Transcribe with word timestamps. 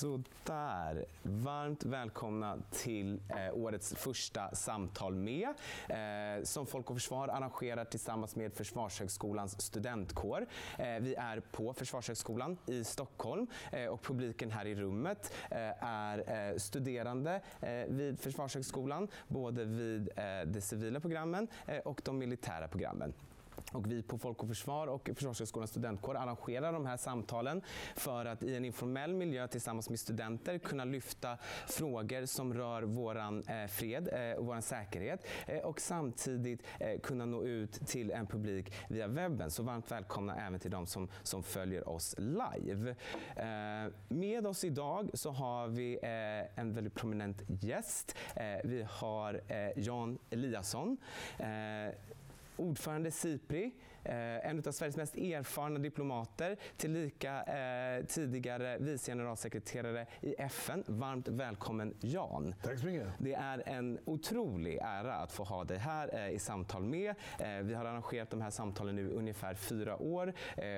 Sådär. 0.00 1.04
Varmt 1.22 1.84
välkomna 1.84 2.58
till 2.70 3.20
eh, 3.28 3.54
årets 3.54 3.94
första 3.94 4.54
Samtal 4.54 5.14
med 5.14 5.48
eh, 5.88 6.44
som 6.44 6.66
Folk 6.66 6.90
och 6.90 6.96
Försvar 6.96 7.28
arrangerar 7.28 7.84
tillsammans 7.84 8.36
med 8.36 8.52
Försvarshögskolans 8.52 9.60
studentkår. 9.60 10.46
Eh, 10.78 10.86
vi 11.00 11.14
är 11.14 11.40
på 11.40 11.74
Försvarshögskolan 11.74 12.58
i 12.66 12.84
Stockholm 12.84 13.46
eh, 13.72 13.86
och 13.86 14.02
publiken 14.02 14.50
här 14.50 14.66
i 14.66 14.74
rummet 14.74 15.32
eh, 15.50 15.84
är 15.84 16.50
eh, 16.50 16.56
studerande 16.56 17.40
eh, 17.60 17.70
vid 17.88 18.20
Försvarshögskolan, 18.20 19.08
både 19.28 19.64
vid 19.64 20.08
eh, 20.16 20.24
de 20.46 20.60
civila 20.60 21.00
programmen 21.00 21.48
eh, 21.66 21.78
och 21.78 22.00
de 22.04 22.18
militära 22.18 22.68
programmen. 22.68 23.12
Och 23.72 23.90
vi 23.90 24.02
på 24.02 24.18
Folk 24.18 24.42
och 24.42 24.48
Försvar 24.48 24.86
och 24.86 25.10
Försvarshögskolans 25.14 25.70
studentkår 25.70 26.16
arrangerar 26.16 26.72
de 26.72 26.86
här 26.86 26.96
samtalen 26.96 27.62
för 27.96 28.24
att 28.24 28.42
i 28.42 28.56
en 28.56 28.64
informell 28.64 29.14
miljö 29.14 29.48
tillsammans 29.48 29.90
med 29.90 29.98
studenter 29.98 30.58
kunna 30.58 30.84
lyfta 30.84 31.38
frågor 31.66 32.26
som 32.26 32.54
rör 32.54 32.82
vår 32.82 33.18
eh, 33.18 33.66
fred 33.68 34.08
eh, 34.12 34.38
och 34.38 34.46
vår 34.46 34.60
säkerhet 34.60 35.26
eh, 35.46 35.58
och 35.58 35.80
samtidigt 35.80 36.62
kunna 37.02 37.24
nå 37.24 37.44
ut 37.44 37.72
till 37.72 38.10
en 38.10 38.26
publik 38.26 38.72
via 38.88 39.06
webben. 39.06 39.50
Så 39.50 39.62
varmt 39.62 39.90
välkomna 39.90 40.46
även 40.46 40.60
till 40.60 40.70
de 40.70 40.86
som, 40.86 41.08
som 41.22 41.42
följer 41.42 41.88
oss 41.88 42.14
live. 42.18 42.94
Med 44.08 44.46
oss 44.46 44.64
idag 44.64 45.10
så 45.14 45.30
har 45.30 45.68
vi 45.68 45.98
en 46.54 46.72
väldigt 46.72 46.94
prominent 46.94 47.42
gäst. 47.46 48.16
Vi 48.64 48.86
har 48.90 49.40
Jan 49.76 50.18
Eliasson 50.30 50.96
ordförande 52.60 53.10
Sipri, 53.10 53.72
en 54.04 54.62
av 54.66 54.72
Sveriges 54.72 54.96
mest 54.96 55.16
erfarna 55.16 55.78
diplomater, 55.78 56.56
tillika 56.76 57.42
eh, 57.42 58.04
tidigare 58.04 58.78
vice 58.78 59.12
generalsekreterare 59.12 60.06
i 60.20 60.34
FN. 60.38 60.84
Varmt 60.86 61.28
välkommen 61.28 61.94
Jan. 62.00 62.54
Tack 62.62 62.78
så 62.78 62.86
mycket. 62.86 63.08
Det 63.18 63.34
är 63.34 63.62
en 63.66 63.98
otrolig 64.04 64.78
ära 64.82 65.14
att 65.14 65.32
få 65.32 65.44
ha 65.44 65.64
dig 65.64 65.78
här 65.78 66.10
eh, 66.14 66.34
i 66.34 66.38
samtal 66.38 66.82
med. 66.82 67.14
Vi 67.62 67.74
har 67.74 67.84
arrangerat 67.84 68.30
de 68.30 68.40
här 68.40 68.50
samtalen 68.50 68.96
nu 68.96 69.10
ungefär 69.10 69.54
fyra 69.54 70.02
år 70.02 70.32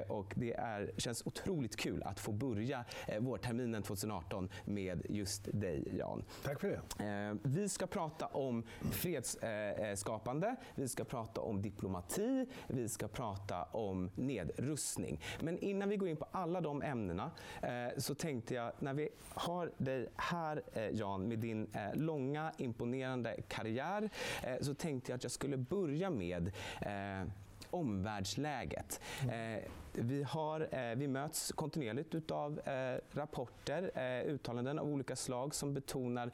och 0.09 0.33
det 0.37 0.55
är, 0.55 0.93
känns 0.97 1.27
otroligt 1.27 1.77
kul 1.77 2.03
att 2.03 2.21
få 2.21 2.33
börja 2.33 2.85
vårterminen 3.21 3.83
2018 3.83 4.49
med 4.65 5.07
just 5.09 5.49
dig 5.53 5.97
Jan. 5.99 6.25
Tack 6.45 6.61
för 6.61 6.69
det. 6.69 7.39
Vi 7.43 7.69
ska 7.69 7.87
prata 7.87 8.27
om 8.27 8.63
fredsskapande, 8.93 10.57
vi 10.75 10.89
ska 10.89 11.05
prata 11.05 11.41
om 11.41 11.63
diplomati, 11.63 12.47
vi 12.67 12.89
ska 12.89 13.09
prata 13.13 13.63
om 13.63 14.11
nedrustning. 14.15 15.21
Men 15.41 15.59
innan 15.59 15.89
vi 15.89 15.97
går 15.97 16.09
in 16.09 16.17
på 16.17 16.27
alla 16.33 16.61
de 16.61 16.83
ämnena 16.83 17.31
eh, 17.63 17.99
så 17.99 18.15
tänkte 18.15 18.55
jag, 18.55 18.73
när 18.79 18.95
vi 18.95 19.09
har 19.35 19.71
dig 19.79 20.09
här 20.17 20.63
eh, 20.73 20.89
Jan 20.89 21.29
med 21.29 21.39
din 21.39 21.67
eh, 21.73 21.95
långa 21.95 22.53
imponerande 22.57 23.37
karriär, 23.49 24.11
eh, 24.43 24.57
så 24.61 24.75
tänkte 24.75 25.13
jag 25.13 25.17
att 25.17 25.23
jag 25.23 25.33
skulle 25.33 25.57
börja 25.57 26.11
med 26.11 26.53
eh, 26.81 27.29
omvärldsläget. 27.71 29.01
Eh, 29.23 29.63
vi, 29.93 30.23
har, 30.23 30.69
eh, 30.71 30.97
vi 30.97 31.09
möts 31.09 31.53
kontinuerligt 31.53 32.31
av 32.31 32.61
eh, 32.69 32.99
rapporter, 33.13 33.91
eh, 33.95 34.33
uttalanden 34.33 34.79
av 34.79 34.89
olika 34.89 35.17
slag 35.17 35.55
som 35.55 35.75
betonar 35.75 36.31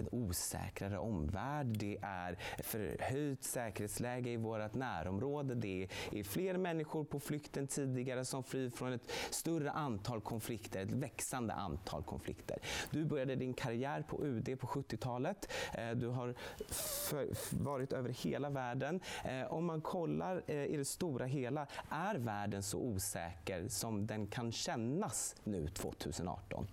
en 0.00 0.08
osäkrare 0.10 0.98
omvärld, 0.98 1.66
det 1.66 1.98
är 2.02 2.38
förhöjt 2.58 3.44
säkerhetsläge 3.44 4.30
i 4.30 4.36
vårt 4.36 4.74
närområde, 4.74 5.54
det 5.54 5.88
är 6.12 6.24
fler 6.24 6.56
människor 6.56 7.04
på 7.04 7.20
flykt 7.20 7.56
än 7.56 7.66
tidigare 7.66 8.24
som 8.24 8.44
flyr 8.44 8.70
från 8.70 8.92
ett 8.92 9.10
större 9.30 9.70
antal 9.70 10.20
konflikter, 10.20 10.82
ett 10.82 10.92
växande 10.92 11.54
antal 11.54 12.02
konflikter. 12.02 12.58
Du 12.90 13.04
började 13.04 13.36
din 13.36 13.54
karriär 13.54 14.04
på 14.08 14.24
UD 14.24 14.60
på 14.60 14.66
70-talet. 14.66 15.52
Eh, 15.72 15.90
du 15.90 16.08
har 16.08 16.34
varit 17.64 17.92
över 17.92 18.10
hela 18.10 18.50
världen. 18.50 19.00
Eh, 19.24 19.52
om 19.52 19.64
man 19.64 19.80
kollar 19.80 20.42
eh, 20.46 20.64
i 20.64 20.76
det 20.76 20.84
stora 20.84 21.26
hela, 21.26 21.66
är 21.90 22.14
världen 22.14 22.62
så 22.62 22.78
osäker 22.78 23.68
som 23.68 24.06
den 24.06 24.26
kan 24.26 24.52
kännas 24.52 25.36
nu 25.44 25.68
2018? 25.68 26.66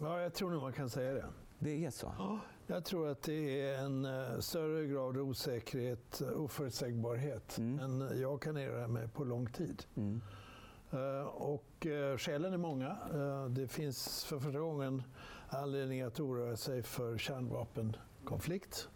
Ja, 0.00 0.20
jag 0.20 0.34
tror 0.34 0.50
nog 0.50 0.62
man 0.62 0.72
kan 0.72 0.90
säga 0.90 1.14
det. 1.14 1.24
Det 1.58 1.84
är 1.84 1.90
så? 1.90 2.12
Ja, 2.18 2.40
jag 2.66 2.84
tror 2.84 3.08
att 3.08 3.22
det 3.22 3.62
är 3.62 3.78
en 3.78 4.04
uh, 4.04 4.40
större 4.40 4.86
grad 4.86 5.16
av 5.16 5.28
osäkerhet, 5.28 6.22
uh, 6.22 6.40
oförutsägbarhet 6.40 7.58
mm. 7.58 7.78
än 7.78 8.20
jag 8.20 8.42
kan 8.42 8.56
erhålla 8.56 8.88
med 8.88 9.14
på 9.14 9.24
lång 9.24 9.46
tid. 9.46 9.84
Mm. 9.96 10.20
Uh, 10.94 11.22
och 11.22 11.86
skälen 12.18 12.52
är 12.52 12.56
många. 12.56 12.96
Det 13.48 13.68
finns 13.68 14.24
för 14.24 14.38
första 14.38 14.58
gången 14.58 15.02
anledning 15.48 16.02
att 16.02 16.20
oroa 16.20 16.56
sig 16.56 16.82
för 16.82 17.18
kärnvapenkonflikt. 17.18 18.88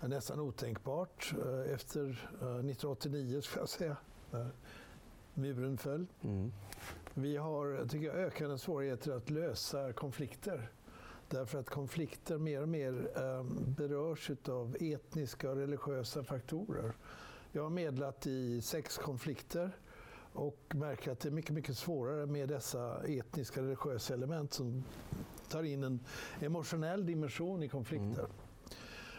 Nästan 0.00 0.40
otänkbart 0.40 1.32
efter 1.74 2.10
1989, 2.10 3.40
ska 3.40 3.60
jag 3.60 3.68
säga, 3.68 3.96
muren 5.34 5.78
föll. 5.78 6.06
Mm. 6.24 6.52
Vi 7.14 7.36
har 7.36 7.88
tycker 7.88 8.06
jag, 8.06 8.16
ökande 8.16 8.58
svårigheter 8.58 9.12
att 9.12 9.30
lösa 9.30 9.92
konflikter. 9.92 10.70
Därför 11.28 11.58
att 11.58 11.70
konflikter 11.70 12.38
mer 12.38 12.62
och 12.62 12.68
mer 12.68 13.10
eh, 13.16 13.44
berörs 13.76 14.30
av 14.48 14.76
etniska 14.80 15.50
och 15.50 15.56
religiösa 15.56 16.24
faktorer. 16.24 16.92
Jag 17.52 17.62
har 17.62 17.70
medlat 17.70 18.26
i 18.26 18.60
sex 18.62 18.98
konflikter 18.98 19.70
och 20.32 20.58
märker 20.74 21.12
att 21.12 21.20
det 21.20 21.28
är 21.28 21.32
mycket, 21.32 21.50
mycket 21.50 21.78
svårare 21.78 22.26
med 22.26 22.48
dessa 22.48 23.06
etniska 23.06 23.60
och 23.60 23.66
religiösa 23.66 24.14
element 24.14 24.52
som 24.52 24.84
tar 25.48 25.62
in 25.62 25.84
en 25.84 26.00
emotionell 26.40 27.06
dimension 27.06 27.62
i 27.62 27.68
konflikter. 27.68 28.24
Mm. 28.24 28.30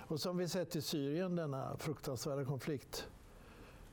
Och 0.07 0.19
som 0.19 0.37
vi 0.37 0.47
sett 0.47 0.75
i 0.75 0.81
Syrien, 0.81 1.35
denna 1.35 1.77
fruktansvärda 1.77 2.45
konflikt, 2.45 3.07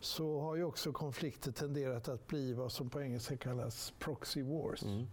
så 0.00 0.40
har 0.40 0.56
ju 0.56 0.64
också 0.64 0.92
konflikter 0.92 1.52
tenderat 1.52 2.08
att 2.08 2.26
bli 2.26 2.52
vad 2.52 2.72
som 2.72 2.90
på 2.90 3.02
engelska 3.02 3.36
kallas 3.36 3.94
proxy 3.98 4.42
wars. 4.42 4.82
Mm. 4.82 5.06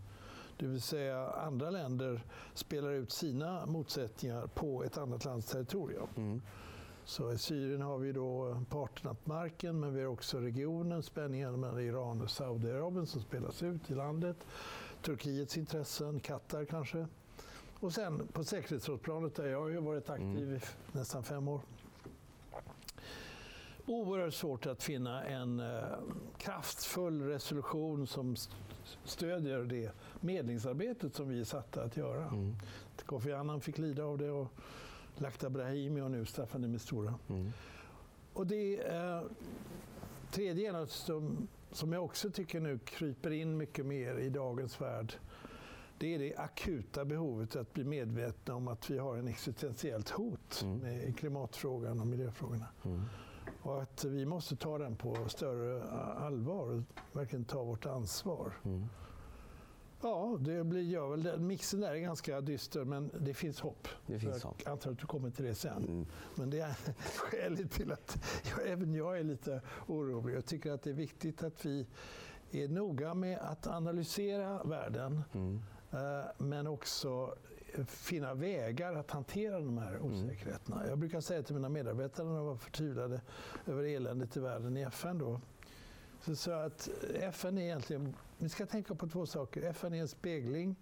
Det 0.58 0.68
vill 0.68 0.82
säga 0.82 1.28
andra 1.28 1.70
länder 1.70 2.26
spelar 2.54 2.92
ut 2.92 3.12
sina 3.12 3.66
motsättningar 3.66 4.48
på 4.48 4.84
ett 4.84 4.98
annat 4.98 5.26
lands 5.26 5.48
territorium. 5.48 6.08
Mm. 6.16 6.42
Så 7.06 7.32
I 7.32 7.38
Syrien 7.38 7.82
har 7.82 7.98
vi 7.98 8.12
då 8.12 8.62
partnermarken, 8.70 9.80
men 9.80 9.94
vi 9.94 10.02
har 10.02 10.08
också 10.08 10.40
regionen, 10.40 11.04
spänningen 11.04 11.60
mellan 11.60 11.80
Iran 11.80 12.22
och 12.22 12.30
Saudiarabien 12.30 13.08
som 13.08 13.22
spelas 13.22 13.64
ut 13.64 13.92
i 13.92 13.96
landet. 13.96 14.38
Turkiets 15.02 15.58
intressen, 15.58 16.20
Qatar 16.20 16.66
kanske. 16.66 17.08
Och 17.80 17.94
sen 17.94 18.28
på 18.28 18.44
säkerhetsrådsplanet 18.44 19.36
där 19.36 19.46
jag 19.46 19.60
har 19.60 19.82
varit 19.82 20.10
aktiv 20.10 20.48
mm. 20.48 20.56
i 20.56 20.62
nästan 20.92 21.24
fem 21.24 21.48
år 21.48 21.62
oerhört 23.86 24.34
svårt 24.34 24.66
att 24.66 24.84
finna 24.84 25.24
en 25.24 25.60
eh, 25.60 25.84
kraftfull 26.38 27.22
resolution 27.22 28.08
som 28.08 28.36
stödjer 29.04 29.60
det 29.60 29.92
medlingsarbetet 30.22 31.16
som 31.16 31.30
vi 31.30 31.40
är 31.40 31.44
satta 31.44 31.84
att 31.84 31.98
göra. 31.98 32.26
Mm. 32.28 32.56
Kofi 33.06 33.34
Annan 33.34 33.62
fick 33.62 33.78
lida 33.78 34.04
av 34.04 34.18
det 34.18 34.32
och 34.32 34.48
Lakhdar 35.18 35.50
Brahimi 35.50 36.02
och 36.02 36.12
nu 36.12 36.26
Staffan 36.26 36.62
de 36.62 36.68
Mistura. 36.68 37.14
Mm. 37.30 37.52
Och 38.34 38.48
det 38.48 38.80
eh, 38.80 39.22
tredje 40.32 40.78
är 40.78 40.86
som, 40.86 41.48
som 41.72 41.94
jag 41.94 42.04
också 42.04 42.32
tycker 42.32 42.60
nu 42.60 42.80
kryper 42.80 43.32
in 43.32 43.58
mycket 43.58 43.86
mer 43.86 44.18
i 44.20 44.30
dagens 44.30 44.82
värld. 44.82 45.14
Det 45.98 46.16
är 46.16 46.20
det 46.20 46.36
akuta 46.36 47.06
behovet 47.06 47.56
att 47.56 47.74
bli 47.74 47.84
medvetna 47.84 48.56
om 48.56 48.68
att 48.68 48.90
vi 48.90 48.98
har 48.98 49.18
en 49.18 49.28
existentiellt 49.28 50.10
hot 50.10 50.62
mm. 50.64 50.78
med 50.78 51.18
klimatfrågan 51.18 52.00
och 52.00 52.08
miljöfrågorna. 52.08 52.68
Mm. 52.84 53.02
Och 53.64 53.82
att 53.82 54.04
vi 54.04 54.26
måste 54.26 54.56
ta 54.56 54.78
den 54.78 54.96
på 54.96 55.30
större 55.30 55.84
allvar 56.18 56.70
och 56.70 56.82
verkligen 57.12 57.46
ta 57.46 57.64
vårt 57.64 57.86
ansvar. 57.86 58.54
Mm. 58.64 58.88
Ja, 60.02 60.38
det 60.40 60.64
blir, 60.64 60.82
gör 60.82 61.10
väl. 61.16 61.40
Mixen 61.40 61.80
där 61.80 61.92
är 61.92 62.00
ganska 62.00 62.42
dyster, 62.42 62.86
men 62.86 63.12
det 63.20 63.34
finns 63.34 63.60
hopp. 63.60 63.88
Det 64.06 64.20
finns 64.20 64.44
hopp. 64.44 64.62
Jag 64.64 64.72
antar 64.72 64.92
att 64.92 65.00
du 65.00 65.06
kommer 65.06 65.30
till 65.30 65.46
det 65.46 65.56
sen. 65.56 65.84
Mm. 65.84 66.06
Men 66.36 66.50
det 66.50 66.60
är 66.60 66.76
skälet 67.18 67.72
till 67.72 67.92
att 67.92 68.18
jag, 68.44 68.68
även 68.68 68.94
jag 68.94 69.20
är 69.20 69.24
lite 69.24 69.62
orolig. 69.88 70.36
Jag 70.36 70.46
tycker 70.46 70.72
att 70.72 70.82
det 70.82 70.90
är 70.90 70.94
viktigt 70.94 71.44
att 71.44 71.66
vi 71.66 71.88
är 72.52 72.68
noga 72.68 73.14
med 73.14 73.40
att 73.40 73.68
analysera 73.68 74.64
världen. 74.64 75.24
Mm. 75.34 75.62
Eh, 75.92 76.26
men 76.38 76.68
också 76.68 77.36
finna 77.88 78.34
vägar 78.34 78.94
att 78.94 79.12
hantera 79.12 79.60
de 79.60 79.78
här 79.78 79.96
mm. 79.96 80.14
osäkerheterna. 80.14 80.76
Mm. 80.76 80.90
Jag 80.90 80.98
brukar 80.98 81.22
säga 81.22 81.44
till 81.44 81.56
mina 81.56 81.70
medarbetare 81.70 82.28
när 82.28 82.36
de 82.36 82.46
var 82.46 82.56
förtvivlade 82.56 83.22
över 83.66 83.84
eländet 83.84 84.38
i 84.38 84.40
världen 84.40 84.78
i 84.78 84.82
FN 84.82 85.18
då, 85.18 85.42
så 86.22 86.36
sa 86.36 86.64
att 86.64 86.90
FN 87.14 87.58
är 87.58 87.62
egentligen, 87.62 88.16
vi 88.38 88.50
ska 88.50 88.66
tänka 88.66 88.96
på 88.96 89.08
två 89.08 89.26
saker. 89.26 89.62
FN 89.62 89.94
är 89.94 90.02
en 90.02 90.08
spegling 90.08 90.76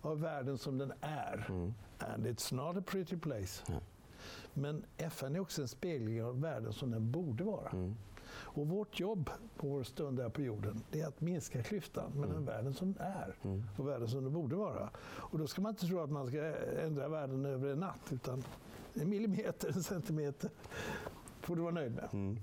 av 0.00 0.20
världen 0.20 0.58
som 0.58 0.78
den 0.78 0.92
är. 1.00 1.46
Mm. 1.48 1.74
And 1.98 2.26
it's 2.26 2.54
not 2.54 2.76
a 2.76 2.82
pretty 2.86 3.16
place. 3.16 3.64
Mm. 3.68 3.80
Men 4.54 4.84
FN 4.96 5.36
är 5.36 5.40
också 5.40 5.62
en 5.62 5.68
spegling 5.68 6.24
av 6.24 6.40
världen 6.40 6.72
som 6.72 6.90
den 6.90 7.10
borde 7.12 7.44
vara. 7.44 7.70
Mm. 7.70 7.96
Och 8.38 8.68
vårt 8.68 9.00
jobb 9.00 9.30
på 9.56 9.68
vår 9.68 9.82
stund 9.82 10.20
här 10.20 10.28
på 10.28 10.42
jorden, 10.42 10.82
det 10.90 11.00
är 11.00 11.06
att 11.06 11.20
minska 11.20 11.62
klyftan 11.62 12.10
mellan 12.14 12.30
mm. 12.30 12.44
världen 12.44 12.74
som 12.74 12.92
den 12.92 13.02
är 13.06 13.36
mm. 13.42 13.64
och 13.76 13.88
världen 13.88 14.08
som 14.08 14.24
den 14.24 14.32
borde 14.32 14.56
vara. 14.56 14.90
Och 14.98 15.38
då 15.38 15.46
ska 15.46 15.62
man 15.62 15.70
inte 15.70 15.86
tro 15.86 16.00
att 16.00 16.10
man 16.10 16.26
ska 16.26 16.56
ändra 16.82 17.08
världen 17.08 17.44
över 17.44 17.72
en 17.72 17.78
natt, 17.78 18.12
utan 18.12 18.44
en 18.94 19.08
millimeter, 19.10 19.68
en 19.68 19.82
centimeter 19.82 20.50
får 21.40 21.56
du 21.56 21.62
vara 21.62 21.72
nöjd 21.72 21.94
med. 21.94 22.08
Mm. 22.12 22.38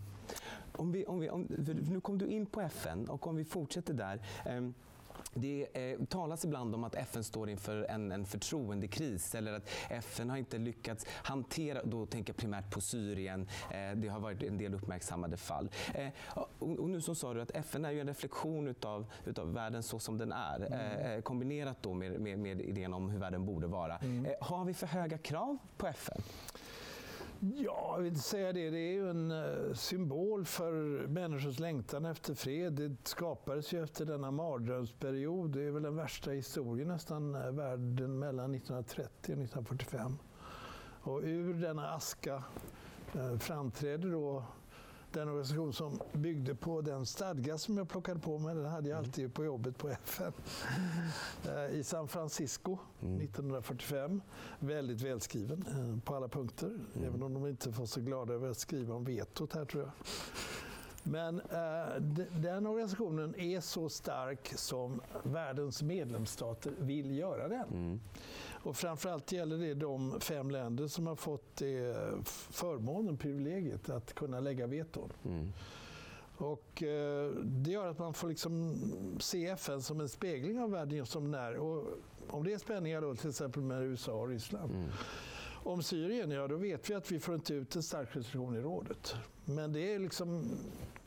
Om 0.71 0.91
vi, 0.91 1.05
om 1.05 1.19
vi, 1.19 1.29
om, 1.29 1.47
nu 1.89 2.01
kom 2.01 2.17
du 2.17 2.27
in 2.27 2.45
på 2.45 2.61
FN 2.61 3.09
och 3.09 3.27
om 3.27 3.35
vi 3.35 3.45
fortsätter 3.45 3.93
där. 3.93 4.21
Um, 4.57 4.73
det 5.33 5.67
eh, 5.73 6.05
talas 6.05 6.45
ibland 6.45 6.75
om 6.75 6.83
att 6.83 6.95
FN 6.95 7.23
står 7.23 7.49
inför 7.49 7.83
en, 7.83 8.11
en 8.11 8.25
förtroendekris 8.25 9.35
eller 9.35 9.53
att 9.53 9.69
FN 9.89 10.29
har 10.29 10.37
inte 10.37 10.57
lyckats 10.57 11.05
hantera, 11.09 11.83
då 11.83 12.05
tänker 12.05 12.33
jag 12.33 12.37
primärt 12.37 12.71
på 12.71 12.81
Syrien, 12.81 13.47
eh, 13.71 13.95
det 13.95 14.07
har 14.07 14.19
varit 14.19 14.43
en 14.43 14.57
del 14.57 14.73
uppmärksammade 14.73 15.37
fall. 15.37 15.69
Eh, 15.93 16.07
och, 16.25 16.79
och, 16.79 16.89
nu 16.89 17.01
så 17.01 17.15
sa 17.15 17.33
du 17.33 17.41
att 17.41 17.51
FN 17.51 17.85
är 17.85 17.91
ju 17.91 17.99
en 17.99 18.07
reflektion 18.07 18.67
utav, 18.67 19.05
utav 19.25 19.53
världen 19.53 19.83
så 19.83 19.99
som 19.99 20.17
den 20.17 20.31
är, 20.31 20.55
mm. 20.55 20.73
Eh, 20.73 21.11
eh, 21.11 21.21
kombinerat 21.21 21.77
då 21.81 21.93
med, 21.93 22.19
med, 22.19 22.39
med, 22.39 22.61
idén 22.61 22.93
om 22.93 23.09
hur 23.09 23.19
världen 23.19 23.45
borde 23.45 23.67
vara. 23.67 23.97
Mm. 23.97 24.25
Eh, 24.25 24.31
har 24.41 24.65
vi 24.65 24.73
för 24.73 24.87
höga 24.87 25.17
krav 25.17 25.57
på 25.77 25.87
FN? 25.87 26.21
Ja, 27.45 27.93
jag 27.95 27.97
vill 27.97 28.07
inte 28.07 28.19
säga 28.19 28.53
det. 28.53 28.69
Det 28.69 28.79
är 28.79 28.93
ju 28.93 29.09
en 29.09 29.31
eh, 29.31 29.73
symbol 29.73 30.45
för 30.45 30.73
människors 31.07 31.59
längtan 31.59 32.05
efter 32.05 32.33
fred. 32.33 32.73
Det 32.73 33.07
skapades 33.07 33.73
ju 33.73 33.83
efter 33.83 34.05
denna 34.05 34.31
mardrömsperiod. 34.31 35.51
Det 35.51 35.63
är 35.63 35.71
väl 35.71 35.83
den 35.83 35.95
värsta 35.95 36.31
historien 36.31 36.87
nästan, 36.87 37.35
eh, 37.35 37.51
världen 37.51 38.19
mellan 38.19 38.55
1930 38.55 39.33
och 39.33 39.39
1945. 39.39 40.17
Och 41.01 41.21
ur 41.23 41.53
denna 41.53 41.93
aska 41.93 42.43
eh, 43.13 43.37
framträder 43.37 44.11
då 44.11 44.43
den 45.13 45.27
organisation 45.29 45.73
som 45.73 45.99
byggde 46.13 46.55
på 46.55 46.81
den 46.81 47.05
stadga 47.05 47.57
som 47.57 47.77
jag 47.77 47.89
plockade 47.89 48.19
på 48.19 48.37
mig. 48.37 48.55
Den 48.55 48.65
hade 48.65 48.89
jag 48.89 48.97
mm. 48.97 49.07
alltid 49.07 49.33
på 49.33 49.45
jobbet 49.45 49.77
på 49.77 49.89
FN. 49.89 50.33
Eh, 51.45 51.79
I 51.79 51.83
San 51.83 52.07
Francisco 52.07 52.77
mm. 53.01 53.21
1945. 53.21 54.21
Väldigt 54.59 55.01
välskriven 55.01 55.65
eh, 55.67 56.03
på 56.03 56.15
alla 56.15 56.27
punkter. 56.27 56.67
Mm. 56.67 57.07
Även 57.07 57.23
om 57.23 57.33
de 57.33 57.47
inte 57.47 57.69
var 57.69 57.85
så 57.85 58.01
glada 58.01 58.33
över 58.33 58.49
att 58.49 58.57
skriva 58.57 58.95
om 58.95 59.03
vetot 59.03 59.53
här 59.53 59.65
tror 59.65 59.83
jag. 59.83 59.91
Men 61.03 61.39
eh, 61.39 62.01
den 62.41 62.67
organisationen 62.67 63.35
är 63.39 63.61
så 63.61 63.89
stark 63.89 64.53
som 64.55 65.01
världens 65.23 65.81
medlemsstater 65.83 66.71
vill 66.79 67.17
göra 67.17 67.47
den. 67.47 67.67
Mm. 67.69 67.99
Och 68.63 68.75
framförallt 68.75 69.31
gäller 69.31 69.57
det 69.57 69.73
de 69.73 70.19
fem 70.19 70.51
länder 70.51 70.87
som 70.87 71.07
har 71.07 71.15
fått 71.15 71.55
det 71.55 71.95
förmånen, 72.51 73.17
privilegiet 73.17 73.89
att 73.89 74.13
kunna 74.13 74.39
lägga 74.39 74.67
veton. 74.67 75.09
Mm. 75.25 75.53
Och, 76.37 76.83
eh, 76.83 77.31
det 77.43 77.71
gör 77.71 77.87
att 77.87 77.99
man 77.99 78.13
får 78.13 78.29
liksom 78.29 78.75
se 79.19 79.47
FN 79.47 79.81
som 79.81 79.99
en 79.99 80.09
spegling 80.09 80.59
av 80.59 80.71
världen 80.71 81.05
som 81.05 81.31
den 81.31 81.41
är. 81.41 81.55
Och 81.55 81.87
om 82.29 82.43
det 82.43 82.53
är 82.53 82.57
spänningar 82.57 83.01
då, 83.01 83.15
till 83.15 83.29
exempel 83.29 83.61
med 83.61 83.83
USA 83.83 84.13
och 84.13 84.27
Ryssland. 84.27 84.71
Mm. 84.71 84.89
Om 85.65 85.83
Syrien, 85.83 86.31
ja 86.31 86.47
då 86.47 86.55
vet 86.55 86.89
vi 86.89 86.93
att 86.93 87.11
vi 87.11 87.19
får 87.19 87.35
inte 87.35 87.53
ut 87.53 87.75
en 87.75 87.83
stark 87.83 88.15
resolution 88.15 88.55
i 88.55 88.59
rådet. 88.59 89.15
Men 89.45 89.73
det 89.73 89.93
är 89.93 89.99
liksom 89.99 90.45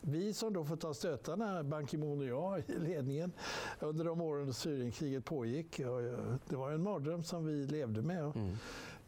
vi 0.01 0.33
som 0.33 0.53
då 0.53 0.65
får 0.65 0.75
ta 0.75 0.93
stötarna, 0.93 1.63
Ban 1.63 1.87
Ki-Moon 1.87 2.19
och 2.19 2.25
jag 2.25 2.59
i 2.59 2.79
ledningen, 2.79 3.31
under 3.79 4.05
de 4.05 4.21
åren 4.21 4.53
Syrienkriget 4.53 5.25
pågick. 5.25 5.77
Det 6.49 6.55
var 6.55 6.71
en 6.71 6.83
mardröm 6.83 7.23
som 7.23 7.45
vi 7.45 7.65
levde 7.65 8.01
med. 8.01 8.23
Mm. 8.35 8.57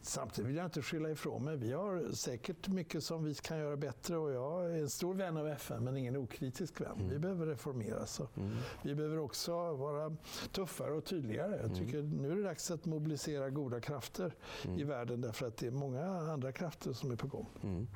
Samtidigt 0.01 0.49
vill 0.49 0.55
jag 0.55 0.65
inte 0.65 0.81
skylla 0.81 1.11
ifrån 1.11 1.43
mig. 1.43 1.57
Vi 1.57 1.71
har 1.71 2.11
säkert 2.13 2.67
mycket 2.67 3.03
som 3.03 3.23
vi 3.23 3.33
kan 3.33 3.59
göra 3.59 3.77
bättre 3.77 4.17
och 4.17 4.31
jag 4.31 4.65
är 4.65 4.79
en 4.81 4.89
stor 4.89 5.13
vän 5.13 5.37
av 5.37 5.47
FN 5.47 5.83
men 5.83 5.97
ingen 5.97 6.17
okritisk 6.17 6.81
vän. 6.81 6.91
Mm. 6.95 7.09
Vi 7.09 7.19
behöver 7.19 7.45
reformeras. 7.45 8.21
Mm. 8.37 8.55
Vi 8.81 8.95
behöver 8.95 9.19
också 9.19 9.51
vara 9.73 10.15
tuffare 10.51 10.91
och 10.91 11.05
tydligare. 11.05 11.59
Jag 11.61 11.75
tycker 11.75 11.99
mm. 11.99 12.09
nu 12.09 12.31
är 12.31 12.35
det 12.35 12.43
dags 12.43 12.71
att 12.71 12.85
mobilisera 12.85 13.49
goda 13.49 13.79
krafter 13.79 14.35
i 14.77 14.83
världen 14.83 15.21
därför 15.21 15.47
att 15.47 15.57
det 15.57 15.67
är 15.67 15.71
många 15.71 16.05
andra 16.05 16.51
krafter 16.51 16.93
som 16.93 17.11
är 17.11 17.15
på 17.15 17.27
gång. 17.27 17.47
Mm. 17.63 17.87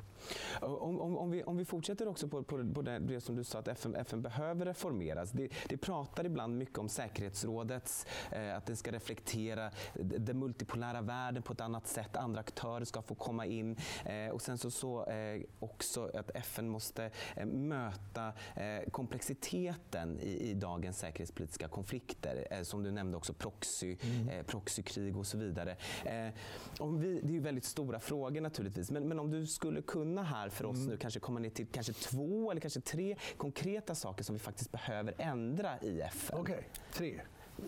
Om, 0.61 1.01
om, 1.01 1.17
om, 1.17 1.31
vi, 1.31 1.43
om 1.43 1.57
vi 1.57 1.65
fortsätter 1.65 2.07
också 2.07 2.27
på, 2.27 2.43
på, 2.43 2.73
på 2.73 2.81
det, 2.81 2.99
det, 2.99 3.21
som 3.21 3.35
du 3.35 3.43
sa 3.43 3.59
att 3.59 3.67
FN, 3.67 3.95
FN 3.95 4.21
behöver 4.21 4.65
reformeras. 4.65 5.31
Det, 5.31 5.49
det 5.69 5.77
pratar 5.77 6.25
ibland 6.25 6.57
mycket 6.57 6.77
om 6.77 6.89
säkerhetsrådets, 6.89 8.05
eh, 8.31 8.57
att 8.57 8.65
den 8.65 8.75
ska 8.75 8.91
reflektera 8.91 9.71
den 9.93 10.39
multipolära 10.39 11.01
världen 11.01 11.43
på 11.43 11.53
ett 11.53 11.61
annat 11.61 11.87
sätt. 11.87 11.92
Andra 12.13 12.39
aktörer 12.39 12.85
ska 12.85 13.01
få 13.01 13.15
komma 13.15 13.45
in. 13.45 13.75
Eh, 14.05 14.33
och 14.33 14.41
sen 14.41 14.57
så, 14.57 14.71
så 14.71 15.05
eh, 15.05 15.41
också 15.59 16.11
att 16.13 16.29
FN 16.35 16.69
måste 16.69 17.11
eh, 17.35 17.45
möta 17.45 18.33
komplexiteten 18.91 20.19
i, 20.19 20.49
i, 20.49 20.53
dagens 20.53 20.99
säkerhetspolitiska 20.99 21.67
konflikter. 21.67 22.63
Som 22.63 22.83
du 22.83 22.91
nämnde 22.91 23.17
också 23.17 23.33
proxy, 23.33 23.97
mm. 24.01 24.45
proxykrig 24.45 25.17
och 25.17 25.27
så 25.27 25.37
vidare. 25.37 25.75
om 26.79 26.99
vi, 26.99 27.19
det 27.21 27.27
är 27.27 27.33
ju 27.33 27.39
väldigt 27.39 27.65
stora 27.65 27.99
frågor 27.99 28.41
naturligtvis, 28.41 28.91
men, 28.91 29.07
men 29.07 29.19
om 29.19 29.31
du 29.31 29.47
skulle 29.47 29.81
kunna 29.81 30.03
kunna 30.03 30.23
här 30.23 30.49
för 30.49 30.65
oss 30.65 30.77
mm. 30.77 30.89
nu 30.89 30.97
kanske 30.97 31.19
komma 31.19 31.39
ner 31.39 31.49
till 31.49 31.67
kanske 31.67 31.93
två 31.93 32.51
eller 32.51 32.61
kanske 32.61 32.81
tre 32.81 33.15
konkreta 33.37 33.95
saker 33.95 34.23
som 34.23 34.35
vi 34.35 34.39
faktiskt 34.39 34.71
behöver 34.71 35.13
ändra 35.17 35.79
i 35.81 36.01
FN? 36.01 36.39
Okej, 36.39 36.55
okay. 36.55 36.63
tre. 36.93 37.21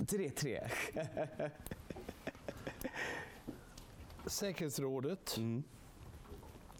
Tre, 0.08 0.30
tre. 0.30 0.70
Säkerhetsrådet. 4.28 5.38
Mm. 5.38 5.64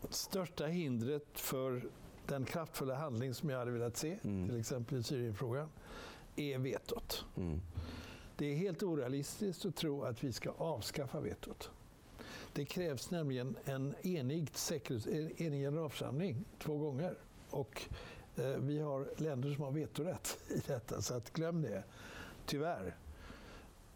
Största 0.10 0.66
hindret 0.66 1.40
för 1.40 1.90
den 2.28 2.46
kraftfulla 2.46 2.96
handling 2.96 3.34
som 3.34 3.50
jag 3.50 3.60
hade 3.60 3.72
velat 3.72 3.98
se, 3.98 4.18
mm. 4.24 4.50
till 4.50 4.60
exempel 4.60 4.98
i 4.98 5.04
Syrienfrågan, 5.04 5.70
är 6.36 6.58
vetot. 6.58 7.26
Mm. 7.38 7.62
Det 8.38 8.46
är 8.46 8.56
helt 8.56 8.84
orealistiskt 8.84 9.66
att 9.66 9.76
tro 9.76 10.04
att 10.04 10.24
vi 10.24 10.34
ska 10.34 10.50
avskaffa 10.50 11.20
vetot. 11.20 11.70
Det 12.54 12.66
krävs 12.66 13.12
nämligen 13.12 13.58
en 13.66 13.96
enig, 14.02 14.50
säkerhets, 14.54 15.08
enig 15.38 15.62
generalförsamling 15.62 16.46
två 16.60 16.78
gånger. 16.78 17.18
Och 17.50 17.82
eh, 18.36 18.46
vi 18.46 18.80
har 18.80 19.10
länder 19.18 19.54
som 19.54 19.64
har 19.64 19.72
vetorätt 19.72 20.38
i 20.50 20.62
detta, 20.68 21.02
så 21.02 21.14
att 21.14 21.34
glöm 21.34 21.62
det. 21.62 21.84
Tyvärr. 22.46 22.96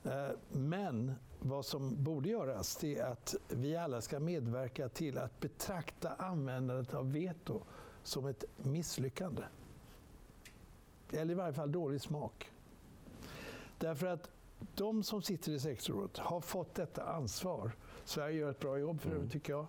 Eh, 0.04 0.30
men 0.52 1.16
vad 1.40 1.66
som 1.66 2.04
borde 2.04 2.30
göras 2.30 2.84
är 2.84 3.04
att 3.04 3.36
vi 3.48 3.76
alla 3.76 4.02
ska 4.02 4.20
medverka 4.20 4.90
till 4.90 5.18
att 5.18 5.40
betrakta 5.40 6.10
användandet 6.10 6.94
av 6.94 7.12
veto 7.12 7.62
som 8.04 8.26
ett 8.26 8.44
misslyckande. 8.58 9.44
Eller 11.12 11.32
i 11.32 11.36
varje 11.36 11.54
fall 11.54 11.72
dålig 11.72 12.02
smak. 12.02 12.52
Därför 13.78 14.08
att 14.08 14.30
de 14.76 15.04
som 15.04 15.22
sitter 15.22 15.52
i 15.52 15.60
säkerhetsrådet 15.60 16.18
har 16.18 16.42
fått 16.42 16.76
detta 16.76 17.04
ansvar 17.04 17.72
Sverige 18.06 18.40
gör 18.40 18.52
ett 18.52 18.60
bra 18.60 18.78
jobb 18.78 19.02
för 19.02 19.10
det, 19.10 19.16
mm. 19.16 19.30
tycker 19.30 19.54
jag. 19.54 19.66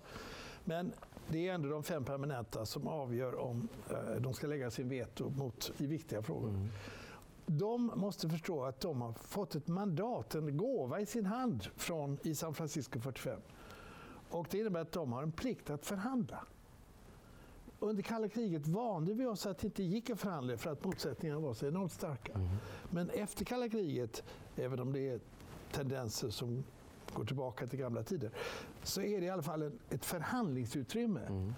Men 0.64 0.92
det 1.28 1.48
är 1.48 1.54
ändå 1.54 1.68
de 1.68 1.82
fem 1.82 2.04
permanenta 2.04 2.66
som 2.66 2.86
avgör 2.86 3.34
om 3.34 3.68
eh, 3.90 4.20
de 4.20 4.34
ska 4.34 4.46
lägga 4.46 4.70
sin 4.70 4.88
veto 4.88 5.30
mot, 5.30 5.72
i 5.78 5.86
viktiga 5.86 6.22
frågor. 6.22 6.48
Mm. 6.48 6.68
De 7.52 7.92
måste 7.94 8.28
förstå 8.28 8.64
att 8.64 8.80
de 8.80 9.00
har 9.00 9.12
fått 9.12 9.54
ett 9.54 9.68
mandat, 9.68 10.34
en 10.34 10.56
gåva 10.56 11.00
i 11.00 11.06
sin 11.06 11.26
hand 11.26 11.66
från 11.76 12.18
i 12.22 12.34
San 12.34 12.54
Francisco 12.54 13.00
45. 13.00 13.40
Och 14.30 14.46
det 14.50 14.58
innebär 14.58 14.80
att 14.80 14.92
de 14.92 15.12
har 15.12 15.22
en 15.22 15.32
plikt 15.32 15.70
att 15.70 15.86
förhandla. 15.86 16.44
Under 17.78 18.02
kalla 18.02 18.28
kriget 18.28 18.66
vande 18.66 19.14
vi 19.14 19.26
oss 19.26 19.46
att 19.46 19.58
det 19.58 19.66
inte 19.66 19.82
gick 19.82 20.10
att 20.10 20.20
förhandla 20.20 20.56
för 20.56 20.70
att 20.70 20.84
motsättningarna 20.84 21.40
var 21.40 21.54
så 21.54 21.66
enormt 21.66 21.92
starka. 21.92 22.32
Mm. 22.32 22.48
Men 22.90 23.10
efter 23.10 23.44
kalla 23.44 23.68
kriget, 23.68 24.22
även 24.56 24.80
om 24.80 24.92
det 24.92 25.08
är 25.08 25.20
tendenser 25.72 26.30
som 26.30 26.64
går 27.14 27.24
tillbaka 27.24 27.66
till 27.66 27.78
gamla 27.78 28.02
tider, 28.02 28.30
så 28.82 29.02
är 29.02 29.20
det 29.20 29.26
i 29.26 29.30
alla 29.30 29.42
fall 29.42 29.72
ett 29.90 30.04
förhandlingsutrymme. 30.04 31.20
Mm. 31.20 31.54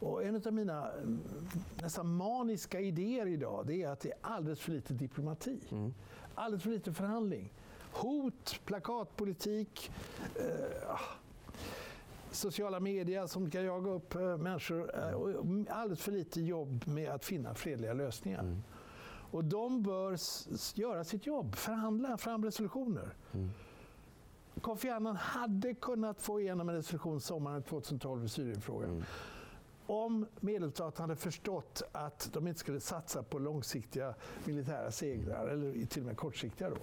Och 0.00 0.24
en 0.24 0.42
av 0.46 0.52
mina 0.52 0.90
mm, 0.90 1.20
nästan 1.82 2.14
maniska 2.14 2.80
idéer 2.80 3.26
idag 3.26 3.66
det 3.66 3.82
är 3.82 3.88
att 3.88 4.00
det 4.00 4.10
är 4.10 4.18
alldeles 4.20 4.60
för 4.60 4.72
lite 4.72 4.94
diplomati. 4.94 5.60
Mm. 5.70 5.94
Alldeles 6.34 6.62
för 6.62 6.70
lite 6.70 6.92
förhandling. 6.92 7.52
Hot, 7.92 8.60
plakatpolitik, 8.64 9.90
eh, 10.34 11.00
sociala 12.30 12.80
medier 12.80 13.26
som 13.26 13.48
ska 13.48 13.60
jaga 13.60 13.90
upp 13.90 14.14
eh, 14.14 14.36
människor. 14.36 14.98
Eh, 14.98 15.14
och 15.14 15.44
alldeles 15.68 16.00
för 16.00 16.12
lite 16.12 16.40
jobb 16.40 16.82
med 16.86 17.10
att 17.10 17.24
finna 17.24 17.54
fredliga 17.54 17.92
lösningar. 17.92 18.40
Mm. 18.40 18.62
Och 19.30 19.44
de 19.44 19.82
bör 19.82 20.18
göra 20.74 21.04
sitt 21.04 21.26
jobb, 21.26 21.54
förhandla 21.54 22.16
fram 22.16 22.44
resolutioner. 22.44 23.14
Mm. 23.32 23.50
Kofi 24.60 24.90
Annan 24.90 25.16
hade 25.16 25.74
kunnat 25.74 26.20
få 26.20 26.40
igenom 26.40 26.68
en 26.68 26.74
resolution 26.74 27.20
sommaren 27.20 27.62
2012 27.62 28.24
i 28.24 28.28
Syrienfrågan. 28.28 28.90
Mm. 28.90 29.04
Om 29.90 30.26
medlemsstaterna 30.40 31.02
hade 31.02 31.16
förstått 31.16 31.82
att 31.92 32.30
de 32.32 32.46
inte 32.46 32.60
skulle 32.60 32.80
satsa 32.80 33.22
på 33.22 33.38
långsiktiga 33.38 34.14
militära 34.44 34.90
segrar, 34.90 35.48
eller 35.48 35.86
till 35.86 36.02
och 36.02 36.06
med 36.06 36.16
kortsiktiga. 36.16 36.70
Då. 36.70 36.76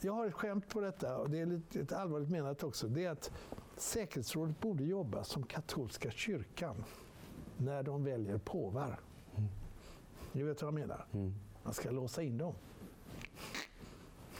Jag 0.00 0.12
har 0.12 0.26
ett 0.26 0.34
skämt 0.34 0.68
på 0.68 0.80
detta, 0.80 1.16
och 1.16 1.30
det 1.30 1.38
är 1.40 1.60
lite 1.70 1.98
allvarligt 1.98 2.30
menat 2.30 2.62
också. 2.62 2.88
Det 2.88 3.04
är 3.04 3.10
att 3.10 3.32
säkerhetsrådet 3.76 4.60
borde 4.60 4.84
jobba 4.84 5.24
som 5.24 5.42
katolska 5.42 6.10
kyrkan 6.10 6.84
när 7.56 7.82
de 7.82 8.04
väljer 8.04 8.38
påvar. 8.38 9.00
Mm. 9.36 9.48
Ni 10.32 10.42
vet 10.42 10.62
vad 10.62 10.66
jag 10.66 10.80
menar? 10.80 11.06
Mm. 11.12 11.34
Man 11.62 11.74
ska 11.74 11.90
låsa 11.90 12.22
in 12.22 12.38
dem. 12.38 12.54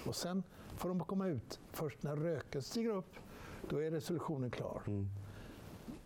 Och 0.07 0.17
sen 0.17 0.43
får 0.77 0.89
de 0.89 1.05
komma 1.05 1.27
ut 1.27 1.61
först 1.71 2.03
när 2.03 2.17
röken 2.17 2.63
stiger 2.63 2.91
upp. 2.91 3.15
Då 3.69 3.83
är 3.83 3.91
resolutionen 3.91 4.51
klar. 4.51 4.83
Mm. 4.87 5.09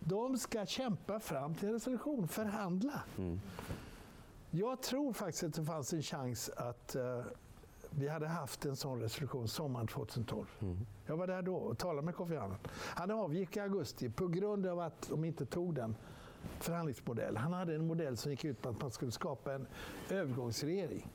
De 0.05 0.37
ska 0.37 0.65
kämpa 0.65 1.19
fram 1.19 1.55
till 1.55 1.67
en 1.67 1.73
resolution, 1.73 2.27
förhandla. 2.27 3.03
Mm. 3.17 3.41
Jag 4.51 4.81
tror 4.81 5.13
faktiskt 5.13 5.43
att 5.43 5.53
det 5.53 5.65
fanns 5.65 5.93
en 5.93 6.01
chans 6.01 6.49
att 6.57 6.95
uh, 6.95 7.25
vi 7.89 8.07
hade 8.07 8.27
haft 8.27 8.65
en 8.65 8.75
sån 8.75 9.01
resolution 9.01 9.47
sommaren 9.47 9.87
2012. 9.87 10.45
Mm. 10.61 10.77
Jag 11.05 11.17
var 11.17 11.27
där 11.27 11.41
då 11.41 11.55
och 11.55 11.77
talade 11.77 12.05
med 12.05 12.15
Kofi 12.15 12.37
Annan. 12.37 12.57
Han 12.95 13.11
avgick 13.11 13.57
i 13.57 13.59
augusti 13.59 14.09
på 14.09 14.27
grund 14.27 14.65
av 14.65 14.79
att 14.79 15.09
de 15.09 15.25
inte 15.25 15.45
tog 15.45 15.75
den 15.75 15.95
förhandlingsmodell. 16.59 17.37
Han 17.37 17.53
hade 17.53 17.75
en 17.75 17.87
modell 17.87 18.17
som 18.17 18.31
gick 18.31 18.45
ut 18.45 18.61
på 18.61 18.69
att 18.69 18.81
man 18.81 18.91
skulle 18.91 19.11
skapa 19.11 19.53
en 19.53 19.67
övergångsregering. 20.09 21.07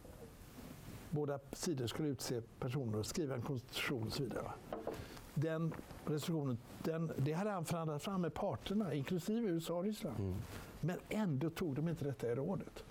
Båda 1.11 1.39
sidor 1.53 1.87
skulle 1.87 2.09
utse 2.09 2.43
personer 2.61 2.99
och 2.99 3.07
skriva 3.07 3.35
en 3.35 3.43
konstitution 3.43 4.07
och 4.07 4.13
så 4.13 4.23
vidare. 4.23 4.51
Den 5.41 5.75
resolutionen, 6.05 6.59
den, 6.83 7.13
det 7.17 7.33
hade 7.33 7.51
han 7.51 7.65
förhandlat 7.65 8.03
fram 8.03 8.21
med 8.21 8.35
parterna, 8.35 8.95
inklusive 8.95 9.49
USA 9.49 9.75
och 9.75 9.85
Ryssland. 9.85 10.19
Mm. 10.19 10.35
Men 10.81 10.99
ändå 11.09 11.51
tog 11.51 11.75
de 11.75 11.89
inte 11.89 12.05
detta 12.05 12.33
i 12.33 12.35
rådet. 12.35 12.85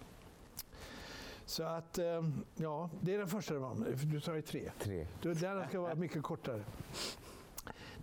Så 1.46 1.64
att, 1.64 1.98
eh, 1.98 2.24
ja, 2.56 2.90
det 3.02 3.14
är 3.14 3.18
den 3.18 3.28
första 3.28 3.54
det 3.54 3.60
var. 3.60 3.76
Du 4.06 4.22
sa 4.22 4.36
ju 4.36 4.42
tre. 4.42 4.72
tre. 4.80 5.08
Den 5.22 5.68
ska 5.68 5.80
vara 5.80 5.96
mycket 5.96 6.24
kortare. 6.24 6.64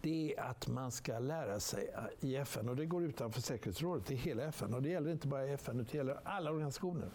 Det 0.00 0.34
är 0.34 0.40
att 0.40 0.68
man 0.68 0.90
ska 0.90 1.18
lära 1.18 1.60
sig 1.60 1.94
i 2.20 2.36
FN, 2.36 2.68
och 2.68 2.76
det 2.76 2.86
går 2.86 3.02
utanför 3.02 3.40
säkerhetsrådet, 3.40 4.06
det 4.06 4.14
är 4.14 4.18
hela 4.18 4.42
FN. 4.42 4.74
Och 4.74 4.82
det 4.82 4.88
gäller 4.88 5.10
inte 5.10 5.28
bara 5.28 5.44
FN, 5.44 5.80
utan 5.80 5.86
det 5.92 5.96
gäller 5.98 6.20
alla 6.24 6.50
organisationer. 6.50 7.08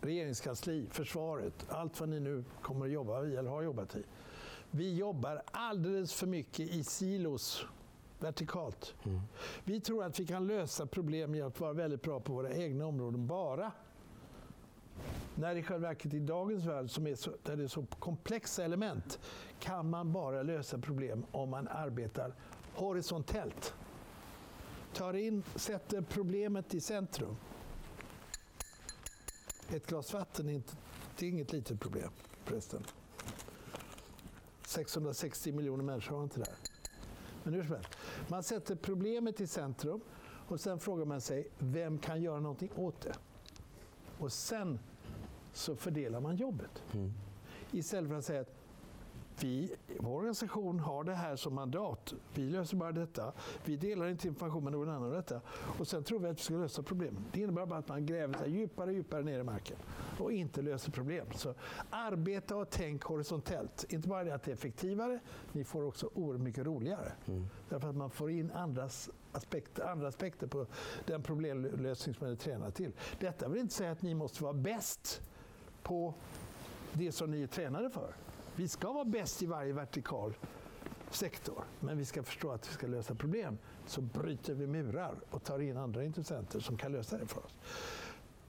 Regeringskansli, 0.00 0.86
försvaret, 0.90 1.66
allt 1.68 2.00
vad 2.00 2.08
ni 2.08 2.20
nu 2.20 2.44
kommer 2.62 2.86
att 2.86 2.92
jobba 2.92 3.24
i 3.24 3.36
eller 3.36 3.50
har 3.50 3.62
jobbat 3.62 3.96
i. 3.96 4.02
Vi 4.74 4.94
jobbar 4.94 5.42
alldeles 5.50 6.14
för 6.14 6.26
mycket 6.26 6.70
i 6.70 6.84
silos 6.84 7.66
vertikalt. 8.18 8.94
Mm. 9.04 9.20
Vi 9.64 9.80
tror 9.80 10.04
att 10.04 10.20
vi 10.20 10.26
kan 10.26 10.46
lösa 10.46 10.86
problem 10.86 11.34
genom 11.34 11.48
att 11.48 11.60
vara 11.60 11.72
väldigt 11.72 12.02
bra 12.02 12.20
på 12.20 12.32
våra 12.32 12.54
egna 12.54 12.86
områden 12.86 13.26
bara. 13.26 13.72
När 15.34 15.56
i 15.56 15.62
själva 15.62 15.88
verket 15.88 16.14
i 16.14 16.18
dagens 16.18 16.64
värld, 16.64 16.90
som 16.90 17.06
är 17.06 17.14
så, 17.14 17.32
där 17.42 17.56
det 17.56 17.62
är 17.62 17.68
så 17.68 17.86
komplexa 17.98 18.64
element, 18.64 19.20
kan 19.60 19.90
man 19.90 20.12
bara 20.12 20.42
lösa 20.42 20.78
problem 20.78 21.26
om 21.32 21.50
man 21.50 21.68
arbetar 21.68 22.34
horisontellt. 22.74 23.74
Tar 24.94 25.14
in, 25.14 25.42
sätter 25.54 26.02
problemet 26.02 26.74
i 26.74 26.80
centrum. 26.80 27.36
Ett 29.68 29.86
glas 29.86 30.14
vatten 30.14 30.48
är, 30.48 30.52
inte, 30.52 30.76
är 31.18 31.24
inget 31.24 31.52
litet 31.52 31.80
problem 31.80 32.10
förresten. 32.44 32.84
660 34.72 35.52
miljoner 35.52 35.84
människor 35.84 36.16
har 36.16 36.22
inte 36.22 36.40
det 36.40 36.46
här. 36.46 36.56
Men 37.42 37.54
hur 37.54 37.62
som 37.62 37.74
helst. 37.74 37.90
Man 38.28 38.42
sätter 38.42 38.74
problemet 38.74 39.40
i 39.40 39.46
centrum 39.46 40.00
och 40.48 40.60
sen 40.60 40.78
frågar 40.78 41.04
man 41.04 41.20
sig, 41.20 41.48
vem 41.58 41.98
kan 41.98 42.22
göra 42.22 42.40
någonting 42.40 42.70
åt 42.76 43.00
det? 43.00 43.14
Och 44.18 44.32
sen 44.32 44.78
så 45.52 45.76
fördelar 45.76 46.20
man 46.20 46.36
jobbet. 46.36 46.82
Mm. 46.92 47.12
Istället 47.70 48.10
för 48.10 48.18
att 48.18 48.24
säga 48.24 48.40
att 48.40 48.54
vi, 49.44 49.74
vår 49.98 50.16
organisation 50.16 50.80
har 50.80 51.04
det 51.04 51.14
här 51.14 51.36
som 51.36 51.54
mandat. 51.54 52.14
Vi 52.34 52.42
löser 52.42 52.76
bara 52.76 52.92
detta. 52.92 53.32
Vi 53.64 53.76
delar 53.76 54.06
inte 54.06 54.28
information 54.28 54.64
med 54.64 54.72
någon 54.72 54.88
annan 54.88 55.02
om 55.02 55.10
detta. 55.10 55.40
Och 55.78 55.88
sen 55.88 56.04
tror 56.04 56.18
vi 56.18 56.28
att 56.28 56.38
vi 56.38 56.42
ska 56.42 56.54
lösa 56.54 56.82
problem. 56.82 57.16
Det 57.32 57.40
innebär 57.40 57.66
bara 57.66 57.78
att 57.78 57.88
man 57.88 58.06
gräver 58.06 58.38
sig 58.38 58.50
djupare 58.50 58.86
och 58.86 58.92
djupare 58.92 59.22
ner 59.22 59.40
i 59.40 59.42
marken 59.42 59.76
och 60.18 60.32
inte 60.32 60.62
löser 60.62 60.92
problem. 60.92 61.26
Så 61.34 61.54
arbeta 61.90 62.56
och 62.56 62.70
tänk 62.70 63.02
horisontellt. 63.02 63.84
Inte 63.88 64.08
bara 64.08 64.24
det 64.24 64.34
att 64.34 64.42
det 64.42 64.50
är 64.50 64.54
effektivare, 64.54 65.20
ni 65.52 65.64
får 65.64 65.84
också 65.84 66.10
oerhört 66.14 66.42
mycket 66.42 66.66
roligare. 66.66 67.12
Mm. 67.26 67.46
Därför 67.68 67.88
att 67.88 67.96
man 67.96 68.10
får 68.10 68.30
in 68.30 68.50
andras 68.50 69.10
aspekter, 69.32 69.84
andra 69.84 70.08
aspekter 70.08 70.46
på 70.46 70.66
den 71.06 71.22
problemlösning 71.22 72.14
som 72.14 72.26
man 72.26 72.32
är 72.32 72.36
tränad 72.36 72.74
till. 72.74 72.92
Detta 73.20 73.48
vill 73.48 73.60
inte 73.60 73.74
säga 73.74 73.92
att 73.92 74.02
ni 74.02 74.14
måste 74.14 74.42
vara 74.42 74.52
bäst 74.52 75.20
på 75.82 76.14
det 76.92 77.12
som 77.12 77.30
ni 77.30 77.42
är 77.42 77.46
tränade 77.46 77.90
för. 77.90 78.14
Vi 78.56 78.68
ska 78.68 78.92
vara 78.92 79.04
bäst 79.04 79.42
i 79.42 79.46
varje 79.46 79.72
vertikal 79.72 80.34
sektor, 81.10 81.64
men 81.80 81.98
vi 81.98 82.04
ska 82.04 82.22
förstå 82.22 82.50
att 82.50 82.68
vi 82.68 82.72
ska 82.72 82.86
lösa 82.86 83.14
problem. 83.14 83.58
Så 83.86 84.00
bryter 84.00 84.54
vi 84.54 84.66
murar 84.66 85.14
och 85.30 85.44
tar 85.44 85.58
in 85.58 85.76
andra 85.76 86.04
intressenter 86.04 86.60
som 86.60 86.76
kan 86.76 86.92
lösa 86.92 87.18
det 87.18 87.26
för 87.26 87.44
oss. 87.46 87.54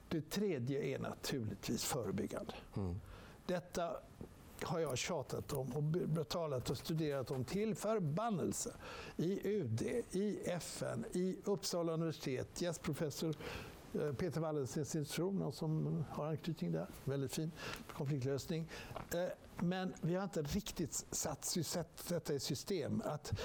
Det 0.08 0.30
tredje 0.30 0.82
är 0.82 0.98
naturligtvis 0.98 1.84
förebyggande. 1.84 2.54
Mm. 2.76 3.00
Detta 3.46 3.90
har 4.62 4.80
jag 4.80 4.98
tjatat 4.98 5.52
om 5.52 5.96
och 6.18 6.28
talat 6.28 6.70
och 6.70 6.76
studerat 6.76 7.30
om 7.30 7.44
till 7.44 7.74
förbannelse. 7.74 8.74
I 9.16 9.48
UD, 9.48 9.82
i 10.10 10.38
FN, 10.44 11.04
i 11.12 11.36
Uppsala 11.44 11.92
universitet, 11.92 12.60
gästprofessor 12.62 13.36
Eh, 13.36 13.73
Peter 14.16 14.40
Wallensens 14.40 14.96
institution, 14.96 15.38
någon 15.38 15.52
som 15.52 16.04
har 16.10 16.26
anknytning 16.26 16.72
där. 16.72 16.86
Väldigt 17.04 17.34
fin 17.34 17.52
konfliktlösning. 17.96 18.70
Eh, 19.14 19.20
men 19.58 19.94
vi 20.00 20.14
har 20.14 20.24
inte 20.24 20.42
riktigt 20.42 21.06
satt 21.10 21.56
detta 22.08 22.34
i 22.34 22.40
system. 22.40 23.02
Att 23.04 23.40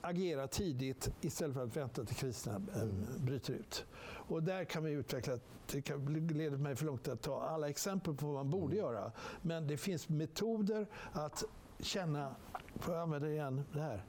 agera 0.00 0.48
tidigt 0.48 1.10
istället 1.20 1.54
för 1.54 1.64
att 1.64 1.76
vänta 1.76 2.04
till 2.04 2.16
kriserna 2.16 2.56
eh, 2.56 2.88
bryter 3.18 3.52
ut. 3.52 3.84
Och 4.28 4.42
där 4.42 4.64
kan 4.64 4.84
vi 4.84 4.92
utveckla, 4.92 5.38
det 5.72 5.82
kan 5.82 6.04
leda 6.28 6.56
mig 6.56 6.76
för 6.76 6.86
långt 6.86 7.08
att 7.08 7.22
ta 7.22 7.42
alla 7.42 7.68
exempel 7.68 8.14
på 8.14 8.26
vad 8.26 8.34
man 8.34 8.50
borde 8.50 8.78
mm. 8.78 8.78
göra. 8.78 9.12
Men 9.42 9.66
det 9.66 9.76
finns 9.76 10.08
metoder 10.08 10.86
att 11.12 11.44
känna, 11.78 12.34
får 12.76 12.94
jag 12.94 13.02
använda 13.02 13.28
igen 13.30 13.62
det 13.72 13.80
här, 13.80 14.04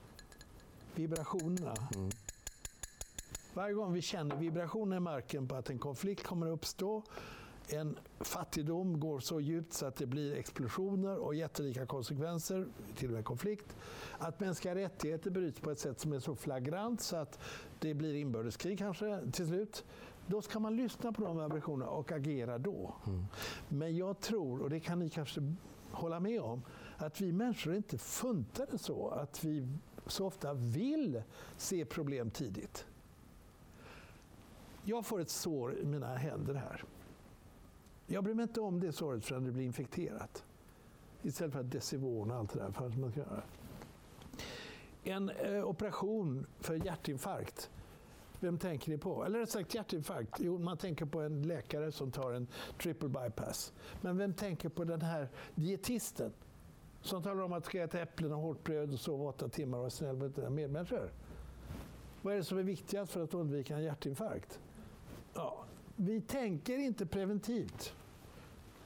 vibrationerna. 0.96 1.74
Mm. 1.96 2.10
Varje 3.58 3.74
gång 3.74 3.94
vi 3.94 4.02
känner 4.02 4.36
vibrationer 4.36 4.98
i 4.98 5.00
marken 5.00 5.48
på 5.48 5.56
att 5.56 5.70
en 5.70 5.80
konflikt 5.80 6.24
kommer 6.24 6.48
att 6.48 6.54
uppstå, 6.54 7.04
en 7.70 7.98
fattigdom 8.20 9.00
går 9.00 9.20
så 9.20 9.40
djupt 9.40 9.74
så 9.74 9.86
att 9.86 9.96
det 9.96 10.06
blir 10.06 10.36
explosioner 10.36 11.18
och 11.18 11.36
jättelika 11.36 11.86
konsekvenser, 11.86 12.68
till 12.96 13.08
och 13.08 13.14
med 13.14 13.26
konflikt. 13.26 13.76
Att 14.18 14.40
mänskliga 14.40 14.76
rättigheter 14.76 15.32
bryts 15.32 15.60
på 15.60 15.72
ett 15.72 15.80
sätt 15.80 16.00
som 16.00 16.14
är 16.14 16.20
så 16.20 16.36
flagrant 16.36 17.02
så 17.02 17.16
att 17.16 17.40
det 17.80 17.94
blir 17.94 18.14
inbördeskrig 18.14 18.80
kanske 18.80 19.32
till 19.32 19.48
slut. 19.48 19.86
Då 20.26 20.42
ska 20.42 20.60
man 20.60 20.76
lyssna 20.76 21.12
på 21.12 21.24
de 21.24 21.38
vibrationerna 21.38 21.92
och 21.92 22.12
agera 22.12 22.58
då. 22.58 22.96
Mm. 23.08 23.26
Men 23.68 23.98
jag 23.98 24.20
tror, 24.20 24.62
och 24.62 24.70
det 24.70 24.80
kan 24.80 25.00
ni 25.00 25.10
kanske 25.10 25.54
hålla 25.92 26.20
med 26.20 26.42
om, 26.42 26.62
att 26.98 27.22
vi 27.22 27.32
människor 27.32 27.72
är 27.72 27.78
inte 27.78 27.98
funtade 27.98 28.78
så 28.78 29.10
att 29.10 29.44
vi 29.44 29.68
så 30.08 30.26
ofta 30.26 30.54
vill 30.54 31.24
se 31.58 31.86
problem 31.86 32.32
tidigt. 32.32 32.87
Jag 34.90 35.06
får 35.06 35.22
ett 35.22 35.30
sår 35.30 35.78
i 35.78 35.86
mina 35.86 36.16
händer 36.16 36.54
här. 36.54 36.84
Jag 38.06 38.24
bryr 38.24 38.34
mig 38.34 38.44
inte 38.44 38.62
om 38.62 38.80
det 38.80 38.92
såret 38.92 39.26
förrän 39.26 39.46
det 39.46 39.52
blir 39.52 39.64
infekterat. 39.64 40.46
Istället 41.22 41.54
för 41.54 41.60
att 41.60 41.72
Desivon 41.72 42.32
och 42.32 42.38
allt 42.38 42.54
det 42.54 42.60
där. 42.60 42.72
För 42.72 42.88
att 42.88 42.98
man 42.98 43.12
ska 43.12 43.20
göra. 43.20 43.44
En 45.04 45.30
eh, 45.30 45.64
operation 45.64 46.46
för 46.60 46.86
hjärtinfarkt. 46.86 47.70
Vem 48.40 48.58
tänker 48.58 48.92
ni 48.92 48.98
på? 48.98 49.26
Eller 49.26 49.40
rätt 49.40 49.50
sagt 49.50 49.76
hjärtinfarkt. 49.76 50.34
Jo, 50.40 50.58
man 50.58 50.78
tänker 50.78 51.06
på 51.06 51.22
en 51.22 51.44
läkare 51.44 51.92
som 51.92 52.12
tar 52.12 52.32
en 52.32 52.48
triple 52.82 53.10
bypass. 53.10 53.74
Men 54.02 54.18
vem 54.18 54.34
tänker 54.34 54.70
på 54.70 54.84
den 54.84 55.02
här 55.02 55.30
dietisten 55.56 56.32
som 57.02 57.24
talar 57.24 57.44
om 57.44 57.54
att 57.54 57.66
ska 57.66 57.84
äta 57.84 58.00
äpplen 58.00 58.32
och 58.32 58.42
hårt 58.42 58.64
bröd 58.64 58.94
och 58.94 59.00
sova 59.00 59.30
åtta 59.30 59.50
timmar 59.50 59.78
och 59.78 59.82
vara 59.82 59.90
snäll 59.90 60.16
mot 60.16 60.36
dina 60.36 60.50
medmänniskor? 60.50 61.12
Vad 62.22 62.34
är 62.34 62.38
det 62.38 62.44
som 62.44 62.58
är 62.58 62.64
viktigast 62.64 63.12
för 63.12 63.24
att 63.24 63.34
undvika 63.34 63.76
en 63.76 63.84
hjärtinfarkt? 63.84 64.60
Ja, 65.38 65.66
vi 65.96 66.22
tänker 66.22 66.78
inte 66.78 67.06
preventivt. 67.06 67.94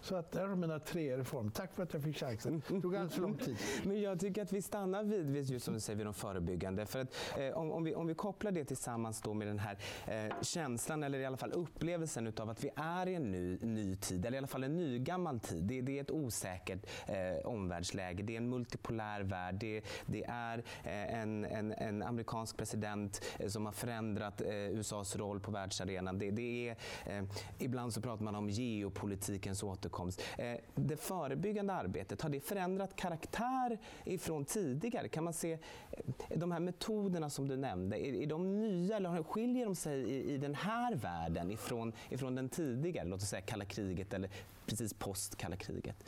Så 0.01 0.15
att 0.15 0.31
där 0.31 0.47
har 0.47 0.55
mina 0.55 0.79
tre 0.79 1.17
reformer. 1.17 1.51
Tack 1.51 1.73
för 1.73 1.83
att 1.83 1.93
jag 1.93 2.03
fick 2.03 2.17
chansen. 2.17 2.61
Det 2.67 2.81
tog 2.81 2.95
alldeles 2.95 3.13
för 3.13 3.21
lång 3.21 3.37
tid. 3.37 3.57
Men 3.83 4.01
jag 4.01 4.19
tycker 4.19 4.41
att 4.41 4.53
vi 4.53 4.61
stannar 4.61 5.03
vid, 5.03 5.49
just 5.49 5.65
som 5.65 5.73
du 5.73 5.79
säger, 5.79 5.97
vid 5.97 6.05
de 6.05 6.13
förebyggande. 6.13 6.85
För 6.85 6.99
att, 6.99 7.13
eh, 7.37 7.57
om, 7.57 7.71
om, 7.71 7.83
vi, 7.83 7.95
om 7.95 8.07
vi 8.07 8.13
kopplar 8.13 8.51
det 8.51 8.65
tillsammans 8.65 9.21
då 9.21 9.33
med 9.33 9.47
den 9.47 9.59
här 9.59 9.77
eh, 10.07 10.41
känslan, 10.41 11.03
eller 11.03 11.19
i 11.19 11.25
alla 11.25 11.37
fall 11.37 11.51
upplevelsen 11.51 12.27
utav 12.27 12.49
att 12.49 12.63
vi 12.63 12.69
är 12.75 13.07
i 13.07 13.15
en 13.15 13.31
ny, 13.31 13.57
ny 13.61 13.95
tid, 13.95 14.25
eller 14.25 14.35
i 14.35 14.37
alla 14.37 14.47
fall 14.47 14.63
en 14.63 14.77
ny 14.77 14.99
gammal 14.99 15.39
tid. 15.39 15.63
Det, 15.63 15.81
det 15.81 15.97
är 15.97 16.01
ett 16.01 16.11
osäkert 16.11 16.85
eh, 17.07 17.47
omvärldsläge. 17.47 18.23
Det 18.23 18.33
är 18.33 18.37
en 18.37 18.49
multipolär 18.49 19.21
värld. 19.21 19.55
Det, 19.55 19.81
det 20.05 20.23
är 20.23 20.57
eh, 20.83 21.21
en, 21.21 21.45
en, 21.45 21.71
en, 21.71 22.03
amerikansk 22.03 22.57
president 22.57 23.21
eh, 23.39 23.47
som 23.47 23.65
har 23.65 23.73
förändrat 23.73 24.41
eh, 24.41 24.49
USAs 24.49 25.15
roll 25.15 25.39
på 25.39 25.51
världsarenan. 25.51 26.19
Det, 26.19 26.31
det 26.31 26.69
är, 26.69 26.75
eh, 27.05 27.23
ibland 27.59 27.93
så 27.93 28.01
pratar 28.01 28.23
man 28.23 28.35
om 28.35 28.49
geopolitikens 28.49 29.63
återkomst 29.63 29.90
återkomst. 29.91 30.21
Eh, 30.37 30.57
det 30.75 30.97
förebyggande 30.97 31.73
arbetet, 31.73 32.21
har 32.21 32.29
det 32.29 32.39
förändrat 32.39 32.95
karaktär 32.95 33.77
ifrån 34.05 34.45
tidigare? 34.45 35.07
Kan 35.07 35.23
man 35.23 35.33
se 35.33 35.51
eh, 35.51 36.37
de 36.37 36.51
här 36.51 36.59
metoderna 36.59 37.29
som 37.29 37.47
du 37.47 37.57
nämnde, 37.57 38.07
är, 38.07 38.13
är 38.13 38.27
de 38.27 38.61
nya 38.61 38.95
eller 38.95 39.23
skiljer 39.23 39.65
de 39.65 39.75
sig 39.75 40.01
i, 40.01 40.33
i 40.33 40.37
den 40.37 40.55
här 40.55 40.95
världen 40.95 41.51
ifrån, 41.51 41.93
ifrån 42.09 42.35
den 42.35 42.49
tidigare, 42.49 43.07
låt 43.07 43.21
oss 43.21 43.29
säga 43.29 43.41
kalla 43.41 43.65
kriget 43.65 44.13
eller 44.13 44.29
precis 44.65 44.93
post 44.93 45.35
kalla 45.35 45.55
kriget? 45.55 46.03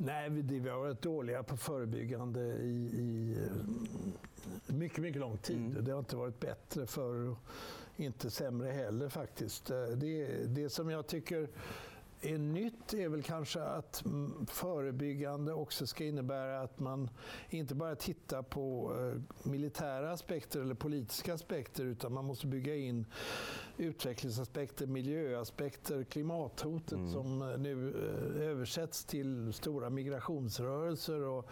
Nej, 0.00 0.30
vi 0.30 0.68
har 0.68 0.78
varit 0.78 1.02
dåliga 1.02 1.42
på 1.42 1.56
förebyggande 1.56 2.40
i, 2.40 2.90
i 2.98 3.36
mycket, 4.66 4.98
mycket 4.98 5.20
lång 5.20 5.36
tid. 5.36 5.56
Mm. 5.56 5.84
Det 5.84 5.92
har 5.92 5.98
inte 5.98 6.16
varit 6.16 6.40
bättre 6.40 6.86
för 6.86 7.36
inte 7.96 8.30
sämre 8.30 8.70
heller 8.70 9.08
faktiskt. 9.08 9.66
Det, 9.96 10.46
det 10.46 10.70
som 10.70 10.90
jag 10.90 11.06
tycker 11.06 11.48
är 12.20 12.38
nytt 12.38 12.94
är 12.94 13.08
väl 13.08 13.22
kanske 13.22 13.62
att 13.62 14.04
förebyggande 14.46 15.52
också 15.52 15.86
ska 15.86 16.04
innebära 16.04 16.60
att 16.60 16.78
man 16.78 17.10
inte 17.50 17.74
bara 17.74 17.96
tittar 17.96 18.42
på 18.42 18.96
eh, 18.98 19.48
militära 19.50 20.12
aspekter 20.12 20.60
eller 20.60 20.74
politiska 20.74 21.34
aspekter 21.34 21.84
utan 21.84 22.12
man 22.12 22.24
måste 22.24 22.46
bygga 22.46 22.76
in 22.76 23.06
utvecklingsaspekter, 23.78 24.86
miljöaspekter, 24.86 26.04
klimathotet 26.04 26.92
mm. 26.92 27.12
som 27.12 27.42
eh, 27.42 27.58
nu 27.58 27.88
eh, 27.88 28.48
översätts 28.48 29.04
till 29.04 29.52
stora 29.52 29.90
migrationsrörelser 29.90 31.22
och 31.22 31.50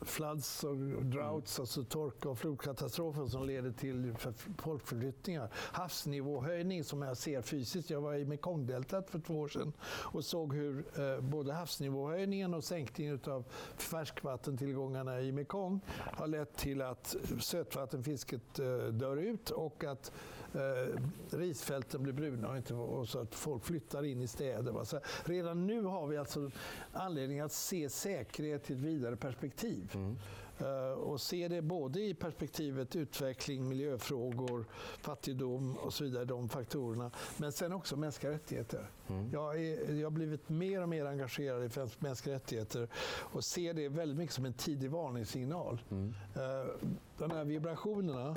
floods 0.00 0.64
och 0.64 0.76
droughts, 1.04 1.58
mm. 1.58 1.62
alltså 1.62 1.84
torka 1.84 2.28
och 2.28 2.38
flodkatastrofer 2.38 3.26
som 3.26 3.46
leder 3.46 3.72
till 3.72 4.14
folkförflyttningar. 4.58 5.50
Havsnivåhöjning 5.54 6.84
som 6.84 7.02
jag 7.02 7.16
ser 7.16 7.42
fysiskt. 7.42 7.90
Jag 7.90 8.00
var 8.00 8.14
i 8.14 8.24
Mekongdeltat 8.24 9.10
för 9.10 9.18
två 9.18 9.40
år 9.40 9.48
sedan 9.48 9.72
och 9.86 10.24
såg 10.24 10.54
hur 10.54 10.84
eh, 10.98 11.20
både 11.20 11.52
havsnivåhöjningen 11.52 12.54
och 12.54 12.64
sänkningen 12.64 13.20
av 13.26 13.44
färskvattentillgångarna 13.76 15.20
i 15.20 15.32
Mekong 15.32 15.80
har 15.88 16.26
lett 16.26 16.56
till 16.56 16.82
att 16.82 17.16
sötvattenfisket 17.40 18.58
eh, 18.58 18.76
dör 18.76 19.16
ut 19.16 19.50
och 19.50 19.84
att 19.84 20.12
eh, 20.54 21.00
risfälten 21.30 22.02
blir 22.02 22.12
bruna 22.12 22.48
och, 22.48 22.56
inte, 22.56 22.74
och 22.74 23.08
så 23.08 23.18
att 23.18 23.34
folk 23.34 23.64
flyttar 23.64 24.04
in 24.04 24.22
i 24.22 24.26
städer. 24.26 24.84
Så 24.84 25.00
redan 25.24 25.66
nu 25.66 25.82
har 25.82 26.06
vi 26.06 26.16
alltså 26.16 26.50
anledning 26.92 27.40
att 27.40 27.52
se 27.52 27.88
säkerhet 27.88 28.70
i 28.70 28.72
ett 28.72 28.80
vidare 28.80 29.16
perspektiv. 29.16 29.90
Mm. 29.94 30.16
Eh, 30.58 30.98
och 30.98 31.20
se 31.20 31.48
det 31.48 31.62
både 31.62 32.00
i 32.00 32.14
perspektivet 32.14 32.96
utveckling, 32.96 33.68
miljöfrågor, 33.68 34.64
fattigdom 35.00 35.76
och 35.76 35.92
så 35.94 36.04
vidare, 36.04 36.24
de 36.24 36.48
faktorerna. 36.48 37.10
Men 37.36 37.52
sen 37.52 37.72
också 37.72 37.96
mänskliga 37.96 38.32
rättigheter. 38.32 38.90
Mm. 39.08 39.30
Jag, 39.32 39.60
är, 39.60 39.94
jag 39.94 40.06
har 40.06 40.10
blivit 40.10 40.48
mer 40.48 40.82
och 40.82 40.88
mer 40.88 41.06
engagerad 41.06 41.64
i 41.64 41.70
mänskliga 41.98 42.34
rättigheter 42.34 42.88
och 43.06 43.44
ser 43.44 43.74
det 43.74 43.88
väldigt 43.88 44.18
mycket 44.18 44.34
som 44.34 44.44
en 44.44 44.52
tidig 44.52 44.90
varningssignal. 44.90 45.82
Mm. 45.90 46.14
Eh, 46.34 46.74
de 47.18 47.30
här 47.30 47.44
vibrationerna, 47.44 48.36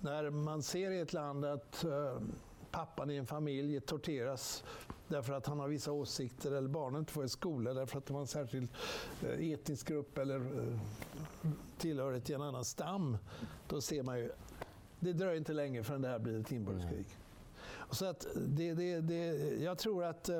när 0.00 0.30
man 0.30 0.62
ser 0.62 0.90
i 0.90 1.00
ett 1.00 1.12
land 1.12 1.44
att 1.44 1.84
eh, 1.84 2.20
pappan 2.70 3.10
i 3.10 3.16
en 3.16 3.26
familj 3.26 3.80
torteras 3.80 4.64
därför 5.08 5.32
att 5.32 5.46
han 5.46 5.60
har 5.60 5.68
vissa 5.68 5.92
åsikter 5.92 6.52
eller 6.52 6.68
barnen 6.68 7.00
inte 7.00 7.12
får 7.12 7.24
i 7.24 7.28
skola 7.28 7.74
därför 7.74 7.98
att 7.98 8.06
de 8.06 8.14
har 8.14 8.20
en 8.20 8.26
särskild 8.26 8.68
eh, 9.22 9.50
etnisk 9.50 9.88
grupp 9.88 10.18
eller 10.18 10.36
eh, 10.36 10.78
tillhörighet 11.78 12.24
till 12.24 12.34
en 12.34 12.42
annan 12.42 12.64
stam. 12.64 13.16
Då 13.68 13.80
ser 13.80 14.02
man 14.02 14.18
ju, 14.18 14.30
det 15.00 15.12
dröjer 15.12 15.36
inte 15.36 15.52
länge 15.52 15.82
förrän 15.82 16.02
det 16.02 16.08
här 16.08 16.18
blir 16.18 16.40
ett 16.40 16.52
inbördeskrig. 16.52 17.06
Så 17.90 18.06
att 18.06 18.26
det, 18.46 18.74
det, 18.74 19.00
det, 19.00 19.24
jag 19.62 19.78
tror 19.78 20.04
att 20.04 20.30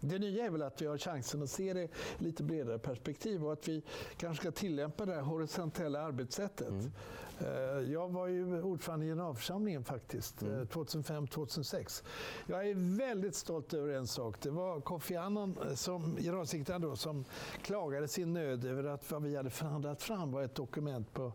det 0.00 0.18
nya 0.18 0.46
är 0.46 0.50
väl 0.50 0.62
att 0.62 0.82
vi 0.82 0.86
har 0.86 0.98
chansen 0.98 1.42
att 1.42 1.50
se 1.50 1.72
det 1.72 1.82
i 1.82 1.88
lite 2.18 2.42
bredare 2.42 2.78
perspektiv 2.78 3.44
och 3.44 3.52
att 3.52 3.68
vi 3.68 3.82
kanske 4.16 4.42
ska 4.42 4.52
tillämpa 4.52 5.06
det 5.06 5.14
här 5.14 5.22
horisontella 5.22 6.00
arbetssättet. 6.00 6.68
Mm. 6.68 6.92
Eh, 7.40 7.92
jag 7.92 8.08
var 8.08 8.26
ju 8.26 8.62
ordförande 8.62 9.06
i 9.06 9.08
generalförsamlingen 9.08 9.84
faktiskt, 9.84 10.42
mm. 10.42 10.66
2005-2006. 10.66 12.02
Eh, 12.02 12.06
jag 12.46 12.68
är 12.68 12.98
väldigt 12.98 13.34
stolt 13.34 13.74
över 13.74 13.94
en 13.94 14.06
sak. 14.06 14.36
Det 14.42 14.50
var 14.50 14.80
Kofi 14.80 15.16
Annan, 15.16 15.58
eh, 15.66 15.74
som 15.74 16.16
generalsekreterare 16.16 16.82
då, 16.82 16.96
som 16.96 17.24
klagade 17.62 18.08
sin 18.08 18.32
nöd 18.32 18.64
över 18.64 18.84
att 18.84 19.10
vad 19.10 19.22
vi 19.22 19.36
hade 19.36 19.50
förhandlat 19.50 20.02
fram 20.02 20.32
var 20.32 20.42
ett 20.42 20.54
dokument 20.54 21.12
på 21.12 21.32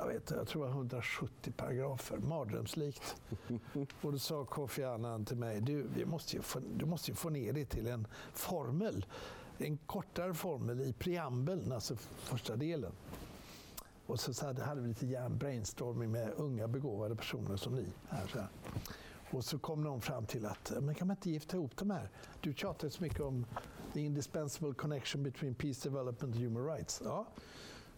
jag, 0.00 0.06
vet, 0.06 0.30
jag 0.30 0.46
tror 0.46 0.62
det 0.62 0.68
var 0.68 0.76
170 0.76 1.52
paragrafer, 1.56 2.18
mardrömslikt. 2.18 3.16
Och 4.02 4.12
då 4.12 4.18
sa 4.18 4.44
Kofi 4.44 4.84
Annan 4.84 5.24
till 5.24 5.36
mig, 5.36 5.60
du, 5.60 5.86
vi 5.94 6.04
måste 6.04 6.36
ju 6.36 6.42
få, 6.42 6.60
du 6.76 6.86
måste 6.86 7.10
ju 7.10 7.14
få 7.14 7.28
ner 7.28 7.52
det 7.52 7.64
till 7.64 7.86
en 7.86 8.06
formel. 8.32 9.06
En 9.58 9.78
kortare 9.86 10.34
formel 10.34 10.80
i 10.80 10.92
preambeln, 10.92 11.72
alltså 11.72 11.96
första 12.16 12.56
delen. 12.56 12.92
Och 14.06 14.20
så, 14.20 14.34
så 14.34 14.46
hade 14.46 14.80
vi 14.80 14.88
lite 14.88 15.28
brainstorming 15.30 16.10
med 16.10 16.32
unga 16.36 16.68
begåvade 16.68 17.16
personer 17.16 17.56
som 17.56 17.74
ni. 17.74 17.86
Här, 18.08 18.26
så 18.26 18.38
här. 18.38 18.48
Och 19.30 19.44
så 19.44 19.58
kom 19.58 19.82
någon 19.82 20.00
fram 20.00 20.26
till 20.26 20.46
att 20.46 20.72
men 20.80 20.94
kan 20.94 21.06
man 21.06 21.16
inte 21.16 21.30
gifta 21.30 21.56
ihop 21.56 21.76
de 21.76 21.90
här? 21.90 22.10
Du 22.40 22.54
tjatar 22.54 22.88
så 22.88 23.02
mycket 23.02 23.20
om 23.20 23.46
the 23.92 24.00
indispensable 24.00 24.74
connection 24.74 25.22
between 25.22 25.54
peace 25.54 25.88
development 25.88 26.22
and 26.22 26.34
human 26.34 26.66
rights. 26.66 27.02
Ja. 27.04 27.26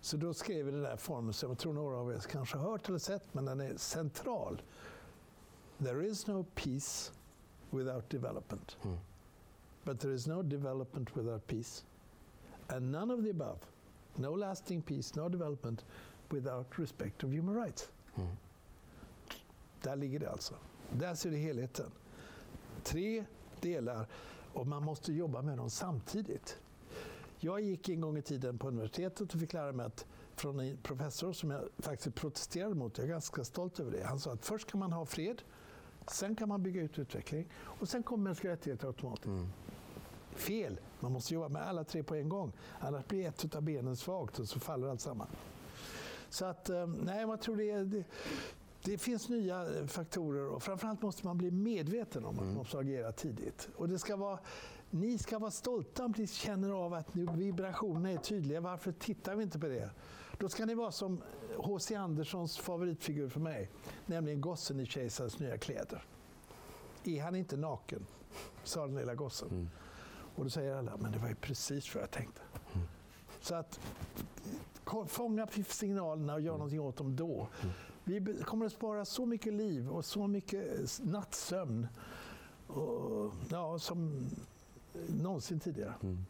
Så 0.02 0.16
då 0.16 0.34
skrev 0.34 0.66
vi 0.66 0.70
den 0.70 0.82
där 0.82 0.96
formeln 0.96 1.32
som 1.32 1.48
jag 1.48 1.58
tror 1.58 1.72
några 1.72 1.96
av 1.96 2.12
er 2.12 2.18
kanske 2.18 2.58
har 2.58 2.70
hört 2.70 2.88
eller 2.88 2.98
sett, 2.98 3.34
men 3.34 3.44
den 3.44 3.60
är 3.60 3.76
central. 3.76 4.62
There 5.78 6.06
is 6.06 6.26
no 6.26 6.44
peace 6.54 7.12
without 7.70 8.10
development. 8.10 8.76
Mm. 8.84 8.98
But 9.84 10.00
there 10.00 10.14
is 10.14 10.26
no 10.26 10.42
development 10.42 11.16
without 11.16 11.46
peace. 11.46 11.84
And 12.68 12.92
none 12.92 13.14
of 13.14 13.24
the 13.24 13.30
above 13.30 13.58
No 14.16 14.34
lasting 14.34 14.82
peace, 14.82 15.14
no 15.16 15.28
development 15.28 15.84
without 16.30 16.78
respect 16.78 17.24
of 17.24 17.30
human 17.30 17.54
rights. 17.54 17.90
Mm. 18.16 18.36
Där 19.82 19.96
ligger 19.96 20.18
det 20.18 20.30
alltså. 20.30 20.54
Där 20.92 21.14
ser 21.14 21.30
du 21.30 21.36
helheten. 21.36 21.90
Tre 22.82 23.24
delar 23.60 24.06
och 24.52 24.66
man 24.66 24.82
måste 24.82 25.12
jobba 25.12 25.42
med 25.42 25.58
dem 25.58 25.70
samtidigt. 25.70 26.58
Jag 27.44 27.60
gick 27.60 27.88
en 27.88 28.00
gång 28.00 28.16
i 28.18 28.22
tiden 28.22 28.58
på 28.58 28.68
universitetet 28.68 29.34
och 29.34 29.40
fick 29.40 29.52
lära 29.52 29.72
mig 29.72 29.86
att 29.86 30.06
från 30.36 30.60
en 30.60 30.76
professor 30.76 31.32
som 31.32 31.50
jag 31.50 31.62
faktiskt 31.78 32.14
protesterade 32.14 32.74
mot, 32.74 32.98
jag 32.98 33.04
är 33.04 33.10
ganska 33.10 33.44
stolt 33.44 33.80
över 33.80 33.90
det. 33.90 34.04
Han 34.04 34.20
sa 34.20 34.32
att 34.32 34.44
först 34.44 34.70
kan 34.70 34.80
man 34.80 34.92
ha 34.92 35.06
fred, 35.06 35.42
sen 36.06 36.36
kan 36.36 36.48
man 36.48 36.62
bygga 36.62 36.82
ut 36.82 36.98
utveckling 36.98 37.48
och 37.54 37.88
sen 37.88 38.02
kommer 38.02 38.24
mänskliga 38.24 38.52
rättigheter 38.52 38.86
automatiskt. 38.86 39.26
Mm. 39.26 39.48
Fel. 40.34 40.80
Man 41.00 41.12
måste 41.12 41.34
jobba 41.34 41.48
med 41.48 41.62
alla 41.62 41.84
tre 41.84 42.02
på 42.02 42.14
en 42.14 42.28
gång. 42.28 42.52
Annars 42.80 43.06
blir 43.06 43.28
ett 43.28 43.54
av 43.54 43.62
benen 43.62 43.96
svagt 43.96 44.38
och 44.38 44.48
så 44.48 44.60
faller 44.60 44.88
allt 44.88 45.00
samman. 45.00 45.28
Så 46.28 46.44
att, 46.44 46.68
eh, 46.68 46.86
nej, 46.86 47.20
jag 47.20 47.40
tror 47.40 47.56
det, 47.56 47.84
det, 47.84 48.04
det 48.82 48.98
finns 48.98 49.28
nya 49.28 49.86
faktorer 49.86 50.48
och 50.48 50.62
framförallt 50.62 51.02
måste 51.02 51.26
man 51.26 51.38
bli 51.38 51.50
medveten 51.50 52.24
om 52.24 52.30
att 52.30 52.36
man 52.36 52.44
mm. 52.44 52.56
måste 52.56 52.78
agera 52.78 53.12
tidigt. 53.12 53.68
Och 53.76 53.88
det 53.88 53.98
ska 53.98 54.16
vara, 54.16 54.38
ni 54.92 55.18
ska 55.18 55.38
vara 55.38 55.50
stolta 55.50 56.04
om 56.04 56.14
ni 56.16 56.26
känner 56.26 56.70
av 56.70 56.94
att 56.94 57.06
vibrationerna 57.14 58.10
är 58.10 58.16
tydliga. 58.16 58.60
Varför 58.60 58.92
tittar 58.92 59.34
vi 59.34 59.42
inte 59.42 59.58
på 59.58 59.66
det? 59.66 59.90
Då 60.38 60.48
ska 60.48 60.66
ni 60.66 60.74
vara 60.74 60.92
som 60.92 61.22
H.C. 61.56 61.94
Anderssons 61.94 62.58
favoritfigur 62.58 63.28
för 63.28 63.40
mig, 63.40 63.70
nämligen 64.06 64.40
gossen 64.40 64.80
i 64.80 64.86
kejsarens 64.86 65.38
nya 65.38 65.58
kläder. 65.58 66.04
Är 67.04 67.22
han 67.22 67.36
inte 67.36 67.56
naken? 67.56 68.06
sa 68.64 68.86
den 68.86 68.96
lilla 68.96 69.14
gossen. 69.14 69.48
Mm. 69.48 69.70
Och 70.34 70.44
då 70.44 70.50
säger 70.50 70.74
alla, 70.74 70.96
men 70.96 71.12
det 71.12 71.18
var 71.18 71.28
ju 71.28 71.34
precis 71.34 71.94
vad 71.94 72.02
jag 72.02 72.10
tänkte. 72.10 72.40
Mm. 72.74 72.86
Så 73.40 73.54
att 73.54 73.80
fånga 75.06 75.46
signalerna 75.68 76.34
och 76.34 76.40
göra 76.40 76.54
mm. 76.54 76.58
någonting 76.58 76.80
åt 76.80 76.96
dem 76.96 77.16
då. 77.16 77.48
Mm. 77.62 77.74
Vi 78.04 78.42
kommer 78.42 78.66
att 78.66 78.72
spara 78.72 79.04
så 79.04 79.26
mycket 79.26 79.52
liv 79.52 79.90
och 79.90 80.04
så 80.04 80.26
mycket 80.26 81.00
nattsömn 81.02 81.86
och, 82.66 83.32
ja, 83.48 83.78
som 83.78 84.26
någonsin 85.08 85.60
tidigare. 85.60 85.94
Mm. 86.02 86.24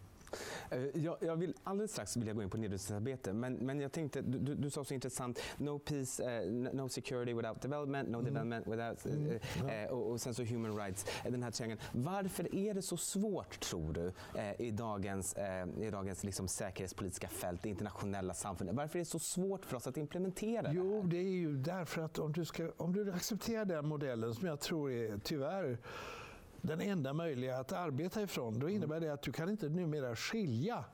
Eh, 0.71 0.79
jag, 0.95 1.17
jag, 1.21 1.37
vill 1.37 1.55
alldeles 1.65 1.93
strax 1.93 2.17
vilja 2.17 2.33
gå 2.33 2.43
in 2.43 2.51
på 2.51 2.57
nedrustningsarbete, 2.57 3.33
men, 3.33 3.55
men 3.55 3.81
jag 3.81 3.93
tänkte, 3.93 4.21
du, 4.21 4.55
du 4.55 4.71
sa 4.71 4.85
så 4.85 4.95
intressant, 4.95 5.41
no 5.59 5.79
peace, 5.79 6.43
uh, 6.43 6.53
no 6.73 6.89
security 6.89 7.35
without 7.35 7.63
development, 7.63 8.09
no 8.09 8.19
mm. 8.19 8.25
development 8.25 8.67
without, 8.67 9.07
uh, 9.07 9.13
mm. 9.13 9.39
ja. 9.69 9.85
uh, 9.85 9.93
och, 9.93 10.11
och, 10.11 10.21
sen 10.21 10.35
så 10.35 10.45
human 10.45 10.77
rights, 10.77 11.07
den 11.25 11.43
här 11.43 11.51
triangeln. 11.51 11.81
Varför 11.93 12.55
är 12.55 12.75
det 12.75 12.83
så 12.83 12.97
svårt, 12.97 13.61
tror 13.61 13.93
du, 13.93 14.13
i 14.59 14.71
dagens, 14.71 15.37
i 15.81 15.91
dagens 15.91 16.25
liksom 16.25 16.49
säkerhetspolitiska 16.49 17.29
fält, 17.29 17.63
det 17.63 17.69
internationella 17.69 18.35
samfundet? 18.35 18.77
Varför 18.77 18.99
är 18.99 19.01
det 19.01 19.11
så 19.11 19.19
svårt 19.19 19.65
för 19.65 19.77
oss 19.77 19.87
att 19.87 19.97
implementera 19.97 20.63
det 20.63 20.75
Jo, 20.75 21.03
det 21.03 21.17
är 21.17 21.23
ju 21.23 21.57
därför 21.57 22.03
att 22.03 22.19
om 22.19 22.33
du, 22.33 22.45
ska, 22.45 22.71
om 22.77 22.93
du 22.93 23.13
accepterar 23.13 23.65
den 23.65 23.89
modellen, 23.89 24.35
som 24.35 24.49
jag 24.49 24.61
tror 24.61 24.93
är 24.93 25.19
tyvärr 25.25 25.79
den 26.63 26.81
enda 26.81 27.13
möjliga 27.13 27.59
att 27.59 27.73
arbeta 27.73 28.23
ifrån, 28.23 28.59
då 28.59 28.69
innebär 28.69 29.01
det 29.01 29.13
att 29.13 29.23
du 29.23 29.33
kan 29.33 29.49
inte 29.49 29.69
numera 29.69 30.17
skilja 30.17 30.85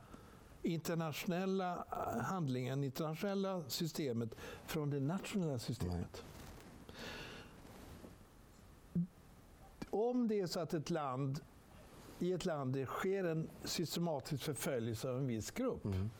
internationella 0.62 1.84
eh, 1.92 2.22
handlingen, 2.22 2.84
internationella 2.84 3.62
systemet 3.68 4.34
från 4.66 4.90
det 4.90 5.00
nationella 5.00 5.58
systemet. 5.58 6.24
Nej. 8.92 9.04
Om 9.90 10.28
det 10.28 10.40
är 10.40 10.46
så 10.46 10.60
att 10.60 10.74
ett 10.74 10.90
land 10.90 11.40
i 12.18 12.32
ett 12.32 12.44
land 12.44 12.74
det 12.74 12.86
sker 12.86 13.24
en 13.24 13.48
systematisk 13.64 14.42
förföljelse 14.42 15.08
av 15.10 15.16
en 15.16 15.26
viss 15.26 15.50
grupp. 15.50 15.84
Mm. 15.84 16.10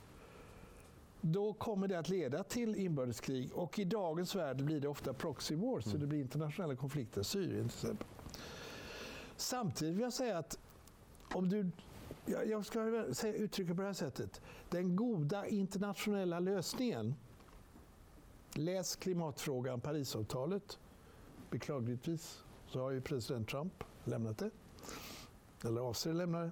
Då 1.20 1.52
kommer 1.52 1.88
det 1.88 1.98
att 1.98 2.08
leda 2.08 2.42
till 2.42 2.76
inbördeskrig 2.76 3.52
och 3.52 3.78
i 3.78 3.84
dagens 3.84 4.34
värld 4.34 4.64
blir 4.64 4.80
det 4.80 4.88
ofta 4.88 5.12
proxy 5.12 5.56
wars, 5.56 5.86
mm. 5.86 5.92
så 5.92 5.96
det 5.98 6.06
blir 6.06 6.20
internationella 6.20 6.76
konflikter. 6.76 7.22
Syrien 7.22 7.68
till 7.68 7.76
exempel. 7.78 8.06
Samtidigt 9.38 9.94
vill 9.94 10.02
jag 10.02 10.12
säga 10.12 10.38
att 10.38 10.58
om 11.34 11.48
du 11.48 11.70
jag 12.26 12.64
ska 12.64 12.82
uttrycka 13.28 13.74
på 13.74 13.80
det 13.80 13.86
här 13.86 13.94
sättet. 13.94 14.40
Den 14.70 14.96
goda 14.96 15.46
internationella 15.46 16.40
lösningen. 16.40 17.14
Läs 18.54 18.96
klimatfrågan, 18.96 19.80
Parisavtalet. 19.80 20.78
Beklagligtvis 21.50 22.44
så 22.66 22.80
har 22.80 22.90
ju 22.90 23.00
president 23.00 23.48
Trump 23.48 23.84
lämnat 24.04 24.38
det. 24.38 24.50
Eller 25.64 25.80
avser 25.80 26.10
att 26.10 26.16
lämna 26.16 26.40
det. 26.40 26.50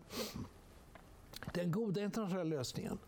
Den 1.55 1.73
goda 1.73 2.05
internationella 2.05 2.57
lösningen. 2.57 2.99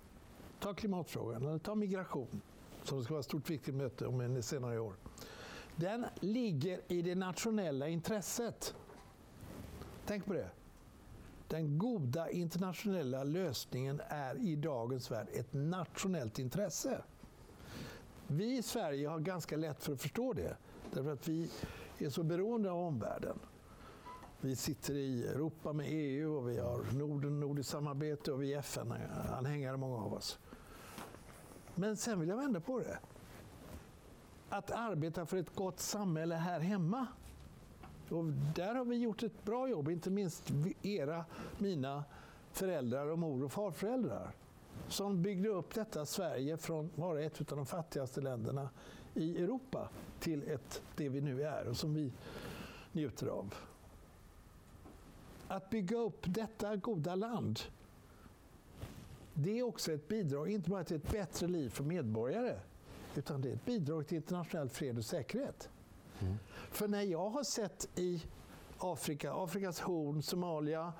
Ta 0.60 0.74
klimatfrågan 0.74 1.46
eller 1.46 1.58
ta 1.58 1.74
migration 1.74 2.40
som 2.82 3.04
ska 3.04 3.14
vara 3.14 3.20
ett 3.20 3.26
stort 3.26 3.50
viktigt 3.50 3.74
möte 3.74 4.06
om 4.06 4.20
en 4.20 4.42
senare 4.42 4.74
i 4.74 4.78
år. 4.78 4.94
Den 5.76 6.06
ligger 6.20 6.80
i 6.88 7.02
det 7.02 7.14
nationella 7.14 7.88
intresset. 7.88 8.74
Tänk 10.08 10.26
på 10.26 10.32
det. 10.32 10.50
Den 11.48 11.78
goda 11.78 12.30
internationella 12.30 13.24
lösningen 13.24 14.00
är 14.08 14.34
i 14.36 14.56
dagens 14.56 15.10
värld 15.10 15.26
ett 15.32 15.52
nationellt 15.52 16.38
intresse. 16.38 17.02
Vi 18.26 18.58
i 18.58 18.62
Sverige 18.62 19.08
har 19.08 19.18
ganska 19.18 19.56
lätt 19.56 19.82
för 19.84 19.92
att 19.92 20.02
förstå 20.02 20.32
det, 20.32 20.56
därför 20.92 21.12
att 21.12 21.28
vi 21.28 21.50
är 21.98 22.10
så 22.10 22.22
beroende 22.22 22.70
av 22.70 22.78
omvärlden. 22.78 23.38
Vi 24.40 24.56
sitter 24.56 24.94
i 24.94 25.26
Europa 25.26 25.72
med 25.72 25.86
EU 25.90 26.36
och 26.36 26.48
vi 26.50 26.58
har 26.58 26.84
Norden, 26.92 27.40
nordiskt 27.40 27.72
samarbete 27.72 28.32
och 28.32 28.42
vi 28.42 28.54
är 28.54 28.58
FN-anhängare, 28.58 29.76
många 29.76 30.04
av 30.04 30.14
oss. 30.14 30.38
Men 31.74 31.96
sen 31.96 32.20
vill 32.20 32.28
jag 32.28 32.36
vända 32.36 32.60
på 32.60 32.78
det. 32.78 32.98
Att 34.48 34.70
arbeta 34.70 35.26
för 35.26 35.36
ett 35.36 35.54
gott 35.54 35.80
samhälle 35.80 36.34
här 36.34 36.60
hemma 36.60 37.06
och 38.10 38.24
där 38.54 38.74
har 38.74 38.84
vi 38.84 38.96
gjort 38.96 39.22
ett 39.22 39.44
bra 39.44 39.68
jobb, 39.68 39.90
inte 39.90 40.10
minst 40.10 40.52
era, 40.82 41.24
mina 41.58 42.04
föräldrar 42.52 43.06
och 43.06 43.18
mor 43.18 43.44
och 43.44 43.52
farföräldrar 43.52 44.30
som 44.88 45.22
byggde 45.22 45.48
upp 45.48 45.74
detta 45.74 46.06
Sverige 46.06 46.56
från 46.56 46.86
att 46.86 46.98
vara 46.98 47.22
ett 47.22 47.52
av 47.52 47.56
de 47.56 47.66
fattigaste 47.66 48.20
länderna 48.20 48.70
i 49.14 49.42
Europa 49.42 49.88
till 50.20 50.48
ett, 50.48 50.82
det 50.96 51.08
vi 51.08 51.20
nu 51.20 51.42
är 51.42 51.68
och 51.68 51.76
som 51.76 51.94
vi 51.94 52.12
njuter 52.92 53.26
av. 53.26 53.54
Att 55.48 55.70
bygga 55.70 55.96
upp 55.98 56.24
detta 56.26 56.76
goda 56.76 57.14
land, 57.14 57.60
det 59.34 59.58
är 59.58 59.62
också 59.62 59.92
ett 59.92 60.08
bidrag, 60.08 60.50
inte 60.50 60.70
bara 60.70 60.84
till 60.84 60.96
ett 60.96 61.10
bättre 61.10 61.46
liv 61.46 61.68
för 61.68 61.84
medborgare, 61.84 62.60
utan 63.16 63.40
det 63.40 63.48
är 63.50 63.54
ett 63.54 63.64
bidrag 63.64 64.06
till 64.06 64.16
internationell 64.16 64.68
fred 64.68 64.98
och 64.98 65.04
säkerhet. 65.04 65.70
Mm. 66.20 66.38
För 66.70 66.88
när 66.88 67.02
jag 67.02 67.30
har 67.30 67.42
sett 67.42 67.88
i 67.98 68.22
Afrika, 68.78 69.32
Afrikas 69.32 69.80
horn, 69.80 70.22
Somalia, 70.22 70.92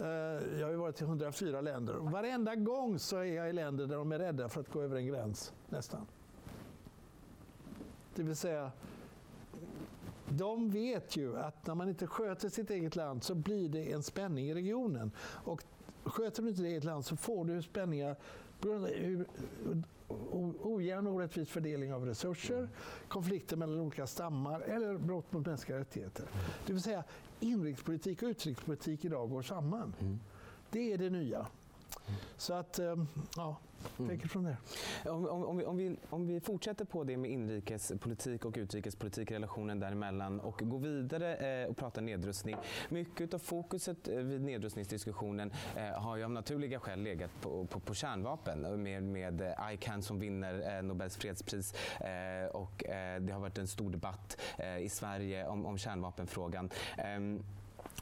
eh, 0.00 0.06
jag 0.58 0.66
har 0.66 0.70
ju 0.70 0.76
varit 0.76 1.00
i 1.00 1.04
104 1.04 1.60
länder. 1.60 1.94
Varenda 1.94 2.54
gång 2.54 2.98
så 2.98 3.16
är 3.16 3.24
jag 3.24 3.50
i 3.50 3.52
länder 3.52 3.86
där 3.86 3.96
de 3.96 4.12
är 4.12 4.18
rädda 4.18 4.48
för 4.48 4.60
att 4.60 4.72
gå 4.72 4.82
över 4.82 4.96
en 4.96 5.06
gräns, 5.06 5.52
nästan. 5.68 6.06
Det 8.14 8.22
vill 8.22 8.36
säga, 8.36 8.72
de 10.28 10.70
vet 10.70 11.16
ju 11.16 11.38
att 11.38 11.66
när 11.66 11.74
man 11.74 11.88
inte 11.88 12.06
sköter 12.06 12.48
sitt 12.48 12.70
eget 12.70 12.96
land 12.96 13.22
så 13.22 13.34
blir 13.34 13.68
det 13.68 13.92
en 13.92 14.02
spänning 14.02 14.48
i 14.48 14.54
regionen. 14.54 15.10
Och 15.18 15.64
sköter 16.04 16.42
du 16.42 16.48
inte 16.48 16.62
ditt 16.62 16.70
eget 16.70 16.84
land 16.84 17.04
så 17.04 17.16
får 17.16 17.44
du 17.44 17.62
spänningar 17.62 18.16
ojämn 20.62 21.06
och 21.06 21.14
orättvis 21.14 21.48
fördelning 21.48 21.92
av 21.92 22.06
resurser, 22.06 22.68
konflikter 23.08 23.56
mellan 23.56 23.80
olika 23.80 24.06
stammar 24.06 24.60
eller 24.60 24.98
brott 24.98 25.32
mot 25.32 25.46
mänskliga 25.46 25.78
rättigheter. 25.78 26.26
Det 26.66 26.72
vill 26.72 26.82
säga 26.82 27.04
inrikespolitik 27.40 28.22
och 28.22 28.28
utrikespolitik 28.28 29.04
idag 29.04 29.30
går 29.30 29.42
samman. 29.42 29.94
Mm. 30.00 30.20
Det 30.70 30.92
är 30.92 30.98
det 30.98 31.10
nya. 31.10 31.46
Så 32.36 32.54
att, 32.54 32.78
ehm, 32.78 33.08
ja, 33.36 33.56
mm. 33.98 34.20
från 34.20 34.44
det. 34.44 34.56
Om, 35.10 35.28
om, 35.28 35.44
om, 35.44 35.56
vi, 35.56 35.64
om, 35.64 35.76
vi, 35.76 35.96
om 36.10 36.26
vi 36.26 36.40
fortsätter 36.40 36.84
på 36.84 37.04
det 37.04 37.16
med 37.16 37.30
inrikespolitik 37.30 38.44
och 38.44 38.54
utrikespolitik, 38.56 39.30
relationen 39.30 39.80
däremellan 39.80 40.40
och 40.40 40.60
går 40.64 40.78
vidare 40.78 41.36
eh, 41.36 41.68
och 41.68 41.76
pratar 41.76 42.02
nedrustning. 42.02 42.56
Mycket 42.88 43.34
av 43.34 43.38
fokuset 43.38 44.08
eh, 44.08 44.16
vid 44.16 44.40
nedrustningsdiskussionen 44.40 45.52
eh, 45.76 46.02
har 46.02 46.16
ju 46.16 46.24
av 46.24 46.30
naturliga 46.30 46.80
skäl 46.80 47.02
legat 47.02 47.30
på, 47.40 47.66
på, 47.66 47.80
på 47.80 47.94
kärnvapen 47.94 48.82
med, 48.82 49.02
med 49.02 49.54
ICAN 49.72 50.02
som 50.02 50.18
vinner 50.18 50.82
Nobels 50.82 51.16
fredspris 51.16 51.74
och 52.52 52.84
det 53.20 53.32
har 53.32 53.40
varit 53.40 53.58
en 53.58 53.66
stor 53.66 53.90
debatt 53.90 54.40
i 54.80 54.88
Sverige 54.88 55.46
om, 55.46 55.66
om 55.66 55.78
kärnvapenfrågan. 55.78 56.70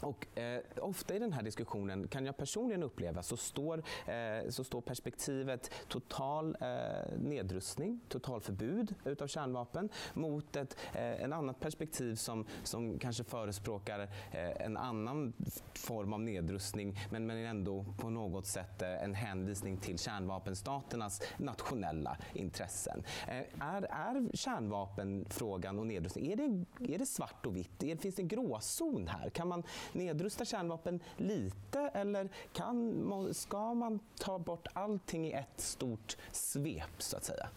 Och, 0.01 0.39
eh, 0.39 0.61
ofta 0.81 1.15
i 1.15 1.19
den 1.19 1.33
här 1.33 1.43
diskussionen 1.43 2.09
kan 2.09 2.27
jag 2.27 2.37
personligen 2.37 2.83
uppleva 2.83 3.23
så 3.23 3.37
står, 3.37 3.83
eh, 4.07 4.51
så 4.51 4.65
står 4.65 4.81
perspektivet 4.81 5.71
total 5.89 6.57
eh, 6.61 7.19
nedrustning, 7.19 8.01
totalförbud 8.09 8.95
utav 9.05 9.27
kärnvapen 9.27 9.89
mot 10.15 10.57
ett 10.57 10.77
eh, 10.93 11.23
en 11.23 11.33
annat 11.33 11.61
perspektiv 11.61 12.15
som, 12.15 12.47
som 12.63 12.99
kanske 12.99 13.25
förespråkar 13.25 14.01
eh, 14.33 14.67
en 14.67 14.77
annan 14.77 15.33
form 15.75 16.13
av 16.13 16.21
nedrustning 16.21 16.99
men, 17.11 17.27
men 17.27 17.37
ändå 17.37 17.85
på 17.99 18.11
något 18.11 18.47
sätt 18.47 18.83
eh, 18.83 19.03
en 19.03 19.15
hänvisning 19.15 19.77
till 19.77 19.99
kärnvapenstaternas 19.99 21.23
nationella 21.37 22.17
intressen. 22.33 23.03
Eh, 23.29 23.67
är, 23.69 23.83
är 23.83 24.37
kärnvapenfrågan 24.37 25.79
och 25.79 25.87
nedrustning, 25.87 26.33
är 26.33 26.37
det, 26.37 26.65
är 26.95 26.99
det 26.99 27.07
svart 27.07 27.47
och 27.47 27.57
vitt? 27.57 27.83
Är, 27.83 27.97
finns 27.97 28.15
det 28.15 28.23
en 28.23 28.29
gråzon 28.29 29.09
här? 29.09 29.31
Kan 29.31 29.49
man 29.49 29.63
nedrusta 29.93 30.45
kärnvapen 30.45 31.01
lite 31.17 31.81
eller 31.95 32.29
kan, 32.53 33.35
ska 33.35 33.75
man 33.75 34.01
ta 34.19 34.39
bort 34.39 34.67
allting 34.73 35.27
i 35.27 35.33
ett 35.33 35.61
stort 35.61 36.17
svep 36.33 37.03
så 37.03 37.17
att 37.17 37.25
säga? 37.25 37.49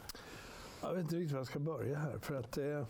Jag 0.82 0.94
vet 0.94 1.02
inte 1.02 1.16
riktigt 1.16 1.32
var 1.32 1.40
jag 1.40 1.48
ska 1.48 1.60
börja 1.60 1.98
här. 1.98 2.18
För 2.20 2.36
att, 2.36 2.58
eh, 2.58 2.86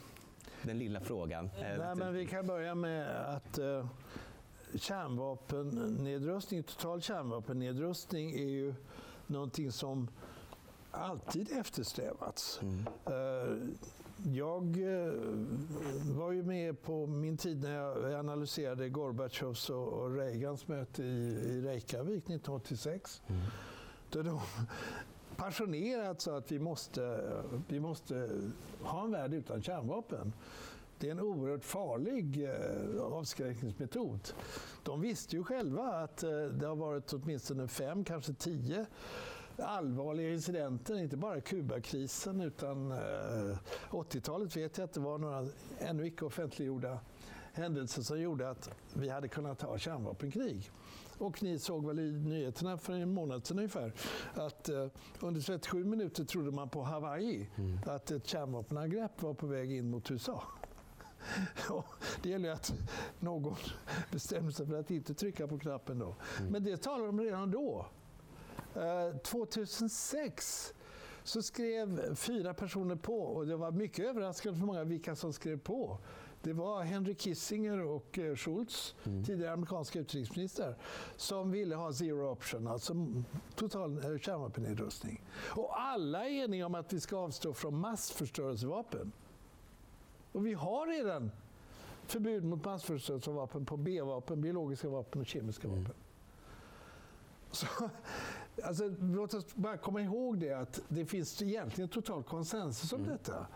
Den 0.63 0.77
lilla 0.77 0.99
frågan. 0.99 1.49
Nej, 1.59 1.95
men 1.95 2.13
vi 2.13 2.25
kan 2.25 2.47
börja 2.47 2.75
med 2.75 3.35
att 3.35 3.57
eh, 3.57 3.87
kärnvapennedrustning, 4.75 6.63
total 6.63 7.01
kärnvapennedrustning 7.01 8.31
är 8.31 8.47
ju 8.47 8.75
någonting 9.27 9.71
som 9.71 10.07
alltid 10.91 11.51
eftersträvats. 11.51 12.59
Mm. 12.61 12.87
Uh, 13.09 13.67
jag 14.23 14.63
eh, 14.63 15.13
var 16.17 16.31
ju 16.31 16.43
med 16.43 16.81
på 16.81 17.07
min 17.07 17.37
tid 17.37 17.63
när 17.63 17.73
jag 17.73 18.13
analyserade 18.13 18.89
Gorbatjovs 18.89 19.69
och 19.69 20.15
Reagans 20.15 20.67
möte 20.67 21.03
i 21.03 21.61
Reykjavik 21.61 22.23
1986. 22.23 23.21
Mm. 23.27 23.41
Då 24.09 24.21
de 24.21 24.39
passionerat 25.35 26.21
sa 26.21 26.37
att 26.37 26.51
vi 26.51 26.59
måste, 26.59 27.33
vi 27.67 27.79
måste 27.79 28.29
ha 28.81 29.03
en 29.03 29.11
värld 29.11 29.33
utan 29.33 29.61
kärnvapen. 29.61 30.33
Det 30.99 31.07
är 31.07 31.11
en 31.11 31.19
oerhört 31.19 31.63
farlig 31.63 32.43
eh, 32.43 33.01
avskräckningsmetod. 33.01 34.19
De 34.83 35.01
visste 35.01 35.35
ju 35.35 35.43
själva 35.43 35.83
att 35.83 36.23
eh, 36.23 36.29
det 36.29 36.67
har 36.67 36.75
varit 36.75 37.13
åtminstone 37.13 37.67
fem, 37.67 38.03
kanske 38.03 38.33
tio 38.33 38.85
allvarliga 39.59 40.29
incidenter, 40.33 40.99
inte 40.99 41.17
bara 41.17 41.41
Kubakrisen 41.41 42.41
utan 42.41 42.91
eh, 42.91 43.57
80-talet 43.89 44.57
vet 44.57 44.77
jag 44.77 44.85
att 44.85 44.93
det 44.93 44.99
var 44.99 45.17
några 45.17 45.45
ännu 45.79 46.07
icke 46.07 46.25
offentliggjorda 46.25 46.99
händelser 47.53 48.01
som 48.01 48.21
gjorde 48.21 48.49
att 48.49 48.69
vi 48.93 49.09
hade 49.09 49.27
kunnat 49.27 49.61
ha 49.61 49.77
kärnvapenkrig. 49.77 50.71
Och 51.17 51.43
ni 51.43 51.59
såg 51.59 51.85
väl 51.85 51.99
i 51.99 52.11
nyheterna 52.11 52.77
för 52.77 52.93
en 52.93 53.13
månad 53.13 53.45
sedan 53.45 53.57
ungefär 53.57 53.93
att 54.33 54.69
eh, 54.69 54.87
under 55.19 55.41
37 55.41 55.85
minuter 55.85 56.23
trodde 56.23 56.51
man 56.51 56.69
på 56.69 56.83
Hawaii 56.83 57.49
mm. 57.55 57.79
att 57.85 58.11
ett 58.11 58.27
kärnvapenangrepp 58.27 59.21
var 59.21 59.33
på 59.33 59.47
väg 59.47 59.71
in 59.71 59.89
mot 59.89 60.11
USA. 60.11 60.43
det 62.23 62.29
gäller 62.29 62.49
att 62.49 62.73
någon 63.19 63.55
bestämmer 64.11 64.51
sig 64.51 64.67
för 64.67 64.79
att 64.79 64.91
inte 64.91 65.13
trycka 65.13 65.47
på 65.47 65.59
knappen 65.59 65.99
då. 65.99 66.15
Mm. 66.39 66.51
Men 66.51 66.63
det 66.63 66.77
talade 66.77 67.05
de 67.05 67.19
redan 67.21 67.51
då. 67.51 67.85
2006 69.23 70.71
eh, 70.71 70.77
så 71.23 71.41
skrev 71.41 72.15
fyra 72.15 72.53
personer 72.53 72.95
på 72.95 73.19
och 73.19 73.47
det 73.47 73.55
var 73.55 73.71
mycket 73.71 74.05
överraskande 74.05 74.59
för 74.59 74.65
många 74.65 74.83
vilka 74.83 75.15
som 75.15 75.33
skrev 75.33 75.59
på. 75.59 75.97
Det 76.41 76.53
var 76.53 76.83
Henry 76.83 77.15
Kissinger 77.15 77.79
och 77.79 78.19
eh, 78.19 78.35
Schultz, 78.35 78.95
mm. 79.03 79.23
tidigare 79.23 79.53
amerikanska 79.53 79.99
utrikesminister, 79.99 80.75
som 81.15 81.51
ville 81.51 81.75
ha 81.75 81.93
zero 81.93 82.31
option, 82.31 82.67
alltså 82.67 82.93
total 83.55 83.97
eh, 83.97 84.19
kärnvapennedrustning. 84.19 85.23
Och 85.35 85.79
alla 85.81 86.25
är 86.25 86.43
eniga 86.43 86.65
om 86.65 86.75
att 86.75 86.93
vi 86.93 86.99
ska 86.99 87.17
avstå 87.17 87.53
från 87.53 87.79
massförstörelsevapen. 87.79 89.11
Och 90.31 90.45
vi 90.45 90.53
har 90.53 90.87
redan 90.87 91.31
förbud 92.05 92.43
mot 92.43 92.65
massförstörelsevapen 92.65 93.65
på 93.65 93.77
B-vapen, 93.77 94.41
biologiska 94.41 94.89
vapen 94.89 95.21
och 95.21 95.27
kemiska 95.27 95.67
mm. 95.67 95.79
vapen. 95.79 95.95
Så, 97.51 97.67
alltså, 98.63 98.95
låt 99.01 99.33
oss 99.33 99.55
bara 99.55 99.77
komma 99.77 100.01
ihåg 100.01 100.37
det 100.37 100.53
att 100.53 100.81
det 100.87 101.05
finns 101.05 101.41
egentligen 101.41 101.89
total 101.89 102.23
konsensus 102.23 102.93
om 102.93 102.99
mm. 102.99 103.11
detta. 103.11 103.47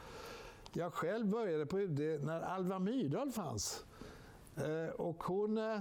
Jag 0.73 0.93
själv 0.93 1.27
började 1.27 1.65
på 1.65 1.79
UD 1.79 2.23
när 2.23 2.41
Alva 2.41 2.79
Myrdal 2.79 3.31
fanns. 3.31 3.85
Eh, 4.55 4.95
och 4.95 5.23
hon... 5.23 5.57
Eh, 5.57 5.79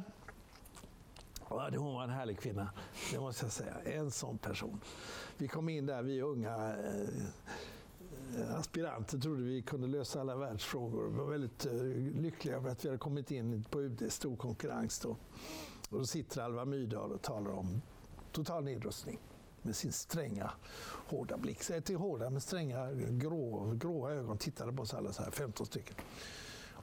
hon 1.49 1.95
var 1.95 2.05
en 2.05 2.11
härlig 2.11 2.39
kvinna, 2.39 2.71
det 3.13 3.21
måste 3.21 3.45
jag 3.45 3.53
säga. 3.53 3.75
En 3.85 4.11
sån 4.11 4.39
person. 4.39 4.81
Vi 5.39 5.49
kom 5.49 5.69
in 5.69 5.87
där, 5.87 6.03
vi 6.03 6.23
unga 6.23 6.77
eh, 6.77 8.55
aspiranter 8.55 9.19
trodde 9.19 9.43
vi 9.43 9.63
kunde 9.63 9.87
lösa 9.87 10.21
alla 10.21 10.37
världsfrågor. 10.37 11.09
Vi 11.09 11.17
var 11.17 11.25
väldigt 11.25 11.67
lyckliga 12.23 12.57
över 12.57 12.71
att 12.71 12.85
vi 12.85 12.89
hade 12.89 12.99
kommit 12.99 13.31
in 13.31 13.65
på 13.71 13.81
UD, 13.81 14.13
stor 14.13 14.37
konkurrens 14.37 14.99
då. 14.99 15.17
Och 15.91 15.99
då 15.99 16.07
sitter 16.07 16.43
Alva 16.43 16.65
Myrdal 16.65 17.13
och 17.13 17.23
talar 17.23 17.51
om 17.51 17.83
total 18.33 18.65
nedrustning 18.65 19.19
med 19.63 19.77
sin 19.77 19.93
stränga, 19.93 20.51
hårda 21.09 21.37
blick. 21.37 21.71
Inte 21.71 21.95
hårda, 21.95 22.31
men 22.31 22.41
stränga, 22.41 22.93
grå, 22.93 23.75
gråa 23.75 24.13
ögon 24.13 24.39
tittade 24.39 24.73
på 24.73 24.83
oss 24.83 24.95
alla, 24.95 25.13
så 25.13 25.23
här, 25.23 25.31
15 25.31 25.67
stycken. 25.67 25.95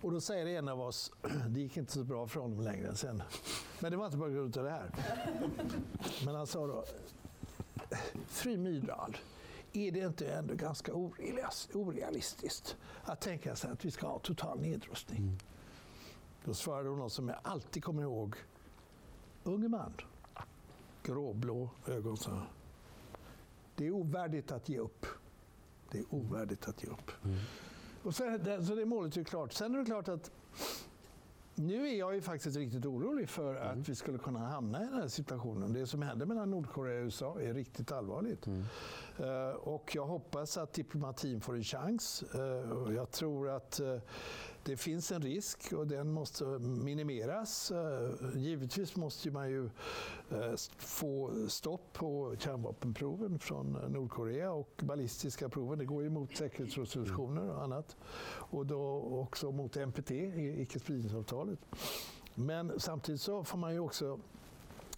Och 0.01 0.11
då 0.11 0.21
säger 0.21 0.45
en 0.45 0.67
av 0.67 0.81
oss, 0.81 1.11
det 1.49 1.59
gick 1.59 1.77
inte 1.77 1.91
så 1.91 2.03
bra 2.03 2.27
för 2.27 2.39
honom 2.39 2.61
längre 2.61 2.95
sen. 2.95 3.23
Men 3.79 3.91
det 3.91 3.97
var 3.97 4.05
inte 4.05 4.17
på 4.17 4.27
grund 4.27 4.57
av 4.57 4.63
det 4.63 4.69
här. 4.69 4.91
Men 6.25 6.35
han 6.35 6.47
sa 6.47 6.67
då, 6.67 6.85
Fru 8.27 8.57
Myrdal, 8.57 9.17
är 9.73 9.91
det 9.91 9.99
inte 9.99 10.31
ändå 10.31 10.53
ganska 10.53 10.93
orealistiskt 11.73 12.77
att 13.03 13.21
tänka 13.21 13.55
sig 13.55 13.71
att 13.71 13.85
vi 13.85 13.91
ska 13.91 14.07
ha 14.07 14.19
total 14.19 14.59
nedrustning? 14.59 15.19
Mm. 15.19 15.37
Då 16.45 16.53
svarade 16.53 16.89
hon 16.89 16.99
något 16.99 17.13
som 17.13 17.29
jag 17.29 17.37
alltid 17.43 17.83
kommer 17.83 18.01
ihåg. 18.01 18.35
Unge 19.43 19.67
man, 19.67 19.93
gråblå 21.07 21.69
ögon, 21.87 22.17
sa 22.17 22.41
Det 23.75 23.87
är 23.87 23.91
ovärdigt 23.91 24.51
att 24.51 24.69
ge 24.69 24.79
upp. 24.79 25.05
Det 25.91 25.99
är 25.99 26.05
ovärdigt 26.09 26.67
att 26.67 26.83
ge 26.83 26.89
upp. 26.89 27.11
Mm. 27.23 27.37
Och 28.03 28.15
så, 28.15 28.37
så 28.67 28.75
det 28.75 28.85
målet 28.85 29.17
är 29.17 29.23
klart. 29.23 29.53
Sen 29.53 29.75
är 29.75 29.79
det 29.79 29.85
klart 29.85 30.07
att 30.07 30.31
nu 31.55 31.87
är 31.87 31.93
jag 31.93 32.15
ju 32.15 32.21
faktiskt 32.21 32.57
riktigt 32.57 32.85
orolig 32.85 33.29
för 33.29 33.55
mm. 33.55 33.79
att 33.79 33.89
vi 33.89 33.95
skulle 33.95 34.17
kunna 34.17 34.39
hamna 34.39 34.81
i 34.81 34.85
den 34.85 34.93
här 34.93 35.07
situationen. 35.07 35.73
Det 35.73 35.87
som 35.87 36.01
händer 36.01 36.25
mellan 36.25 36.51
Nordkorea 36.51 36.99
och 36.99 37.05
USA 37.05 37.41
är 37.41 37.53
riktigt 37.53 37.91
allvarligt. 37.91 38.47
Mm. 38.47 38.63
Uh, 39.19 39.55
och 39.55 39.91
jag 39.95 40.05
hoppas 40.05 40.57
att 40.57 40.73
diplomatin 40.73 41.41
får 41.41 41.55
en 41.55 41.63
chans. 41.63 42.23
Uh, 42.35 42.95
jag 42.95 43.11
tror 43.11 43.49
att 43.49 43.79
uh, 43.83 43.99
det 44.67 44.77
finns 44.77 45.11
en 45.11 45.21
risk 45.21 45.73
och 45.73 45.87
den 45.87 46.11
måste 46.11 46.45
minimeras. 46.59 47.71
Givetvis 48.35 48.95
måste 48.95 49.31
man 49.31 49.49
ju 49.49 49.69
få 50.77 51.31
stopp 51.47 51.93
på 51.93 52.35
kärnvapenproven 52.39 53.39
från 53.39 53.71
Nordkorea 53.71 54.51
och 54.51 54.81
ballistiska 54.83 55.49
proven. 55.49 55.79
Det 55.79 55.85
går 55.85 56.03
ju 56.03 56.09
mot 56.09 56.35
säkerhetsresolutioner 56.35 57.49
och 57.49 57.63
annat. 57.63 57.97
Och 58.29 58.65
då 58.65 59.01
också 59.01 59.51
mot 59.51 59.75
NPT, 59.75 60.11
icke-spridningsavtalet. 60.11 61.59
Men 62.35 62.79
samtidigt 62.79 63.21
så 63.21 63.43
får 63.43 63.57
man 63.57 63.73
ju 63.73 63.79
också 63.79 64.19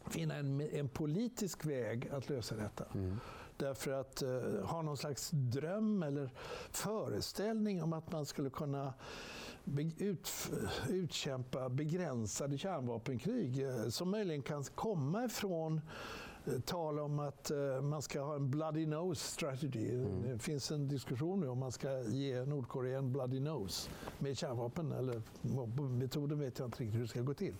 finna 0.09 0.35
en, 0.35 0.61
en 0.61 0.89
politisk 0.89 1.65
väg 1.65 2.09
att 2.11 2.29
lösa 2.29 2.55
detta. 2.55 2.85
Mm. 2.93 3.17
Därför 3.57 3.91
att 3.91 4.21
eh, 4.21 4.29
ha 4.63 4.81
någon 4.81 4.97
slags 4.97 5.29
dröm 5.31 6.03
eller 6.03 6.29
föreställning 6.71 7.83
om 7.83 7.93
att 7.93 8.11
man 8.11 8.25
skulle 8.25 8.49
kunna 8.49 8.93
ut, 9.97 10.29
utkämpa 10.89 11.69
begränsade 11.69 12.57
kärnvapenkrig 12.57 13.63
eh, 13.63 13.89
som 13.89 14.11
möjligen 14.11 14.41
kan 14.41 14.63
komma 14.63 15.25
ifrån 15.25 15.77
eh, 15.77 15.81
tal 16.65 16.99
om 16.99 17.19
att 17.19 17.51
eh, 17.51 17.81
man 17.81 18.01
ska 18.01 18.21
ha 18.21 18.35
en 18.35 18.49
bloody 18.49 18.85
nose 18.85 19.31
strategy. 19.31 19.91
Mm. 19.95 20.21
Det 20.21 20.39
finns 20.39 20.71
en 20.71 20.87
diskussion 20.87 21.39
nu 21.39 21.47
om 21.47 21.59
man 21.59 21.71
ska 21.71 22.01
ge 22.01 22.45
Nordkorea 22.45 22.97
en 22.97 23.11
bloody 23.11 23.39
nose 23.39 23.89
med 24.19 24.37
kärnvapen. 24.37 24.91
Eller 24.91 25.21
metoden 25.99 26.39
vet 26.39 26.59
jag 26.59 26.67
inte 26.67 26.83
riktigt 26.83 26.95
hur 26.95 27.01
det 27.01 27.07
ska 27.07 27.21
gå 27.21 27.33
till. 27.33 27.55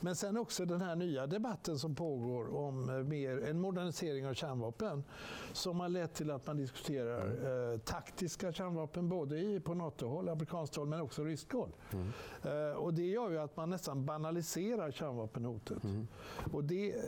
Men 0.00 0.16
sen 0.16 0.36
också 0.36 0.64
den 0.64 0.80
här 0.80 0.96
nya 0.96 1.26
debatten 1.26 1.78
som 1.78 1.94
pågår 1.94 2.56
om 2.56 2.90
eh, 2.90 2.96
mer, 2.96 3.44
en 3.44 3.60
modernisering 3.60 4.26
av 4.26 4.34
kärnvapen 4.34 5.04
som 5.52 5.80
har 5.80 5.88
lett 5.88 6.14
till 6.14 6.30
att 6.30 6.46
man 6.46 6.56
diskuterar 6.56 7.72
eh, 7.72 7.78
taktiska 7.78 8.52
kärnvapen 8.52 9.08
både 9.08 9.38
i, 9.38 9.60
på 9.60 9.74
NATO-håll, 9.74 10.28
amerikanskt 10.28 10.76
håll, 10.76 10.88
men 10.88 11.00
också 11.00 11.24
ryskt 11.24 11.52
håll. 11.52 11.72
Mm. 11.92 12.08
Eh, 12.42 12.76
och 12.76 12.94
det 12.94 13.06
gör 13.06 13.30
ju 13.30 13.38
att 13.38 13.56
man 13.56 13.70
nästan 13.70 14.04
banaliserar 14.04 14.90
kärnvapenhotet. 14.90 15.84
Mm. 15.84 16.08
Och 16.52 16.64
det, 16.64 16.92
eh, 16.92 17.02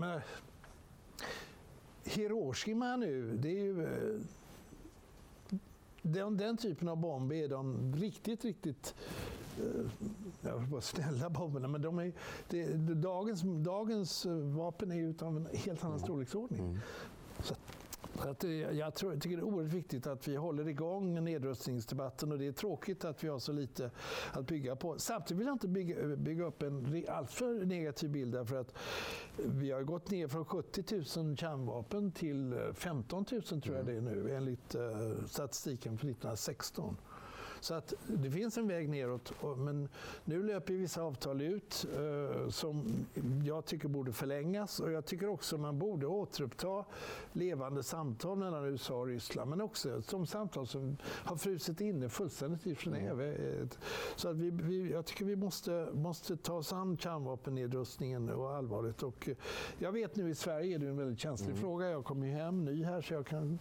menar, 0.00 0.22
Hiroshima 2.04 2.96
nu, 2.96 3.36
det 3.36 3.48
är 3.48 3.62
ju 3.62 4.20
den, 6.02 6.36
den, 6.36 6.56
typen 6.56 6.88
av 6.88 6.96
bomb 6.96 7.32
är 7.32 7.48
de 7.48 7.94
riktigt, 7.96 8.44
riktigt 8.44 8.94
Eh, 9.58 10.08
jag 10.40 10.62
bara 10.62 10.80
snälla 10.80 11.30
bomberna, 11.30 11.68
men 11.68 11.82
de 11.82 11.98
är, 11.98 12.12
det, 12.48 12.76
dagens, 12.94 13.42
dagens 13.44 14.26
vapen 14.56 14.90
är 14.90 14.96
ju 14.96 15.14
av 15.20 15.36
en 15.36 15.48
helt 15.52 15.84
annan 15.84 16.00
storleksordning. 16.00 16.60
Mm. 16.60 16.78
Så 17.42 17.54
att, 18.26 18.42
jag, 18.72 18.94
tror, 18.94 19.12
jag 19.12 19.22
tycker 19.22 19.36
det 19.36 19.40
är 19.40 19.44
oerhört 19.44 19.72
viktigt 19.72 20.06
att 20.06 20.28
vi 20.28 20.36
håller 20.36 20.68
igång 20.68 21.24
nedrustningsdebatten 21.24 22.32
och 22.32 22.38
det 22.38 22.46
är 22.46 22.52
tråkigt 22.52 23.04
att 23.04 23.24
vi 23.24 23.28
har 23.28 23.38
så 23.38 23.52
lite 23.52 23.90
att 24.32 24.46
bygga 24.46 24.76
på. 24.76 24.98
Samtidigt 24.98 25.40
vill 25.40 25.46
jag 25.46 25.54
inte 25.54 25.68
bygga, 25.68 26.16
bygga 26.16 26.44
upp 26.44 26.62
en 26.62 27.04
alltför 27.08 27.64
negativ 27.64 28.10
bild 28.10 28.32
därför 28.32 28.60
att 28.60 28.74
vi 29.36 29.70
har 29.70 29.82
gått 29.82 30.10
ner 30.10 30.28
från 30.28 30.44
70 30.44 30.84
000 31.20 31.36
kärnvapen 31.36 32.12
till 32.12 32.60
15 32.74 33.24
000 33.30 33.42
tror 33.42 33.76
jag 33.76 33.86
det 33.86 33.92
är 33.92 34.00
nu 34.00 34.34
enligt 34.34 34.76
statistiken 35.26 35.98
för 35.98 36.06
1916. 36.06 36.96
Så 37.62 37.74
att 37.74 37.94
det 38.06 38.30
finns 38.30 38.58
en 38.58 38.68
väg 38.68 38.88
neråt. 38.88 39.32
Men 39.56 39.88
nu 40.24 40.42
löper 40.42 40.74
vissa 40.74 41.02
avtal 41.02 41.40
ut 41.40 41.86
eh, 41.96 42.48
som 42.48 43.06
jag 43.44 43.64
tycker 43.64 43.88
borde 43.88 44.12
förlängas. 44.12 44.80
Och 44.80 44.92
jag 44.92 45.06
tycker 45.06 45.28
också 45.28 45.58
man 45.58 45.78
borde 45.78 46.06
återuppta 46.06 46.84
levande 47.32 47.82
samtal 47.82 48.38
mellan 48.38 48.64
USA 48.64 48.94
och 48.94 49.06
Ryssland. 49.06 49.50
Men 49.50 49.60
också 49.60 50.02
de 50.10 50.26
samtal 50.26 50.66
som 50.66 50.96
har 51.02 51.36
frusit 51.36 51.80
inne 51.80 52.08
fullständigt 52.08 52.66
i 52.66 52.74
Genève. 52.74 53.22
Mm. 53.22 53.68
Så 54.16 54.28
att 54.28 54.36
vi, 54.36 54.50
vi, 54.50 54.92
jag 54.92 55.04
tycker 55.04 55.24
vi 55.24 55.36
måste, 55.36 55.88
måste 55.94 56.36
ta 56.36 56.54
oss 56.54 56.72
an 56.72 56.96
kärnvapennedrustningen 56.96 58.28
och 58.28 58.54
allvarligt. 58.54 59.02
Och 59.02 59.28
jag 59.78 59.92
vet 59.92 60.16
nu 60.16 60.30
i 60.30 60.34
Sverige 60.34 60.74
är 60.74 60.78
det 60.78 60.86
en 60.86 60.96
väldigt 60.96 61.18
känslig 61.18 61.50
mm. 61.50 61.60
fråga. 61.60 61.90
Jag 61.90 62.04
kommer 62.04 62.26
ju 62.26 62.32
hem 62.32 62.64
ny 62.64 62.84
här 62.84 63.00
så 63.00 63.14
jag 63.14 63.26
kan 63.26 63.58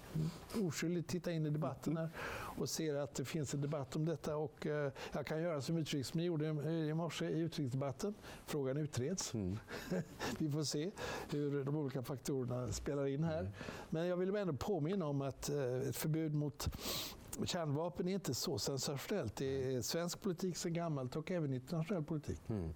oskyldigt 0.61 1.09
titta 1.09 1.31
in 1.31 1.45
i 1.45 1.49
debatten 1.49 1.97
här 1.97 2.09
och 2.57 2.69
ser 2.69 2.95
att 2.95 3.15
det 3.15 3.25
finns 3.25 3.53
en 3.53 3.61
debatt 3.61 3.95
om 3.95 4.05
detta. 4.05 4.35
Och 4.35 4.67
eh, 4.67 4.91
jag 5.11 5.25
kan 5.25 5.41
göra 5.41 5.61
som 5.61 5.77
utrikesministern 5.77 6.23
gjorde 6.23 6.71
i 6.71 6.93
morse 6.93 7.25
i 7.25 7.39
utrikesdebatten. 7.39 8.13
Frågan 8.45 8.77
utreds. 8.77 9.33
Mm. 9.33 9.59
Vi 10.37 10.49
får 10.49 10.63
se 10.63 10.91
hur 11.29 11.63
de 11.63 11.75
olika 11.75 12.03
faktorerna 12.03 12.71
spelar 12.71 13.07
in 13.07 13.23
här. 13.23 13.39
Mm. 13.39 13.51
Men 13.89 14.07
jag 14.07 14.17
vill 14.17 14.35
ändå 14.35 14.53
påminna 14.53 15.05
om 15.05 15.21
att 15.21 15.49
eh, 15.49 15.89
ett 15.89 15.95
förbud 15.95 16.33
mot 16.33 16.69
kärnvapen 17.45 18.07
är 18.07 18.13
inte 18.13 18.33
så 18.33 18.57
sensationellt. 18.57 19.35
Det 19.35 19.75
är 19.75 19.81
svensk 19.81 20.21
politik 20.21 20.57
sedan 20.57 20.73
gammalt 20.73 21.15
och 21.15 21.31
även 21.31 21.53
internationell 21.53 22.03
politik. 22.03 22.41
Mm. 22.49 22.73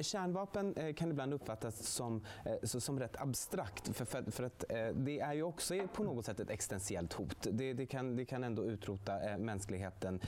Kärnvapen 0.00 0.74
eh, 0.74 0.94
kan 0.94 1.10
ibland 1.10 1.34
uppfattas 1.34 1.86
som, 1.86 2.24
eh, 2.44 2.68
som 2.68 3.00
rätt 3.00 3.20
abstrakt. 3.20 3.96
För, 3.96 4.04
för, 4.04 4.30
för, 4.30 4.44
att 4.44 4.64
eh, 4.68 4.86
det 4.86 5.20
är 5.20 5.32
ju 5.32 5.42
också 5.42 5.74
på 5.94 6.02
något 6.02 6.26
sätt 6.26 6.40
ett 6.40 6.50
existentiellt 6.50 7.12
hot. 7.12 7.46
Det, 7.52 7.72
det, 7.72 7.86
kan, 7.86 8.16
det 8.16 8.24
kan 8.24 8.44
ändå 8.44 8.64
utrota 8.64 9.38
mänskligheten. 9.38 10.20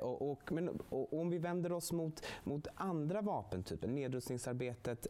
Och, 0.00 0.30
och, 0.30 0.52
men, 0.52 0.68
och 0.88 1.20
om 1.20 1.30
vi 1.30 1.38
vänder 1.38 1.72
oss 1.72 1.92
mot, 1.92 2.22
mot 2.44 2.66
andra 2.74 3.20
vapentyper, 3.20 3.88
nedrustningsarbetet 3.88 5.06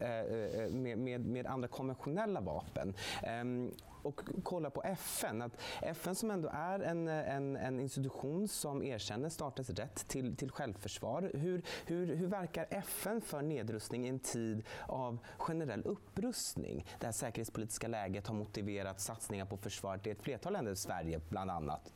med, 0.71 0.97
med, 0.97 1.25
med 1.25 1.47
andra 1.47 1.67
konventionella 1.67 2.41
vapen 2.41 2.93
ehm, 3.23 3.71
och 4.01 4.21
kolla 4.43 4.69
på 4.69 4.83
FN. 4.83 5.41
Att 5.41 5.61
FN 5.81 6.15
som 6.15 6.31
ändå 6.31 6.49
är 6.53 6.79
en, 6.79 7.07
en, 7.07 7.55
en 7.55 7.79
institution 7.79 8.47
som 8.47 8.83
erkänner 8.83 9.29
staters 9.29 9.69
rätt 9.69 10.07
till, 10.07 10.35
till 10.35 10.51
självförsvar. 10.51 11.31
Hur, 11.33 11.61
hur, 11.85 12.15
hur 12.15 12.27
verkar 12.27 12.67
FN 12.69 13.21
för 13.21 13.41
nedrustning 13.41 14.05
i 14.05 14.09
en 14.09 14.19
tid 14.19 14.63
av 14.87 15.17
generell 15.37 15.81
upprustning? 15.85 16.85
Det 16.99 17.05
här 17.05 17.13
säkerhetspolitiska 17.13 17.87
läget 17.87 18.27
har 18.27 18.35
motiverat 18.35 19.01
satsningar 19.01 19.45
på 19.45 19.57
försvaret 19.57 20.07
i 20.07 20.09
ett 20.09 20.21
flertal 20.21 20.53
länder, 20.53 20.75
Sverige 20.75 21.21
bland 21.29 21.51
annat, 21.51 21.93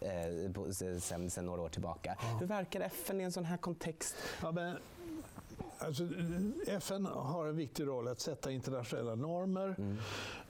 eh, 0.00 0.70
sen, 1.00 1.30
sen 1.30 1.46
några 1.46 1.62
år 1.62 1.68
tillbaka. 1.68 2.16
Hur 2.40 2.46
verkar 2.46 2.80
FN 2.80 3.20
i 3.20 3.24
en 3.24 3.32
sån 3.32 3.44
här 3.44 3.56
kontext? 3.56 4.16
Ja, 4.42 4.52
men 4.52 4.78
Alltså, 5.78 6.08
FN 6.66 7.06
har 7.06 7.46
en 7.46 7.56
viktig 7.56 7.86
roll 7.86 8.08
att 8.08 8.20
sätta 8.20 8.50
internationella 8.50 9.14
normer, 9.14 9.74
mm. 9.78 9.96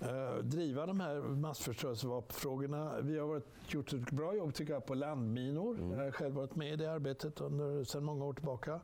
eh, 0.00 0.36
driva 0.36 0.86
de 0.86 1.00
här 1.00 1.16
massförstörelsevapenfrågorna. 1.20 3.00
Vi 3.00 3.18
har 3.18 3.26
varit, 3.26 3.46
gjort 3.68 3.92
ett 3.92 4.10
bra 4.10 4.34
jobb 4.36 4.54
tycker 4.54 4.72
jag, 4.72 4.86
på 4.86 4.94
landminor. 4.94 5.78
Mm. 5.78 5.90
Jag 5.90 6.04
har 6.04 6.10
själv 6.10 6.34
varit 6.34 6.56
med 6.56 6.72
i 6.72 6.76
det 6.76 6.92
arbetet 6.92 7.40
under, 7.40 7.84
sedan 7.84 8.04
många 8.04 8.24
år 8.24 8.32
tillbaka. 8.32 8.80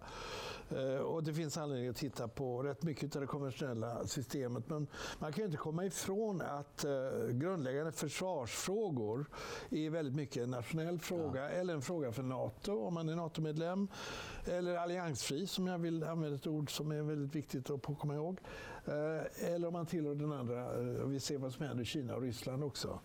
Eh, 0.76 1.00
och 1.00 1.24
det 1.24 1.34
finns 1.34 1.58
anledning 1.58 1.88
att 1.88 1.96
titta 1.96 2.28
på 2.28 2.62
rätt 2.62 2.82
mycket 2.82 3.16
av 3.16 3.20
det 3.20 3.26
konventionella 3.26 4.06
systemet. 4.06 4.68
Men 4.68 4.86
man 5.18 5.32
kan 5.32 5.44
inte 5.44 5.56
komma 5.56 5.84
ifrån 5.84 6.42
att 6.42 6.84
eh, 6.84 6.90
grundläggande 7.30 7.92
försvarsfrågor 7.92 9.26
är 9.70 9.90
väldigt 9.90 10.14
mycket 10.14 10.42
en 10.42 10.50
nationell 10.50 10.98
fråga 10.98 11.42
ja. 11.42 11.48
eller 11.48 11.74
en 11.74 11.82
fråga 11.82 12.12
för 12.12 12.22
NATO 12.22 12.86
om 12.86 12.94
man 12.94 13.08
är 13.08 13.16
NATO-medlem. 13.16 13.88
Eller 14.44 14.76
alliansfri 14.76 15.46
som 15.46 15.66
jag 15.66 15.78
vill 15.78 16.04
använda 16.04 16.36
ett 16.36 16.46
ord 16.46 16.76
som 16.76 16.92
är 16.92 17.02
väldigt 17.02 17.34
viktigt 17.34 17.70
att 17.70 17.98
komma 17.98 18.14
ihåg. 18.14 18.40
Eh, 18.86 19.52
eller 19.54 19.66
om 19.66 19.72
man 19.72 19.86
tillhör 19.86 20.14
den 20.14 20.32
andra. 20.32 20.76
Vi 21.04 21.20
ser 21.20 21.38
vad 21.38 21.52
som 21.52 21.66
händer 21.66 21.82
i 21.82 21.86
Kina 21.86 22.14
och 22.14 22.22
Ryssland 22.22 22.64
också. 22.64 23.00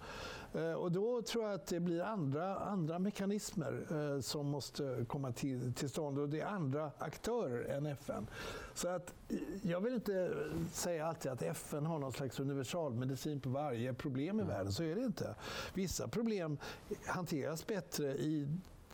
Eh, 0.55 0.73
och 0.73 0.91
då 0.91 1.21
tror 1.21 1.43
jag 1.43 1.53
att 1.53 1.67
det 1.67 1.79
blir 1.79 2.01
andra, 2.01 2.55
andra 2.55 2.99
mekanismer 2.99 3.85
eh, 3.91 4.21
som 4.21 4.47
måste 4.47 5.05
komma 5.07 5.31
till, 5.31 5.73
till 5.73 5.89
stånd 5.89 6.19
och 6.19 6.29
det 6.29 6.39
är 6.39 6.45
andra 6.45 6.91
aktörer 6.97 7.75
än 7.77 7.85
FN. 7.85 8.27
Så 8.73 8.87
att, 8.87 9.13
eh, 9.29 9.37
jag 9.61 9.81
vill 9.81 9.93
inte 9.93 10.33
säga 10.71 11.07
alltid 11.07 11.31
att 11.31 11.41
FN 11.41 11.85
har 11.85 11.99
någon 11.99 12.13
slags 12.13 12.39
universalmedicin 12.39 13.39
på 13.39 13.49
varje 13.49 13.93
problem 13.93 14.39
i 14.39 14.43
mm. 14.43 14.47
världen, 14.47 14.71
så 14.71 14.83
är 14.83 14.95
det 14.95 15.03
inte. 15.03 15.35
Vissa 15.73 16.07
problem 16.07 16.57
hanteras 17.05 17.67
bättre 17.67 18.17
i 18.17 18.47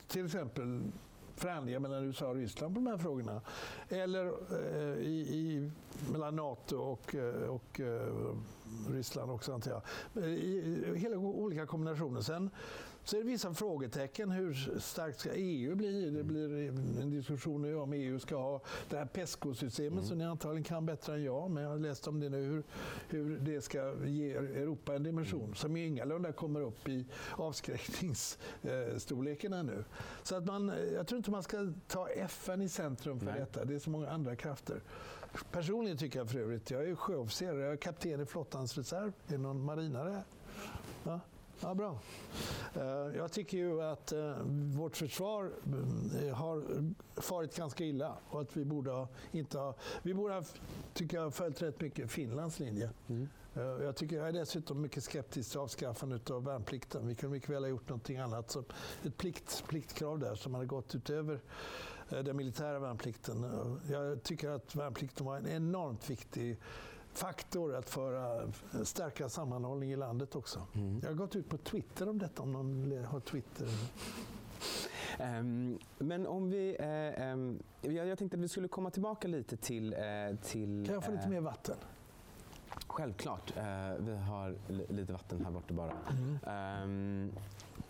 till 0.07 0.25
exempel 0.25 0.81
förhandlingar 1.41 1.79
mellan 1.79 2.03
USA 2.03 2.27
och 2.27 2.35
Ryssland 2.35 2.73
på 2.73 2.79
de 2.79 2.87
här 2.87 2.97
frågorna. 2.97 3.41
Eller 3.89 4.25
eh, 4.25 4.97
i, 4.99 5.19
i, 5.19 5.71
mellan 6.11 6.35
NATO 6.35 6.77
och, 6.77 7.15
eh, 7.15 7.49
och 7.49 7.79
eh, 7.79 8.33
Ryssland 8.89 9.31
också 9.31 9.53
antar 9.53 9.71
jag. 9.71 9.81
Eh, 10.23 10.29
I, 10.29 10.83
i 10.95 10.97
hela 10.99 11.17
olika 11.17 11.65
kombinationer. 11.65 12.21
Sen 12.21 12.49
så 13.03 13.15
är 13.15 13.19
det 13.19 13.25
vissa 13.27 13.53
frågetecken. 13.53 14.31
Hur 14.31 14.79
starkt 14.79 15.19
ska 15.19 15.29
EU 15.33 15.75
bli? 15.75 16.09
Det 16.09 16.23
blir 16.23 16.69
en 17.01 17.09
diskussion 17.09 17.61
nu 17.61 17.75
om 17.75 17.93
EU 17.93 18.19
ska 18.19 18.35
ha 18.35 18.61
det 18.89 18.97
här 18.97 19.05
PESCO-systemet 19.05 19.91
mm. 19.91 20.05
som 20.05 20.17
ni 20.17 20.25
antagligen 20.25 20.63
kan 20.63 20.85
bättre 20.85 21.13
än 21.13 21.23
jag. 21.23 21.51
Men 21.51 21.63
jag 21.63 21.69
har 21.69 21.77
läst 21.77 22.07
om 22.07 22.19
det 22.19 22.29
nu. 22.29 22.45
Hur, 22.45 22.63
hur 23.07 23.39
det 23.39 23.61
ska 23.61 23.93
ge 24.05 24.33
Europa 24.33 24.95
en 24.95 25.03
dimension 25.03 25.43
mm. 25.43 25.55
som 25.55 25.77
ingalunda 25.77 26.31
kommer 26.31 26.61
upp 26.61 26.89
i 26.89 27.05
avskräckningsstorleken 27.31 29.53
ännu. 29.53 29.83
Så 30.23 30.35
att 30.35 30.45
man, 30.45 30.71
jag 30.93 31.07
tror 31.07 31.17
inte 31.17 31.31
man 31.31 31.43
ska 31.43 31.73
ta 31.87 32.09
FN 32.09 32.61
i 32.61 32.69
centrum 32.69 33.19
för 33.19 33.25
Nej. 33.25 33.39
detta. 33.39 33.65
Det 33.65 33.75
är 33.75 33.79
så 33.79 33.89
många 33.89 34.09
andra 34.09 34.35
krafter. 34.35 34.81
Personligen 35.51 35.97
tycker 35.97 36.19
jag 36.19 36.29
för 36.29 36.39
övrigt, 36.39 36.71
jag 36.71 36.89
är 36.89 36.95
sjöofficer, 36.95 37.55
jag 37.55 37.71
är 37.71 37.77
kapten 37.77 38.21
i 38.21 38.25
flottans 38.25 38.77
reserv. 38.77 39.13
Är 39.27 39.37
någon 39.37 39.65
marinare? 39.65 40.23
Ja. 41.03 41.19
Ja, 41.63 41.75
bra. 41.75 41.99
Eh, 42.73 43.17
jag 43.17 43.31
tycker 43.31 43.57
ju 43.57 43.81
att 43.81 44.11
eh, 44.11 44.35
vårt 44.75 44.97
försvar 44.97 45.51
eh, 46.21 46.35
har 46.35 46.63
farit 47.21 47.57
ganska 47.57 47.83
illa 47.83 48.17
och 48.29 48.41
att 48.41 48.57
vi 48.57 48.65
borde 48.65 48.91
ha, 48.91 49.07
inte 49.31 49.57
ha, 49.57 49.75
vi 50.03 50.13
borde 50.13 50.33
ha, 50.33 50.43
tycker 50.93 51.17
jag, 51.17 51.33
följt 51.33 51.61
rätt 51.61 51.81
mycket 51.81 52.11
Finlands 52.11 52.59
linje. 52.59 52.89
Mm. 53.07 53.29
Jag, 53.53 53.95
tycker, 53.95 54.15
jag 54.15 54.27
är 54.27 54.31
dessutom 54.31 54.81
mycket 54.81 55.03
skeptisk 55.03 55.51
till 55.51 55.59
avskaffandet 55.59 56.29
av 56.29 56.43
värnplikten. 56.43 57.07
Vi 57.07 57.15
kunde 57.15 57.35
mycket 57.35 57.49
väl 57.49 57.63
ha 57.63 57.69
gjort 57.69 57.89
någonting 57.89 58.17
annat. 58.17 58.51
Så 58.51 58.63
ett 59.03 59.17
plikt, 59.17 59.63
pliktkrav 59.67 60.19
där 60.19 60.35
som 60.35 60.53
hade 60.53 60.65
gått 60.65 60.95
utöver 60.95 61.39
den 62.09 62.37
militära 62.37 62.79
värnplikten. 62.79 63.45
Jag 63.89 64.23
tycker 64.23 64.49
att 64.49 64.75
värnplikten 64.75 65.25
var 65.25 65.37
en 65.37 65.47
enormt 65.47 66.09
viktig 66.09 66.57
faktor 67.13 67.75
att 67.75 67.89
föra, 67.89 68.51
stärka 68.83 69.29
sammanhållning 69.29 69.91
i 69.91 69.95
landet 69.95 70.35
också. 70.35 70.67
Mm. 70.73 70.99
Jag 71.03 71.09
har 71.09 71.15
gått 71.15 71.35
ut 71.35 71.49
på 71.49 71.57
Twitter 71.57 72.09
om 72.09 72.19
detta, 72.19 72.41
om 72.41 72.51
någon 72.51 73.05
har 73.05 73.19
Twitter. 73.19 73.67
Um, 75.19 75.79
men 75.97 76.27
om 76.27 76.49
vi... 76.49 76.77
Uh, 76.79 77.33
um, 77.33 77.59
jag, 77.81 78.07
jag, 78.07 78.17
tänkte 78.17 78.37
att 78.37 78.43
vi 78.43 78.47
skulle 78.47 78.67
komma 78.67 78.89
tillbaka 78.89 79.27
lite 79.27 79.57
till... 79.57 79.93
Uh, 79.93 80.35
till 80.43 80.85
kan 80.85 80.93
jag 80.93 81.03
få 81.03 81.11
lite 81.11 81.23
uh, 81.23 81.29
mer 81.29 81.41
vatten? 81.41 81.75
Självklart. 82.87 83.53
vi 83.99 84.15
har 84.15 84.55
lite 84.67 85.13
vatten 85.13 85.45
här 85.45 85.51
borta 85.51 85.73
bara. 85.73 85.93
Mm. 86.09 87.23
Um, 87.25 87.31
och 87.77 87.80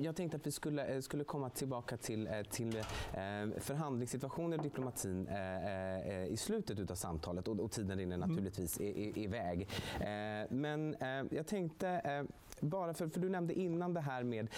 jag 0.00 0.16
tänkte 0.16 0.36
att 0.36 0.46
vi 0.46 0.50
skulle, 0.50 0.86
eh, 0.86 1.00
skulle 1.00 1.24
komma 1.24 1.50
tillbaka 1.50 1.96
till, 1.96 2.26
eh, 2.26 2.42
till 2.42 2.76
eh, 2.76 2.82
förhandlingssituationer 3.60 4.58
i 4.58 4.62
diplomatin 4.62 5.28
i 6.28 6.36
slutet 6.36 6.90
av 6.90 6.94
samtalet 6.94 7.48
och, 7.48 7.60
och 7.60 7.70
tiden 7.70 7.98
rinner 7.98 8.16
mm. 8.16 8.28
naturligtvis 8.28 8.80
mm. 8.80 9.12
iväg. 9.16 9.68
Men 10.48 10.96
jag 11.30 11.46
tänkte 11.46 12.26
bara 12.62 12.94
för, 12.94 13.08
för 13.08 13.20
du 13.20 13.28
nämnde 13.28 13.54
innan 13.54 13.94
det 13.94 14.00
här 14.00 14.22
med, 14.22 14.48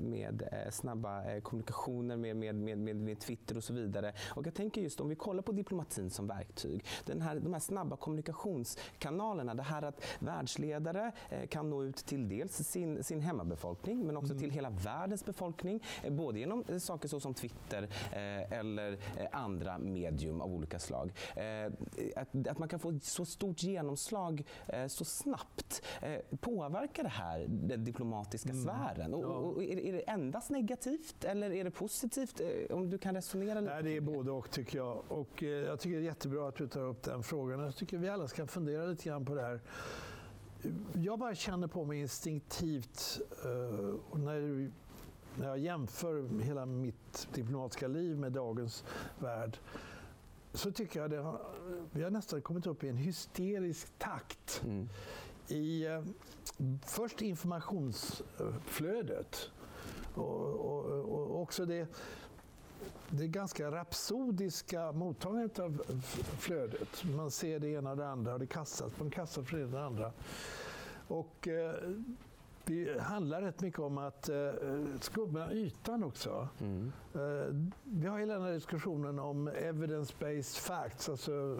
med 0.00 0.48
snabba 0.70 1.40
kommunikationer 1.40 2.16
med, 2.16 2.36
med, 2.36 2.54
med, 2.54 2.96
med, 2.96 3.20
Twitter 3.20 3.56
och 3.56 3.64
så 3.64 3.72
vidare. 3.72 4.12
Och 4.28 4.46
jag 4.46 4.54
tänker 4.54 4.80
just 4.80 5.00
om 5.00 5.08
vi 5.08 5.14
kollar 5.14 5.42
på 5.42 5.52
diplomatin 5.52 6.10
som 6.10 6.26
verktyg. 6.26 6.84
Den 7.04 7.22
här, 7.22 7.40
de 7.40 7.52
här 7.52 7.60
snabba 7.60 7.96
kommunikationskanalerna. 7.96 9.54
Det 9.54 9.62
här 9.62 9.82
att 9.82 10.04
världsledare 10.18 11.12
kan 11.48 11.70
nå 11.70 11.82
ut 11.82 11.96
till 11.96 12.28
dels 12.28 12.56
sin, 12.56 13.04
sin 13.04 13.20
hemmabefolkning 13.20 14.06
men 14.06 14.16
också 14.16 14.32
mm. 14.32 14.42
till 14.42 14.50
hela 14.50 14.70
världens 14.70 15.24
befolkning. 15.24 15.82
Eh, 16.02 16.12
både 16.12 16.38
genom 16.38 16.64
eh, 16.68 16.78
saker 16.78 17.08
såsom 17.08 17.34
Twitter 17.34 17.82
eh, 18.12 18.52
eller 18.58 18.98
andra 19.32 19.78
medium 19.78 20.40
av 20.40 20.54
olika 20.54 20.78
slag. 20.78 21.12
Att, 22.16 22.48
att 22.48 22.58
man 22.58 22.68
kan 22.68 22.80
få 22.80 22.98
så 23.02 23.24
stort 23.24 23.62
genomslag 23.62 24.42
så 24.88 25.04
snabbt. 25.04 25.82
Påverkar 26.40 27.02
det 27.02 27.08
här 27.08 27.33
den 27.48 27.84
diplomatiska 27.84 28.50
mm. 28.50 28.64
sfären? 28.64 29.14
Och, 29.14 29.24
och, 29.24 29.64
är, 29.64 29.78
är, 29.78 29.92
det 29.92 30.00
endast 30.00 30.50
negativt 30.50 31.24
eller 31.24 31.50
är 31.50 31.64
det 31.64 31.70
positivt? 31.70 32.40
Om 32.70 32.90
du 32.90 32.98
kan 32.98 33.14
resonera 33.14 33.60
lite? 33.60 33.74
Nej, 33.74 33.82
det 33.82 33.96
är 33.96 34.00
både 34.00 34.30
och 34.30 34.50
tycker 34.50 34.78
jag. 34.78 35.02
Och 35.08 35.42
jag 35.42 35.80
tycker 35.80 35.96
det 35.96 36.02
är 36.02 36.06
jättebra 36.06 36.48
att 36.48 36.56
du 36.56 36.68
tar 36.68 36.80
upp 36.80 37.02
den 37.02 37.22
frågan. 37.22 37.60
Jag 37.60 37.76
tycker 37.76 37.98
vi 37.98 38.08
alla 38.08 38.28
ska 38.28 38.46
fundera 38.46 38.86
lite 38.86 39.04
grann 39.04 39.24
på 39.24 39.34
det 39.34 39.42
här 39.42 39.60
jag 40.92 41.18
bara 41.18 41.34
känner 41.34 41.66
på 41.66 41.84
mig 41.84 42.00
instinktivt 42.00 43.20
uh, 43.46 43.94
när, 44.14 44.70
när 45.38 45.48
jag 45.48 45.58
jämför 45.58 46.40
hela 46.42 46.66
mitt 46.66 47.28
diplomatiska 47.34 47.88
liv 47.88 48.18
med 48.18 48.32
dagens 48.32 48.84
värld 49.18 49.58
så 50.52 50.72
tycker 50.72 51.00
jag 51.00 51.14
att 51.14 51.40
vi 51.92 52.02
har 52.02 52.10
nästan 52.10 52.42
kommit 52.42 52.66
upp 52.66 52.84
i 52.84 52.88
en 52.88 52.96
hysterisk 52.96 53.98
takt. 53.98 54.62
Mm. 54.64 54.88
I 55.48 55.88
uh, 55.88 56.04
först 56.86 57.22
informationsflödet 57.22 59.50
och, 60.14 60.54
och, 60.54 60.84
och 60.84 61.42
också 61.42 61.66
det 61.66 61.88
det 63.10 63.28
ganska 63.28 63.70
rapsodiska 63.70 64.92
mottagandet 64.92 65.58
av 65.58 65.82
flödet. 66.38 67.04
Man 67.16 67.30
ser 67.30 67.58
det 67.58 67.68
ena 67.68 67.90
och 67.90 67.96
det 67.96 68.08
andra 68.08 68.32
och 68.32 68.38
det 68.38 68.46
kastas 68.46 68.92
en 69.00 69.10
kassa 69.10 69.44
för 69.44 69.56
det 69.56 69.62
ena 69.62 69.66
och 69.66 69.72
det 69.80 69.86
andra. 69.86 70.12
Och, 71.08 71.48
eh, 71.48 71.74
det 72.64 73.00
handlar 73.00 73.42
rätt 73.42 73.60
mycket 73.60 73.80
om 73.80 73.98
att 73.98 74.28
eh, 74.28 74.50
skumma 75.00 75.52
ytan 75.52 76.04
också. 76.04 76.48
Mm. 76.60 76.92
Eh, 77.14 77.70
vi 77.84 78.06
har 78.06 78.18
hela 78.18 78.34
den 78.34 78.42
här 78.42 78.52
diskussionen 78.52 79.18
om 79.18 79.48
evidence-based 79.48 80.58
facts, 80.58 81.08
alltså 81.08 81.58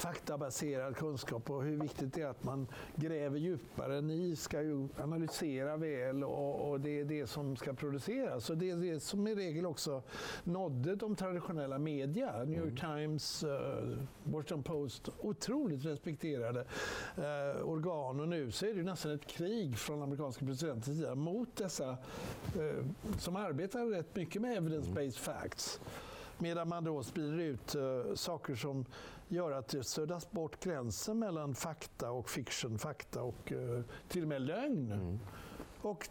faktabaserad 0.00 0.96
kunskap 0.96 1.50
och 1.50 1.64
hur 1.64 1.76
viktigt 1.76 2.14
det 2.14 2.22
är 2.22 2.26
att 2.26 2.44
man 2.44 2.66
gräver 2.96 3.38
djupare. 3.38 4.00
Ni 4.00 4.36
ska 4.36 4.62
ju 4.62 4.88
analysera 4.98 5.76
väl 5.76 6.24
och, 6.24 6.70
och 6.70 6.80
det 6.80 7.00
är 7.00 7.04
det 7.04 7.26
som 7.26 7.56
ska 7.56 7.72
produceras. 7.72 8.50
Och 8.50 8.58
det 8.58 8.70
är 8.70 8.76
det 8.76 9.00
som 9.00 9.26
i 9.26 9.34
regel 9.34 9.66
också 9.66 10.02
nådde 10.44 10.96
de 10.96 11.16
traditionella 11.16 11.78
media. 11.78 12.44
New 12.44 12.58
York 12.58 12.82
mm. 12.82 12.96
Times, 12.96 13.44
uh, 13.44 13.50
Washington 14.24 14.62
Post, 14.62 15.08
otroligt 15.18 15.84
respekterade 15.84 16.60
uh, 17.18 17.62
organ. 17.64 18.20
Och 18.20 18.28
nu 18.28 18.50
så 18.50 18.66
är 18.66 18.74
det 18.74 18.82
nästan 18.82 19.12
ett 19.12 19.26
krig 19.26 19.78
från 19.78 20.02
amerikanska 20.02 20.46
presidentens 20.46 20.96
sida 20.96 21.14
mot 21.14 21.56
dessa 21.56 21.90
uh, 21.90 22.84
som 23.18 23.36
arbetar 23.36 23.86
rätt 23.86 24.16
mycket 24.16 24.42
med 24.42 24.56
evidence-based 24.56 25.18
facts. 25.18 25.80
Medan 26.40 26.68
man 26.68 26.84
då 26.84 27.02
sprider 27.02 27.38
ut 27.38 27.76
uh, 27.76 28.14
saker 28.14 28.54
som 28.54 28.84
gör 29.28 29.52
att 29.52 29.68
det 29.68 29.84
suddas 29.84 30.30
bort 30.30 30.64
gränsen 30.64 31.18
mellan 31.18 31.54
fakta 31.54 32.10
och 32.10 32.30
fiction, 32.30 32.78
fakta 32.78 33.22
och 33.22 33.52
uh, 33.52 33.80
till 34.08 34.22
och 34.22 34.28
med 34.28 34.42
lögn. 34.42 34.92
Mm. 34.92 35.18
Och 35.80 36.08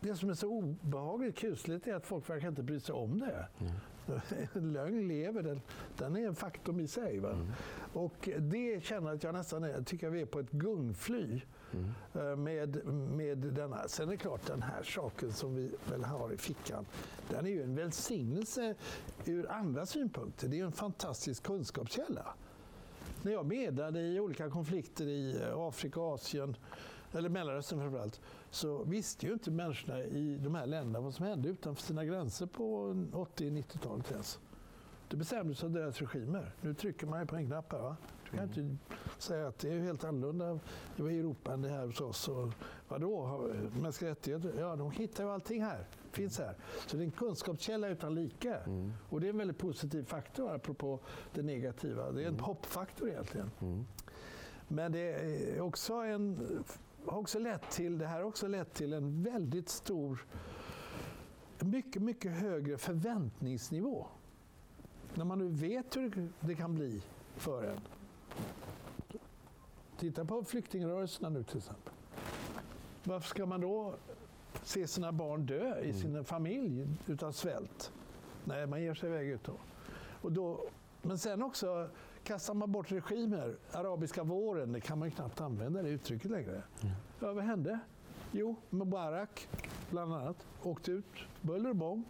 det 0.00 0.14
som 0.16 0.30
är 0.30 0.34
så 0.34 0.48
obehagligt 0.48 1.38
kusligt 1.38 1.86
är 1.86 1.94
att 1.94 2.06
folk 2.06 2.30
verkar 2.30 2.48
inte 2.48 2.62
bry 2.62 2.80
sig 2.80 2.94
om 2.94 3.18
det. 3.18 3.48
Mm. 3.58 3.72
En 4.52 4.72
lögn 4.72 5.08
lever, 5.08 5.42
den, 5.42 5.60
den 5.98 6.16
är 6.16 6.26
en 6.26 6.34
faktum 6.34 6.80
i 6.80 6.88
sig. 6.88 7.18
Mm. 7.18 7.52
Och 7.92 8.28
det 8.38 8.84
känner 8.84 9.14
att 9.14 9.22
jag 9.22 9.34
nästan 9.34 9.64
är, 9.64 9.82
tycker 9.82 10.10
vi 10.10 10.20
är 10.20 10.26
på 10.26 10.40
ett 10.40 10.50
gungfly. 10.50 11.40
Mm. 11.74 12.42
Med, 12.44 12.86
med 12.86 13.38
denna. 13.38 13.88
Sen 13.88 14.08
är 14.08 14.12
det 14.12 14.18
klart, 14.18 14.46
den 14.46 14.62
här 14.62 14.82
saken 14.82 15.32
som 15.32 15.54
vi 15.54 15.70
väl 15.90 16.04
har 16.04 16.32
i 16.32 16.36
fickan, 16.36 16.86
den 17.30 17.46
är 17.46 17.50
ju 17.50 17.62
en 17.62 17.74
välsignelse 17.74 18.74
ur 19.24 19.50
andra 19.50 19.86
synpunkter. 19.86 20.48
Det 20.48 20.60
är 20.60 20.64
en 20.64 20.72
fantastisk 20.72 21.42
kunskapskälla. 21.42 22.26
När 23.22 23.32
jag 23.32 23.46
medlade 23.46 24.00
i 24.00 24.20
olika 24.20 24.50
konflikter 24.50 25.06
i 25.06 25.42
Afrika 25.54 26.00
och 26.00 26.14
Asien, 26.14 26.56
eller 27.12 27.28
Mellanöstern 27.28 27.78
framförallt, 27.78 28.20
så 28.50 28.84
visste 28.84 29.26
ju 29.26 29.32
inte 29.32 29.50
människorna 29.50 30.00
i 30.00 30.36
de 30.36 30.54
här 30.54 30.66
länderna 30.66 31.00
vad 31.00 31.14
som 31.14 31.26
hände 31.26 31.48
utanför 31.48 31.82
sina 31.82 32.04
gränser 32.04 32.46
på 32.46 32.92
80-90-talet 33.12 34.10
ens. 34.10 34.38
Det 35.08 35.16
bestämdes 35.16 35.64
av 35.64 35.70
deras 35.70 36.00
regimer. 36.00 36.52
Nu 36.60 36.74
trycker 36.74 37.06
man 37.06 37.26
på 37.26 37.36
en 37.36 37.46
knapp 37.46 37.72
här. 37.72 37.78
Va? 37.78 37.96
Du 38.30 38.36
kan 38.36 38.44
inte 38.44 38.76
säga 39.18 39.46
att 39.46 39.58
det 39.58 39.72
är 39.72 39.80
helt 39.80 40.04
annorlunda 40.04 40.58
i 40.96 41.18
Europa 41.18 41.52
än 41.52 41.62
det 41.62 41.68
här 41.68 41.86
hos 41.86 42.00
oss. 42.00 42.28
Och 42.28 42.52
vadå, 42.88 43.40
mänskliga 43.82 44.10
rättigheter? 44.10 44.54
Ja, 44.58 44.76
de 44.76 44.90
hittar 44.90 45.24
ju 45.24 45.30
allting 45.30 45.62
här. 45.62 45.86
finns 46.12 46.38
här. 46.38 46.56
Så 46.86 46.96
det 46.96 47.02
är 47.02 47.04
en 47.04 47.10
kunskapskälla 47.10 47.88
utan 47.88 48.14
like. 48.14 48.54
Mm. 48.54 48.92
Och 49.08 49.20
det 49.20 49.26
är 49.26 49.30
en 49.30 49.38
väldigt 49.38 49.58
positiv 49.58 50.04
faktor 50.04 50.54
apropå 50.54 51.00
det 51.32 51.42
negativa. 51.42 52.12
Det 52.12 52.22
är 52.22 52.26
en 52.26 52.34
mm. 52.34 52.44
hoppfaktor 52.44 53.08
egentligen. 53.08 53.50
Mm. 53.60 53.84
Men 54.68 54.92
det 54.92 55.00
är 55.00 55.60
också 55.60 55.94
en 55.94 56.38
har 57.06 57.18
också 57.18 57.38
lett 57.38 57.70
till, 57.70 57.98
det 57.98 58.06
här 58.06 58.16
har 58.16 58.24
också 58.24 58.48
lett 58.48 58.74
till 58.74 58.92
en 58.92 59.22
väldigt 59.22 59.68
stor, 59.68 60.26
mycket, 61.58 62.02
mycket 62.02 62.32
högre 62.32 62.78
förväntningsnivå. 62.78 64.06
När 65.14 65.24
man 65.24 65.38
nu 65.38 65.48
vet 65.48 65.96
hur 65.96 66.28
det 66.40 66.54
kan 66.54 66.74
bli 66.74 67.02
för 67.36 67.64
en. 67.64 67.80
Titta 70.04 70.24
på 70.24 70.44
flyktingrörelserna 70.44 71.28
nu 71.28 71.42
till 71.42 71.56
exempel. 71.56 71.92
Varför 73.04 73.28
ska 73.28 73.46
man 73.46 73.60
då 73.60 73.94
se 74.62 74.86
sina 74.86 75.12
barn 75.12 75.46
dö 75.46 75.78
i 75.78 75.90
mm. 75.90 75.94
sin 75.94 76.24
familj 76.24 76.88
utav 77.06 77.32
svält? 77.32 77.92
Nej, 78.44 78.66
man 78.66 78.82
ger 78.82 78.94
sig 78.94 79.08
iväg 79.08 79.28
ut 79.28 79.44
då. 79.44 79.52
Och 80.22 80.32
då 80.32 80.60
men 81.02 81.18
sen 81.18 81.42
också 81.42 81.88
kastar 82.24 82.54
man 82.54 82.72
bort 82.72 82.92
regimer. 82.92 83.56
Arabiska 83.72 84.22
våren, 84.22 84.72
det 84.72 84.80
kan 84.80 84.98
man 84.98 85.08
ju 85.08 85.14
knappt 85.14 85.40
använda 85.40 85.82
det 85.82 85.88
uttrycket 85.88 86.30
längre. 86.30 86.62
Mm. 86.82 86.94
Ja, 87.20 87.32
vad 87.32 87.44
hände? 87.44 87.78
Jo, 88.32 88.56
Mubarak 88.70 89.48
bland 89.90 90.14
annat 90.14 90.46
åkte 90.62 90.92
ut, 90.92 91.14
buller 91.40 91.70
och 91.70 91.76
bång. 91.76 92.04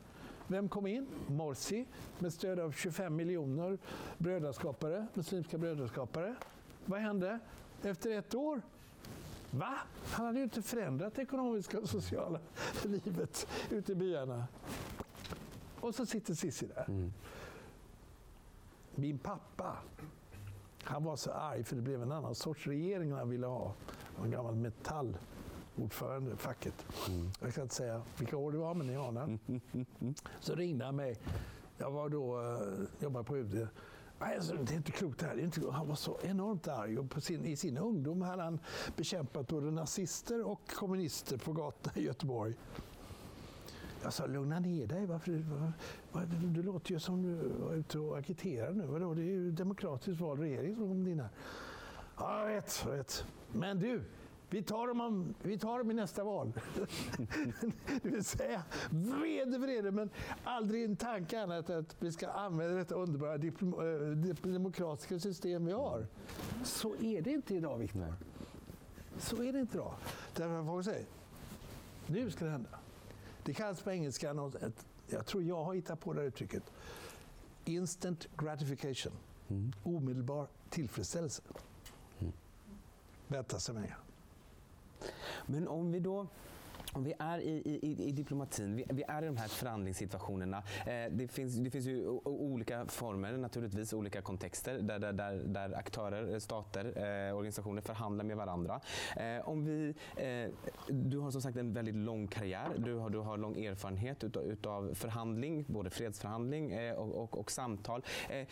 Vem 0.46 0.68
kom 0.68 0.86
in? 0.86 1.06
Morsi 1.26 1.86
med 2.18 2.32
stöd 2.32 2.60
av 2.60 2.72
25 2.72 3.16
miljoner 3.16 3.78
brödraskapare, 4.18 5.06
muslimska 5.14 5.58
brödraskapare. 5.58 6.34
Vad 6.84 7.00
hände? 7.00 7.38
Efter 7.84 8.10
ett 8.10 8.34
år 8.34 8.62
Va? 9.50 9.78
Han 10.04 10.26
hade 10.26 10.38
ju 10.38 10.44
inte 10.44 10.62
förändrat 10.62 11.14
det 11.14 11.22
ekonomiska 11.22 11.78
och 11.78 11.88
sociala 11.88 12.40
livet 12.84 13.46
ute 13.70 13.92
i 13.92 13.94
byarna. 13.94 14.46
Och 15.80 15.94
så 15.94 16.06
sitter 16.06 16.34
Sissi 16.34 16.66
där. 16.66 16.84
Mm. 16.88 17.12
Min 18.94 19.18
pappa, 19.18 19.76
han 20.82 21.04
var 21.04 21.16
så 21.16 21.32
arg 21.32 21.64
för 21.64 21.76
det 21.76 21.82
blev 21.82 22.02
en 22.02 22.12
annan 22.12 22.34
sorts 22.34 22.66
regering 22.66 23.12
han 23.12 23.30
ville 23.30 23.46
ha. 23.46 23.74
En 24.24 24.30
gammal 24.30 24.54
metallordförande 24.54 26.36
facket. 26.36 26.86
Mm. 27.08 27.30
Jag 27.40 27.52
ska 27.52 27.62
inte 27.62 27.74
säga 27.74 28.02
vilka 28.18 28.36
år 28.36 28.52
det 28.52 28.58
var, 28.58 28.74
men 28.74 28.86
ni 28.86 28.96
anar. 28.96 29.38
Så 30.40 30.54
ringde 30.54 30.84
han 30.84 30.96
mig. 30.96 31.18
Jag 31.78 31.90
var 31.90 32.08
då, 32.08 32.40
uh, 32.40 32.86
jobbade 33.00 33.24
på 33.24 33.36
UD. 33.36 33.68
Alltså, 34.18 34.54
det 34.54 34.72
är 34.72 34.76
inte 34.76 34.92
klokt 34.92 35.20
det 35.20 35.26
här. 35.26 35.34
Det 35.34 35.42
är 35.42 35.44
inte, 35.44 35.70
han 35.70 35.88
var 35.88 35.94
så 35.94 36.18
enormt 36.22 36.68
arg. 36.68 36.98
Och 36.98 37.22
sin, 37.22 37.44
I 37.44 37.56
sin 37.56 37.78
ungdom 37.78 38.22
hade 38.22 38.42
han 38.42 38.60
bekämpat 38.96 39.46
både 39.46 39.70
nazister 39.70 40.42
och 40.46 40.60
kommunister 40.70 41.36
på 41.38 41.52
gatorna 41.52 41.92
i 41.96 42.04
Göteborg. 42.04 42.54
Jag 44.02 44.12
sa, 44.12 44.26
lugna 44.26 44.58
ner 44.58 44.86
dig. 44.86 45.06
Varför, 45.06 45.32
var, 45.32 45.72
var, 46.12 46.26
du 46.26 46.62
låter 46.62 46.92
ju 46.92 47.00
som 47.00 47.22
du 47.22 47.48
var 47.48 47.74
ute 47.74 47.98
och 47.98 48.18
agiterar 48.18 48.72
nu. 48.72 48.86
Vadå? 48.86 49.14
Det 49.14 49.22
är 49.22 49.24
ju 49.24 49.50
demokratiskt 49.50 50.20
vald 50.20 50.40
regering 50.40 50.76
som 50.76 50.88
kommer 50.88 51.10
in 51.10 51.20
här. 51.20 51.28
Ja, 52.16 52.40
jag 52.40 52.54
vet, 52.54 52.82
jag 52.86 52.96
vet. 52.96 53.26
Men 53.52 53.78
du, 53.78 54.02
vi 54.54 54.62
tar, 54.62 54.88
dem 54.88 55.00
om, 55.00 55.34
vi 55.42 55.58
tar 55.58 55.78
dem 55.78 55.90
i 55.90 55.94
nästa 55.94 56.24
val. 56.24 56.52
det 58.02 58.08
vill 58.08 58.24
säga, 58.24 58.62
vrede, 58.90 59.58
vrede, 59.58 59.90
men 59.90 60.10
aldrig 60.44 60.84
en 60.84 60.96
tanke 60.96 61.40
annat 61.40 61.70
att 61.70 61.96
vi 61.98 62.12
ska 62.12 62.28
använda 62.28 62.74
detta 62.74 62.94
underbara 62.94 63.34
äh, 63.34 64.34
demokratiska 64.42 65.18
system 65.18 65.66
vi 65.66 65.72
har. 65.72 66.06
Så 66.64 66.94
är 66.96 67.22
det 67.22 67.30
inte 67.30 67.54
idag, 67.54 67.78
Viktor. 67.78 68.14
Så 69.18 69.42
är 69.42 69.52
det 69.52 69.60
inte 69.60 69.76
idag. 69.76 69.94
Därför 70.36 70.60
att 70.60 70.66
folk 70.66 70.84
säger, 70.84 71.06
nu 72.06 72.30
ska 72.30 72.44
det 72.44 72.50
hända. 72.50 72.78
Det 73.44 73.54
kallas 73.54 73.82
på 73.82 73.90
engelska, 73.90 74.32
något, 74.32 74.56
jag 75.06 75.26
tror 75.26 75.42
jag 75.42 75.64
har 75.64 75.74
hittat 75.74 76.00
på 76.00 76.12
det 76.12 76.20
här 76.20 76.28
uttrycket, 76.28 76.72
instant 77.64 78.28
gratification. 78.36 79.12
Mm. 79.48 79.72
Omedelbar 79.82 80.48
tillfredsställelse. 80.70 81.42
Mm. 82.20 82.32
Vänta 83.28 83.60
sig 83.60 83.74
mer. 83.74 84.03
Men 85.46 85.68
om 85.68 85.92
vi 85.92 86.00
då 86.00 86.26
om 86.94 87.04
vi 87.04 87.14
är 87.18 87.38
i, 87.38 87.78
i, 87.82 88.08
i 88.08 88.12
diplomatin, 88.12 88.76
vi, 88.76 88.84
vi, 88.88 89.04
är 89.08 89.22
i 89.22 89.26
de 89.26 89.36
här 89.36 89.48
förhandlingssituationerna. 89.48 90.62
Eh, 90.86 91.10
det, 91.10 91.28
finns, 91.28 91.54
det 91.54 91.70
finns 91.70 91.86
ju 91.86 92.08
olika 92.24 92.86
former, 92.86 93.36
naturligtvis, 93.36 93.92
olika 93.92 94.22
kontexter 94.22 94.78
där, 94.78 94.98
där, 94.98 95.12
där, 95.12 95.34
där 95.34 95.78
aktörer, 95.78 96.32
eh, 96.32 96.38
stater, 96.38 96.84
eh, 96.84 97.36
organisationer 97.36 97.82
förhandlar 97.82 98.24
med 98.24 98.36
varandra. 98.36 98.80
Eh, 99.16 99.48
om 99.48 99.64
vi, 99.64 99.94
eh, 100.16 100.50
du 100.88 101.18
har 101.18 101.30
som 101.30 101.42
sagt 101.42 101.56
en 101.56 101.72
väldigt 101.72 101.94
lång 101.94 102.26
karriär. 102.26 102.68
Du 102.76 102.94
har, 102.94 103.10
du 103.10 103.18
har 103.18 103.36
lång 103.36 103.64
erfarenhet 103.64 104.24
utav, 104.24 104.42
utav 104.42 104.94
förhandling, 104.94 105.64
både 105.68 105.90
fredsförhandling 105.90 106.72
eh, 106.72 106.94
och, 106.94 107.22
och, 107.22 107.38
och, 107.38 107.50
samtal. 107.50 108.04
Eh, 108.28 108.46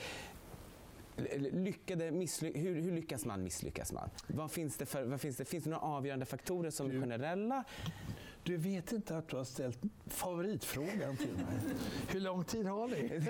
Lyckade, 1.52 2.10
missly 2.10 2.52
hur, 2.54 2.80
hur, 2.80 2.92
lyckas 2.92 3.24
man, 3.24 3.42
misslyckas 3.42 3.92
man? 3.92 4.10
Vad 4.26 4.50
finns 4.50 4.76
det 4.76 4.86
för, 4.86 5.04
vad 5.04 5.20
finns 5.20 5.36
det, 5.36 5.44
finns 5.44 5.64
det 5.64 5.70
några 5.70 5.82
avgörande 5.82 6.26
faktorer 6.26 6.70
som 6.70 6.90
är 6.90 6.94
generella? 7.00 7.64
Du 8.44 8.56
vet 8.56 8.92
inte 8.92 9.16
att 9.16 9.28
du 9.28 9.36
har 9.36 9.44
ställt 9.44 9.78
favoritfrågan 10.06 11.16
till 11.16 11.32
mig. 11.32 11.76
Hur 12.08 12.20
lång 12.20 12.44
tid 12.44 12.66
har 12.66 12.88
ni? 12.88 13.22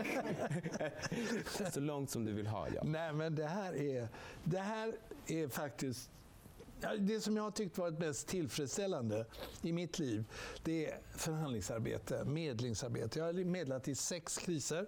Så 1.73 1.81
långt 1.81 2.11
som 2.11 2.25
du 2.25 2.33
vill 2.33 2.47
ha, 2.47 2.69
ja. 2.75 2.83
Nej, 2.85 3.13
men 3.13 3.35
det 3.35 3.47
här 3.47 3.77
är, 3.77 4.09
det 4.45 4.59
här 4.59 4.95
är 5.27 5.49
faktiskt 5.49 6.11
det 6.99 7.21
som 7.21 7.37
jag 7.37 7.43
har 7.43 7.51
tyckt 7.51 7.79
varit 7.79 7.99
mest 7.99 8.29
tillfredsställande 8.29 9.27
i 9.63 9.73
mitt 9.73 9.99
liv, 9.99 10.25
det 10.63 10.87
är 10.87 10.99
förhandlingsarbete, 11.17 12.25
medlingsarbete. 12.25 13.19
Jag 13.19 13.27
har 13.27 13.33
medlat 13.33 13.89
i 13.89 13.95
sex 13.95 14.39
kriser. 14.39 14.87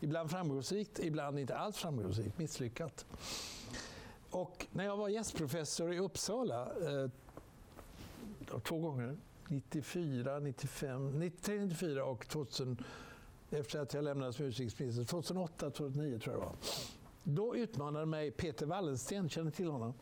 Ibland 0.00 0.30
framgångsrikt, 0.30 0.98
ibland 0.98 1.38
inte 1.38 1.56
alls 1.56 1.76
framgångsrikt, 1.76 2.38
misslyckat. 2.38 3.06
Och 4.30 4.66
när 4.72 4.84
jag 4.84 4.96
var 4.96 5.08
gästprofessor 5.08 5.92
i 5.92 5.98
Uppsala, 5.98 6.62
eh, 6.62 7.10
två 8.62 8.78
gånger, 8.78 9.16
94, 9.48 10.38
95, 10.38 11.18
93, 11.18 11.60
94 11.60 12.04
och 12.04 12.28
2000, 12.28 12.84
efter 13.50 13.78
att 13.78 13.94
jag 13.94 14.04
lämnade 14.04 14.32
som 14.32 14.46
utrikesminister, 14.46 15.04
2008, 15.04 15.70
2009 15.70 16.18
tror 16.18 16.34
jag 16.34 16.42
det 16.42 16.46
var. 16.46 16.56
Då 17.22 17.56
utmanade 17.56 18.06
mig 18.06 18.30
Peter 18.30 18.66
Wallensten, 18.66 19.28
känner 19.28 19.50
till 19.50 19.70
honom? 19.70 19.94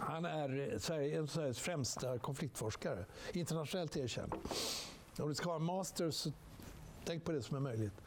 Han 0.00 0.24
är 0.24 0.72
eh, 0.72 0.78
Sverige, 0.78 1.16
en 1.16 1.22
av 1.22 1.26
Sveriges 1.26 1.58
främsta 1.58 2.18
konfliktforskare, 2.18 3.04
internationellt 3.32 3.96
erkänd. 3.96 4.34
Om 5.18 5.28
du 5.28 5.34
ska 5.34 5.48
ha 5.48 5.56
en 5.56 5.62
master, 5.62 6.10
så 6.10 6.32
tänk 7.04 7.24
på 7.24 7.32
det 7.32 7.42
som 7.42 7.56
är 7.56 7.60
möjligt. 7.60 8.00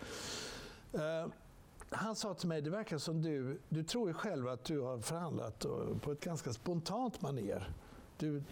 Uh, 0.96 1.32
han 1.90 2.16
sa 2.16 2.34
till 2.34 2.48
mig, 2.48 2.62
det 2.62 2.70
verkar 2.70 2.98
som 2.98 3.22
du, 3.22 3.60
du 3.70 3.84
tror 3.84 4.08
ju 4.08 4.14
själv 4.14 4.48
att 4.48 4.64
du 4.64 4.80
har 4.80 5.00
förhandlat 5.00 5.66
på 6.02 6.12
ett 6.12 6.20
ganska 6.20 6.54
spontant 6.54 7.22
maner. 7.22 7.70
Du 8.18 8.44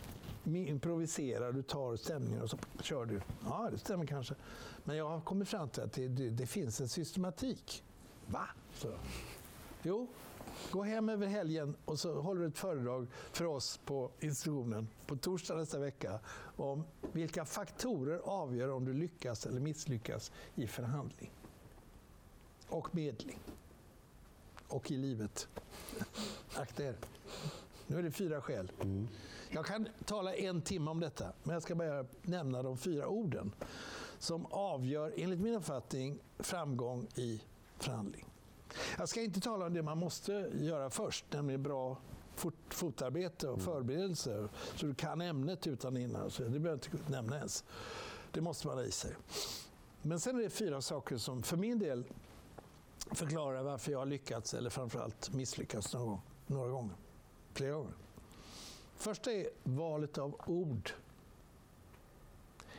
improviserar, 0.45 1.51
du 1.51 1.63
tar 1.63 1.95
stämningar 1.95 2.41
och 2.41 2.49
så 2.49 2.57
kör 2.81 3.05
du. 3.05 3.21
Ja, 3.45 3.69
det 3.71 3.77
stämmer 3.77 4.05
kanske. 4.05 4.35
Men 4.83 4.97
jag 4.97 5.09
har 5.09 5.21
kommit 5.21 5.49
fram 5.49 5.69
till 5.69 5.83
att 5.83 5.93
det, 5.93 6.07
det, 6.07 6.29
det 6.29 6.45
finns 6.45 6.81
en 6.81 6.89
systematik. 6.89 7.83
Va? 8.27 8.47
Så. 8.73 8.87
Jo, 9.83 10.07
gå 10.71 10.83
hem 10.83 11.09
över 11.09 11.27
helgen 11.27 11.75
och 11.85 11.99
så 11.99 12.21
håller 12.21 12.41
du 12.41 12.47
ett 12.47 12.57
föredrag 12.57 13.07
för 13.31 13.45
oss 13.45 13.79
på 13.85 14.11
institutionen 14.19 14.87
på 15.05 15.15
torsdag 15.15 15.55
nästa 15.55 15.79
vecka 15.79 16.19
om 16.55 16.83
vilka 17.11 17.45
faktorer 17.45 18.19
avgör 18.23 18.69
om 18.69 18.85
du 18.85 18.93
lyckas 18.93 19.45
eller 19.45 19.59
misslyckas 19.59 20.31
i 20.55 20.67
förhandling 20.67 21.31
och 22.69 22.95
medling 22.95 23.39
och 24.67 24.91
i 24.91 24.97
livet. 24.97 25.47
Akta 26.55 26.83
er. 26.83 26.95
Nu 27.87 27.99
är 27.99 28.03
det 28.03 28.11
fyra 28.11 28.41
skäl. 28.41 28.71
Mm. 28.81 29.07
Jag 29.49 29.65
kan 29.65 29.87
tala 30.05 30.35
en 30.35 30.61
timme 30.61 30.91
om 30.91 30.99
detta, 30.99 31.33
men 31.43 31.53
jag 31.53 31.63
ska 31.63 31.75
bara 31.75 32.05
nämna 32.21 32.63
de 32.63 32.77
fyra 32.77 33.07
orden 33.07 33.51
som 34.19 34.45
avgör, 34.45 35.13
enligt 35.17 35.39
min 35.39 35.55
uppfattning, 35.55 36.19
framgång 36.39 37.07
i 37.15 37.41
förhandling. 37.77 38.30
Jag 38.97 39.09
ska 39.09 39.21
inte 39.21 39.39
tala 39.39 39.65
om 39.65 39.73
det 39.73 39.83
man 39.83 39.97
måste 39.97 40.49
göra 40.53 40.89
först, 40.89 41.25
nämligen 41.29 41.63
bra 41.63 41.97
fotarbete 42.69 43.47
och 43.47 43.61
förberedelser 43.61 44.49
så 44.75 44.85
du 44.85 44.95
kan 44.95 45.21
ämnet 45.21 45.67
utan 45.67 45.97
innan. 45.97 46.31
Så 46.31 46.43
det 46.43 46.49
behöver 46.49 46.69
jag 46.69 46.97
inte 46.97 47.11
nämna 47.11 47.37
ens. 47.37 47.63
Det 48.31 48.41
måste 48.41 48.67
man 48.67 48.77
ha 48.77 48.83
i 48.83 48.91
sig. 48.91 49.15
Men 50.01 50.19
sen 50.19 50.35
är 50.35 50.43
det 50.43 50.49
fyra 50.49 50.81
saker 50.81 51.17
som 51.17 51.43
för 51.43 51.57
min 51.57 51.79
del 51.79 52.03
förklarar 53.11 53.63
varför 53.63 53.91
jag 53.91 53.99
har 53.99 54.05
lyckats 54.05 54.53
eller 54.53 54.69
framförallt 54.69 55.33
misslyckats 55.33 55.93
några, 55.93 56.19
några 56.47 56.69
gånger. 56.69 56.95
Flera 57.53 57.71
gånger. 57.71 57.93
Första 58.95 59.31
är 59.31 59.49
valet 59.63 60.17
av 60.17 60.35
ord. 60.45 60.91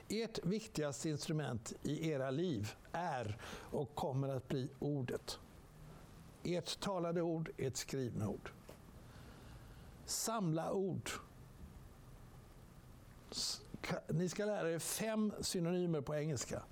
Ert 0.08 0.44
viktigaste 0.44 1.08
instrument 1.08 1.72
i 1.82 2.10
era 2.10 2.30
liv 2.30 2.72
är 2.92 3.38
och 3.70 3.94
kommer 3.94 4.28
att 4.28 4.48
bli 4.48 4.68
ordet. 4.78 5.38
Ert 6.44 6.80
talade 6.80 7.22
ord, 7.22 7.50
ert 7.58 7.76
skrivna 7.76 8.28
ord. 8.28 8.50
Samla 10.04 10.72
ord. 10.72 11.10
Ni 14.08 14.28
ska 14.28 14.44
lära 14.44 14.70
er 14.70 14.78
fem 14.78 15.32
synonymer 15.40 16.00
på 16.00 16.14
engelska 16.14 16.62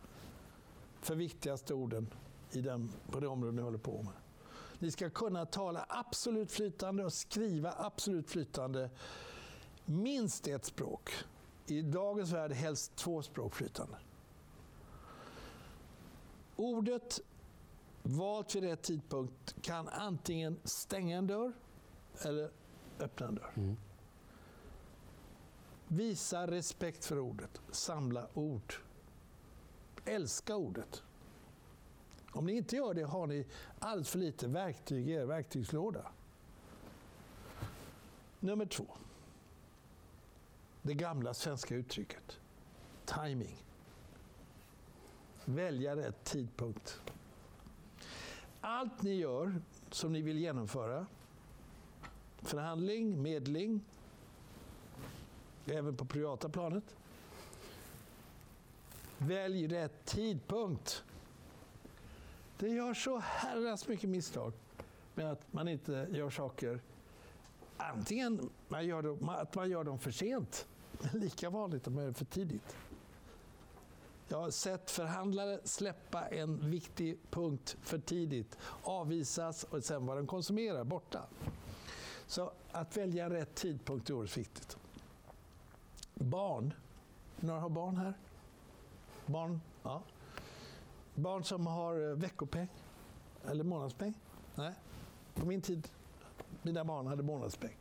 för 1.01 1.15
viktigaste 1.15 1.75
orden 1.75 2.07
i 2.53 2.61
den, 2.61 2.93
på 3.11 3.21
det 3.21 3.27
område 3.27 3.57
ni 3.57 3.63
håller 3.63 3.79
på 3.79 4.03
med. 4.03 4.13
Ni 4.79 4.91
ska 4.91 5.11
kunna 5.11 5.47
tala 5.47 5.87
absolut 5.89 6.53
flytande 6.53 7.05
och 7.05 7.13
skriva 7.13 7.75
absolut 7.79 8.31
flytande 8.31 8.91
minst 9.85 10.47
ett 10.47 10.65
språk. 10.65 11.11
I 11.67 11.83
dagens 11.83 12.33
värld 12.33 12.53
helst 12.53 12.97
två 12.97 13.23
språk 13.23 13.55
flytande. 13.55 13.97
Ordet 16.57 17.21
valt 18.03 18.55
vid 18.55 18.63
rätt 18.63 18.83
tidpunkt 18.83 19.55
kan 19.63 19.89
antingen 19.89 20.61
stänga 20.65 21.17
en 21.17 21.27
dörr 21.27 21.53
eller 22.23 22.51
öppna 22.99 23.27
en 23.27 23.35
dörr. 23.35 23.53
Mm. 23.57 23.77
Visa 25.89 26.47
respekt 26.47 27.05
för 27.05 27.19
ordet. 27.19 27.61
Samla 27.71 28.27
ord. 28.35 28.75
Älska 30.05 30.57
ordet. 30.57 31.03
Om 32.33 32.47
ni 32.47 32.53
inte 32.53 32.77
gör 32.77 32.95
det 32.95 33.03
har 33.03 33.27
ni 33.27 33.47
alldeles 33.79 34.11
för 34.11 34.19
lite 34.19 34.49
verktyg 34.49 35.09
i 35.09 35.13
er 35.13 35.25
verktygslåda. 35.25 36.07
Nummer 38.41 38.67
två. 38.67 38.87
Det 40.83 40.95
gamla 40.95 41.35
svenska 41.35 41.75
uttrycket. 41.75 42.41
Timing. 43.05 43.65
Välja 45.45 45.97
rätt 45.97 46.25
tidpunkt. 46.25 47.01
Allt 48.61 49.03
ni 49.03 49.15
gör 49.15 49.61
som 49.91 50.13
ni 50.13 50.23
vill 50.23 50.39
genomföra, 50.39 51.07
förhandling, 52.43 53.23
medling, 53.23 53.81
även 55.67 55.97
på 55.97 56.05
privata 56.05 56.49
planet. 56.49 56.97
Välj 59.19 59.69
rätt 59.69 60.05
tidpunkt. 60.05 61.05
Det 62.59 62.69
gör 62.69 62.95
så 62.95 63.19
herrans 63.19 63.89
mycket 63.89 64.11
misstag 64.11 64.53
med 65.15 65.33
att 65.33 65.53
man 65.53 65.69
inte 65.69 66.07
gör 66.11 66.31
saker 66.31 66.81
Antingen 67.83 68.51
man 68.69 68.87
gör 68.87 69.03
dem, 69.03 69.29
att 69.29 69.55
man 69.55 69.71
gör 69.71 69.85
dem 69.85 69.99
för 69.99 70.11
sent, 70.11 70.67
men 71.01 71.21
lika 71.21 71.51
vanligt 71.51 71.87
att 71.87 71.93
man 71.93 72.03
gör 72.03 72.11
det 72.11 72.19
för 72.19 72.25
tidigt. 72.25 72.77
Jag 74.33 74.41
har 74.41 74.51
sett 74.51 74.91
förhandlare 74.91 75.61
släppa 75.65 76.27
en 76.29 76.71
viktig 76.71 77.19
punkt 77.31 77.77
för 77.83 77.99
tidigt, 77.99 78.59
avvisas 78.83 79.65
och 79.65 79.85
sen 79.85 80.07
vad 80.07 80.17
de 80.17 80.27
konsumerar 80.27 80.85
borta. 80.85 81.27
Så 82.27 82.53
att 82.73 82.97
välja 82.97 83.31
rätt 83.31 83.55
tidpunkt 83.55 84.11
är 84.11 84.15
oerhört 84.15 84.37
viktigt. 84.37 84.79
Barn. 86.15 86.75
Några 87.41 87.61
har 87.61 87.69
barn 87.69 87.97
här? 87.97 88.15
Barn? 89.27 89.61
Ja. 89.83 90.03
Barn 91.15 91.45
som 91.45 91.67
har 91.67 92.11
eh, 92.11 92.17
veckopeng? 92.17 92.69
Eller 93.47 93.65
månadspeng? 93.65 94.15
Nej. 94.55 94.75
På 95.35 95.47
min 95.47 95.63
tid, 95.63 95.89
mina 96.63 96.85
barn 96.85 97.07
hade 97.07 97.23
månadspeng. 97.23 97.77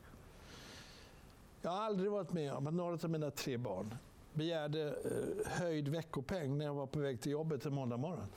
Jag 1.62 1.72
har 1.72 1.82
aldrig 1.82 2.12
varit 2.12 2.34
med 2.34 2.54
om 2.54 2.68
att 2.68 2.74
några 2.74 2.94
av 2.94 3.10
mina 3.10 3.32
tre 3.32 3.58
barn 3.58 3.96
begärde 4.34 4.88
eh, 4.88 5.52
höjd 5.52 5.88
veckopeng 5.88 6.58
när 6.58 6.66
jag 6.66 6.74
var 6.74 6.88
på 6.88 7.00
väg 7.00 7.22
till 7.22 7.32
jobbet 7.32 7.66
en 7.66 7.74
måndag 7.74 7.98
morgon. 7.98 8.28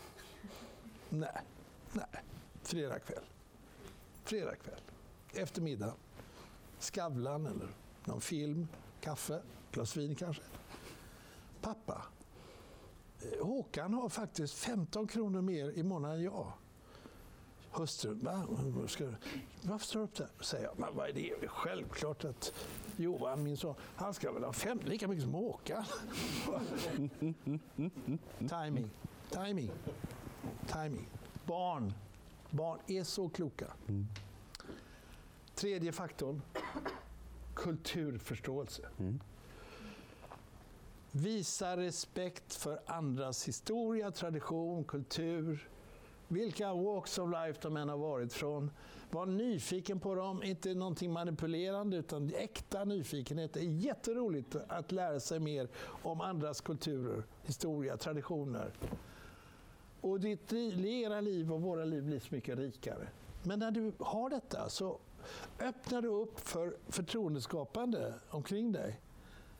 Nej, 1.09 1.43
nej. 1.93 2.23
Fredag 2.63 2.99
kväll. 2.99 3.25
Fredag 4.25 4.57
kväll. 4.57 4.81
Eftermiddag. 5.35 5.95
Skavlan 6.79 7.47
eller 7.47 7.69
någon 8.05 8.21
film, 8.21 8.69
kaffe, 9.01 9.43
glas 9.73 9.97
vin 9.97 10.15
kanske. 10.15 10.43
Pappa, 11.61 12.03
eh, 13.23 13.47
Håkan 13.47 13.95
har 13.95 14.09
faktiskt 14.09 14.55
15 14.55 15.07
kronor 15.07 15.41
mer 15.41 15.71
i 15.71 15.83
månaden 15.83 16.17
än 16.17 16.25
jag. 16.25 16.53
Hustrun, 17.71 18.19
va? 18.19 18.47
Ska, 18.89 19.13
varför 19.63 19.87
står 19.87 20.01
du 20.01 20.05
upp 20.05 20.15
där? 20.15 20.29
Säger 20.41 20.65
jag, 20.65 20.79
men 20.79 20.97
vad 20.97 21.09
är 21.09 21.13
det? 21.13 21.49
Självklart 21.49 22.25
att 22.25 22.53
Johan, 22.97 23.43
min 23.43 23.57
son, 23.57 23.75
han 23.97 24.15
ska 24.15 24.33
väl 24.33 24.45
ha 24.45 24.53
fem, 24.53 24.81
lika 24.85 25.09
mycket 25.09 25.25
som 25.25 25.35
Håkan. 25.35 25.85
Timing. 28.39 28.91
Timing. 29.31 29.71
Timing. 30.67 31.09
Barn. 31.47 31.93
Barn 32.51 32.79
är 32.87 33.05
så 33.05 33.29
kloka. 33.29 33.67
Tredje 35.55 35.93
faktorn, 35.93 36.43
kulturförståelse. 37.55 38.89
Mm. 38.99 39.21
Visa 41.11 41.77
respekt 41.77 42.55
för 42.55 42.81
andras 42.87 43.49
historia, 43.49 44.11
tradition, 44.11 44.85
kultur. 44.85 45.69
Vilka 46.33 46.75
walks 46.75 47.19
of 47.19 47.31
life 47.31 47.59
de 47.63 47.77
än 47.77 47.89
har 47.89 47.99
varit 47.99 48.33
från. 48.33 48.71
Var 49.11 49.27
nyfiken 49.27 50.01
på 50.01 50.15
dem, 50.15 50.43
inte 50.43 50.75
någonting 50.75 51.13
manipulerande 51.13 51.97
utan 51.97 52.35
äkta 52.35 52.85
nyfikenhet. 52.85 53.53
Det 53.53 53.61
är 53.61 53.65
jätteroligt 53.65 54.57
att 54.69 54.93
lära 54.93 55.21
sig 55.21 55.41
mer 55.41 55.69
om 56.03 56.21
andras 56.21 56.61
kulturer, 56.61 57.25
historia, 57.43 57.97
traditioner. 57.97 58.73
Och 60.01 60.21
ditt, 60.21 60.53
era 60.53 61.21
liv 61.21 61.53
och 61.53 61.63
våra 61.63 61.85
liv 61.85 62.03
blir 62.03 62.19
så 62.19 62.35
mycket 62.35 62.59
rikare. 62.59 63.09
Men 63.43 63.59
när 63.59 63.71
du 63.71 63.93
har 63.99 64.31
detta 64.31 64.69
så 64.69 64.99
öppnar 65.61 66.03
du 66.03 66.09
upp 66.09 66.41
för 66.41 66.77
förtroendeskapande 66.89 68.15
omkring 68.31 68.73
dig. 68.73 69.01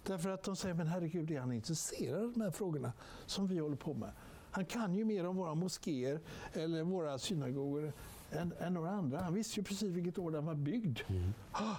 Därför 0.03 0.31
att 0.31 0.43
de 0.43 0.57
säger, 0.57 0.75
men 0.75 0.87
herregud, 0.87 1.31
är 1.31 1.41
han 1.41 1.53
intresserad 1.53 2.23
av 2.23 2.33
de 2.33 2.41
här 2.41 2.51
frågorna 2.51 2.93
som 3.27 3.47
vi 3.47 3.59
håller 3.59 3.77
på 3.77 3.95
med? 3.95 4.13
Han 4.53 4.65
kan 4.65 4.95
ju 4.95 5.05
mer 5.05 5.27
om 5.27 5.37
våra 5.37 5.55
moskéer 5.55 6.21
eller 6.53 6.83
våra 6.83 7.19
synagogor 7.19 7.93
än, 8.31 8.53
än 8.59 8.75
några 8.75 8.91
andra. 8.91 9.21
Han 9.21 9.35
visste 9.35 9.61
ju 9.61 9.65
precis 9.65 9.93
vilket 9.93 10.19
år 10.19 10.31
den 10.31 10.47
var 10.47 10.55
byggd. 10.55 10.99
Mm. 11.09 11.33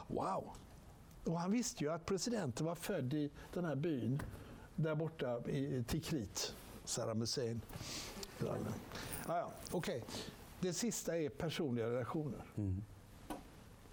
Wow! 0.07 0.49
Och 1.24 1.39
han 1.39 1.51
visste 1.51 1.84
ju 1.84 1.91
att 1.91 2.05
presidenten 2.05 2.65
var 2.65 2.76
född 2.76 3.13
i 3.13 3.32
den 3.53 3.65
här 3.65 3.76
byn 3.76 4.21
där 4.76 4.95
borta 4.95 5.49
i 5.49 5.84
Tikrit, 5.88 6.55
Saddam 6.86 7.19
Hussein. 7.19 7.61
Ja, 8.39 8.55
ja, 9.28 9.51
okay. 9.71 10.01
Det 10.59 10.74
sista 10.74 11.17
är 11.17 11.30
personliga 11.30 11.89
relationer. 11.89 12.45
Mm. 12.55 12.84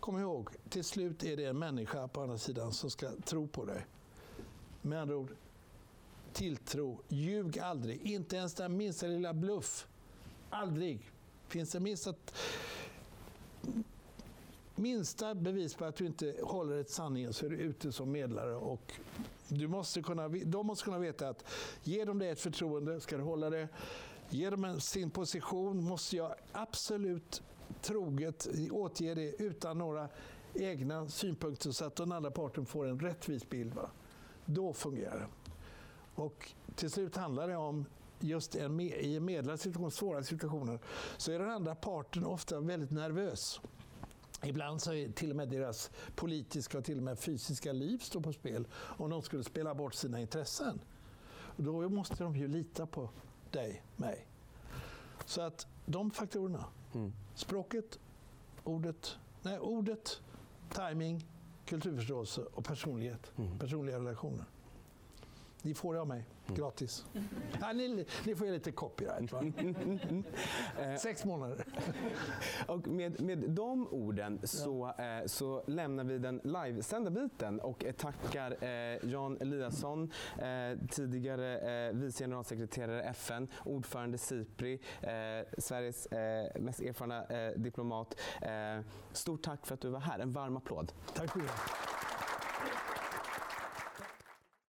Kom 0.00 0.18
ihåg, 0.18 0.50
till 0.68 0.84
slut 0.84 1.24
är 1.24 1.36
det 1.36 1.44
en 1.44 1.58
människa 1.58 2.08
på 2.08 2.20
andra 2.20 2.38
sidan 2.38 2.72
som 2.72 2.90
ska 2.90 3.10
tro 3.24 3.46
på 3.46 3.64
dig. 3.64 3.86
Med 4.82 5.00
andra 5.00 5.16
ord, 5.16 5.34
tilltro. 6.32 7.00
Ljug 7.08 7.58
aldrig. 7.58 8.02
Inte 8.02 8.36
ens 8.36 8.54
den 8.54 8.76
minsta 8.76 9.06
lilla 9.06 9.34
bluff. 9.34 9.86
Aldrig. 10.50 11.10
Finns 11.48 11.72
det 11.72 11.80
minsta, 11.80 12.14
minsta 14.74 15.34
bevis 15.34 15.74
på 15.74 15.84
att 15.84 15.96
du 15.96 16.06
inte 16.06 16.34
håller 16.42 16.80
ett 16.80 16.90
sanningen 16.90 17.32
så 17.32 17.46
är 17.46 17.50
du 17.50 17.56
ute 17.56 17.92
som 17.92 18.12
medlare. 18.12 18.54
Och 18.54 18.92
du 19.48 19.68
måste 19.68 20.02
kunna, 20.02 20.28
de 20.28 20.66
måste 20.66 20.84
kunna 20.84 20.98
veta 20.98 21.28
att 21.28 21.44
ger 21.82 22.06
de 22.06 22.18
dig 22.18 22.28
ett 22.28 22.40
förtroende, 22.40 23.00
ska 23.00 23.16
du 23.16 23.22
hålla 23.22 23.50
det. 23.50 23.68
Ge 24.30 24.50
dem 24.50 24.80
sin 24.80 25.10
position, 25.10 25.82
måste 25.82 26.16
jag 26.16 26.34
absolut 26.52 27.42
troget 27.82 28.48
återge 28.70 29.14
det 29.14 29.42
utan 29.42 29.78
några 29.78 30.08
egna 30.54 31.08
synpunkter 31.08 31.70
så 31.70 31.84
att 31.84 31.96
den 31.96 32.12
andra 32.12 32.30
parten 32.30 32.66
får 32.66 32.86
en 32.86 33.00
rättvis 33.00 33.48
bild. 33.48 33.74
Va? 33.74 33.90
Då 34.44 34.72
fungerar 34.72 35.18
det. 35.18 35.26
Och 36.20 36.52
till 36.74 36.90
slut 36.90 37.16
handlar 37.16 37.48
det 37.48 37.56
om 37.56 37.84
just 38.20 38.54
en, 38.54 38.80
i 38.80 39.16
en 39.16 39.24
medlarsituation, 39.24 39.90
svåra 39.90 40.22
situationer, 40.22 40.78
så 41.16 41.32
är 41.32 41.38
den 41.38 41.50
andra 41.50 41.74
parten 41.74 42.24
ofta 42.24 42.60
väldigt 42.60 42.90
nervös. 42.90 43.60
Ibland 44.44 44.82
så 44.82 44.92
är 44.92 45.08
till 45.12 45.30
och 45.30 45.36
med 45.36 45.48
deras 45.48 45.90
politiska 46.16 46.78
och 46.78 46.84
till 46.84 46.96
och 46.96 47.02
med 47.02 47.18
fysiska 47.18 47.72
liv 47.72 47.98
står 47.98 48.20
på 48.20 48.32
spel 48.32 48.66
om 48.74 49.10
de 49.10 49.22
skulle 49.22 49.44
spela 49.44 49.74
bort 49.74 49.94
sina 49.94 50.20
intressen. 50.20 50.80
Då 51.56 51.88
måste 51.88 52.24
de 52.24 52.36
ju 52.36 52.48
lita 52.48 52.86
på 52.86 53.10
dig, 53.50 53.82
mig. 53.96 54.26
Så 55.26 55.40
att 55.42 55.66
de 55.86 56.10
faktorerna, 56.10 56.64
Mm. 56.94 57.12
språket, 57.34 57.98
ordet, 58.64 59.16
nej, 59.42 59.58
ordet 59.58 60.20
timing, 60.74 61.26
kulturförståelse 61.66 62.40
och 62.42 62.64
personlighet, 62.64 63.32
Mm. 63.36 63.58
personliga 63.58 63.98
relationer. 63.98 64.44
Ni 65.62 65.74
får 65.74 65.94
det 65.94 66.00
av 66.00 66.08
mig, 66.08 66.24
gratis. 66.46 67.04
Ja, 67.60 67.72
ni, 67.72 68.06
ni 68.26 68.34
får 68.34 68.46
ju 68.46 68.52
lite 68.52 68.72
copyright. 68.72 69.32
Va? 69.32 69.42
Eh, 70.80 70.96
Sex 70.96 71.24
månader. 71.24 71.64
Och 72.66 72.88
med, 72.88 73.20
med 73.20 73.38
de 73.38 73.88
orden 73.88 74.40
så, 74.42 74.94
eh, 74.98 75.26
så 75.26 75.62
lämnar 75.66 76.04
vi 76.04 76.18
den 76.18 76.40
livesända 76.44 77.10
biten 77.10 77.60
och 77.60 77.84
eh, 77.84 77.92
tackar 77.92 78.64
eh, 78.64 78.98
Jan 79.10 79.36
Eliasson, 79.40 80.10
eh, 80.38 80.78
tidigare 80.90 81.58
eh, 81.88 81.92
vice 81.94 82.24
generalsekreterare 82.24 83.02
FN, 83.02 83.48
ordförande 83.64 84.18
SIPRI, 84.18 84.78
Sveriges 85.58 86.08
mest 86.60 86.80
erfarna 86.80 87.24
diplomat. 87.56 88.20
Stort 89.12 89.42
tack 89.42 89.66
för 89.66 89.74
att 89.74 89.80
du 89.80 89.88
var 89.88 90.00
här. 90.00 90.18
En 90.18 90.32
varm 90.32 90.56
applåd. 90.56 90.92
Tack 91.14 91.32
så 91.32 91.38
mycket. 91.38 91.54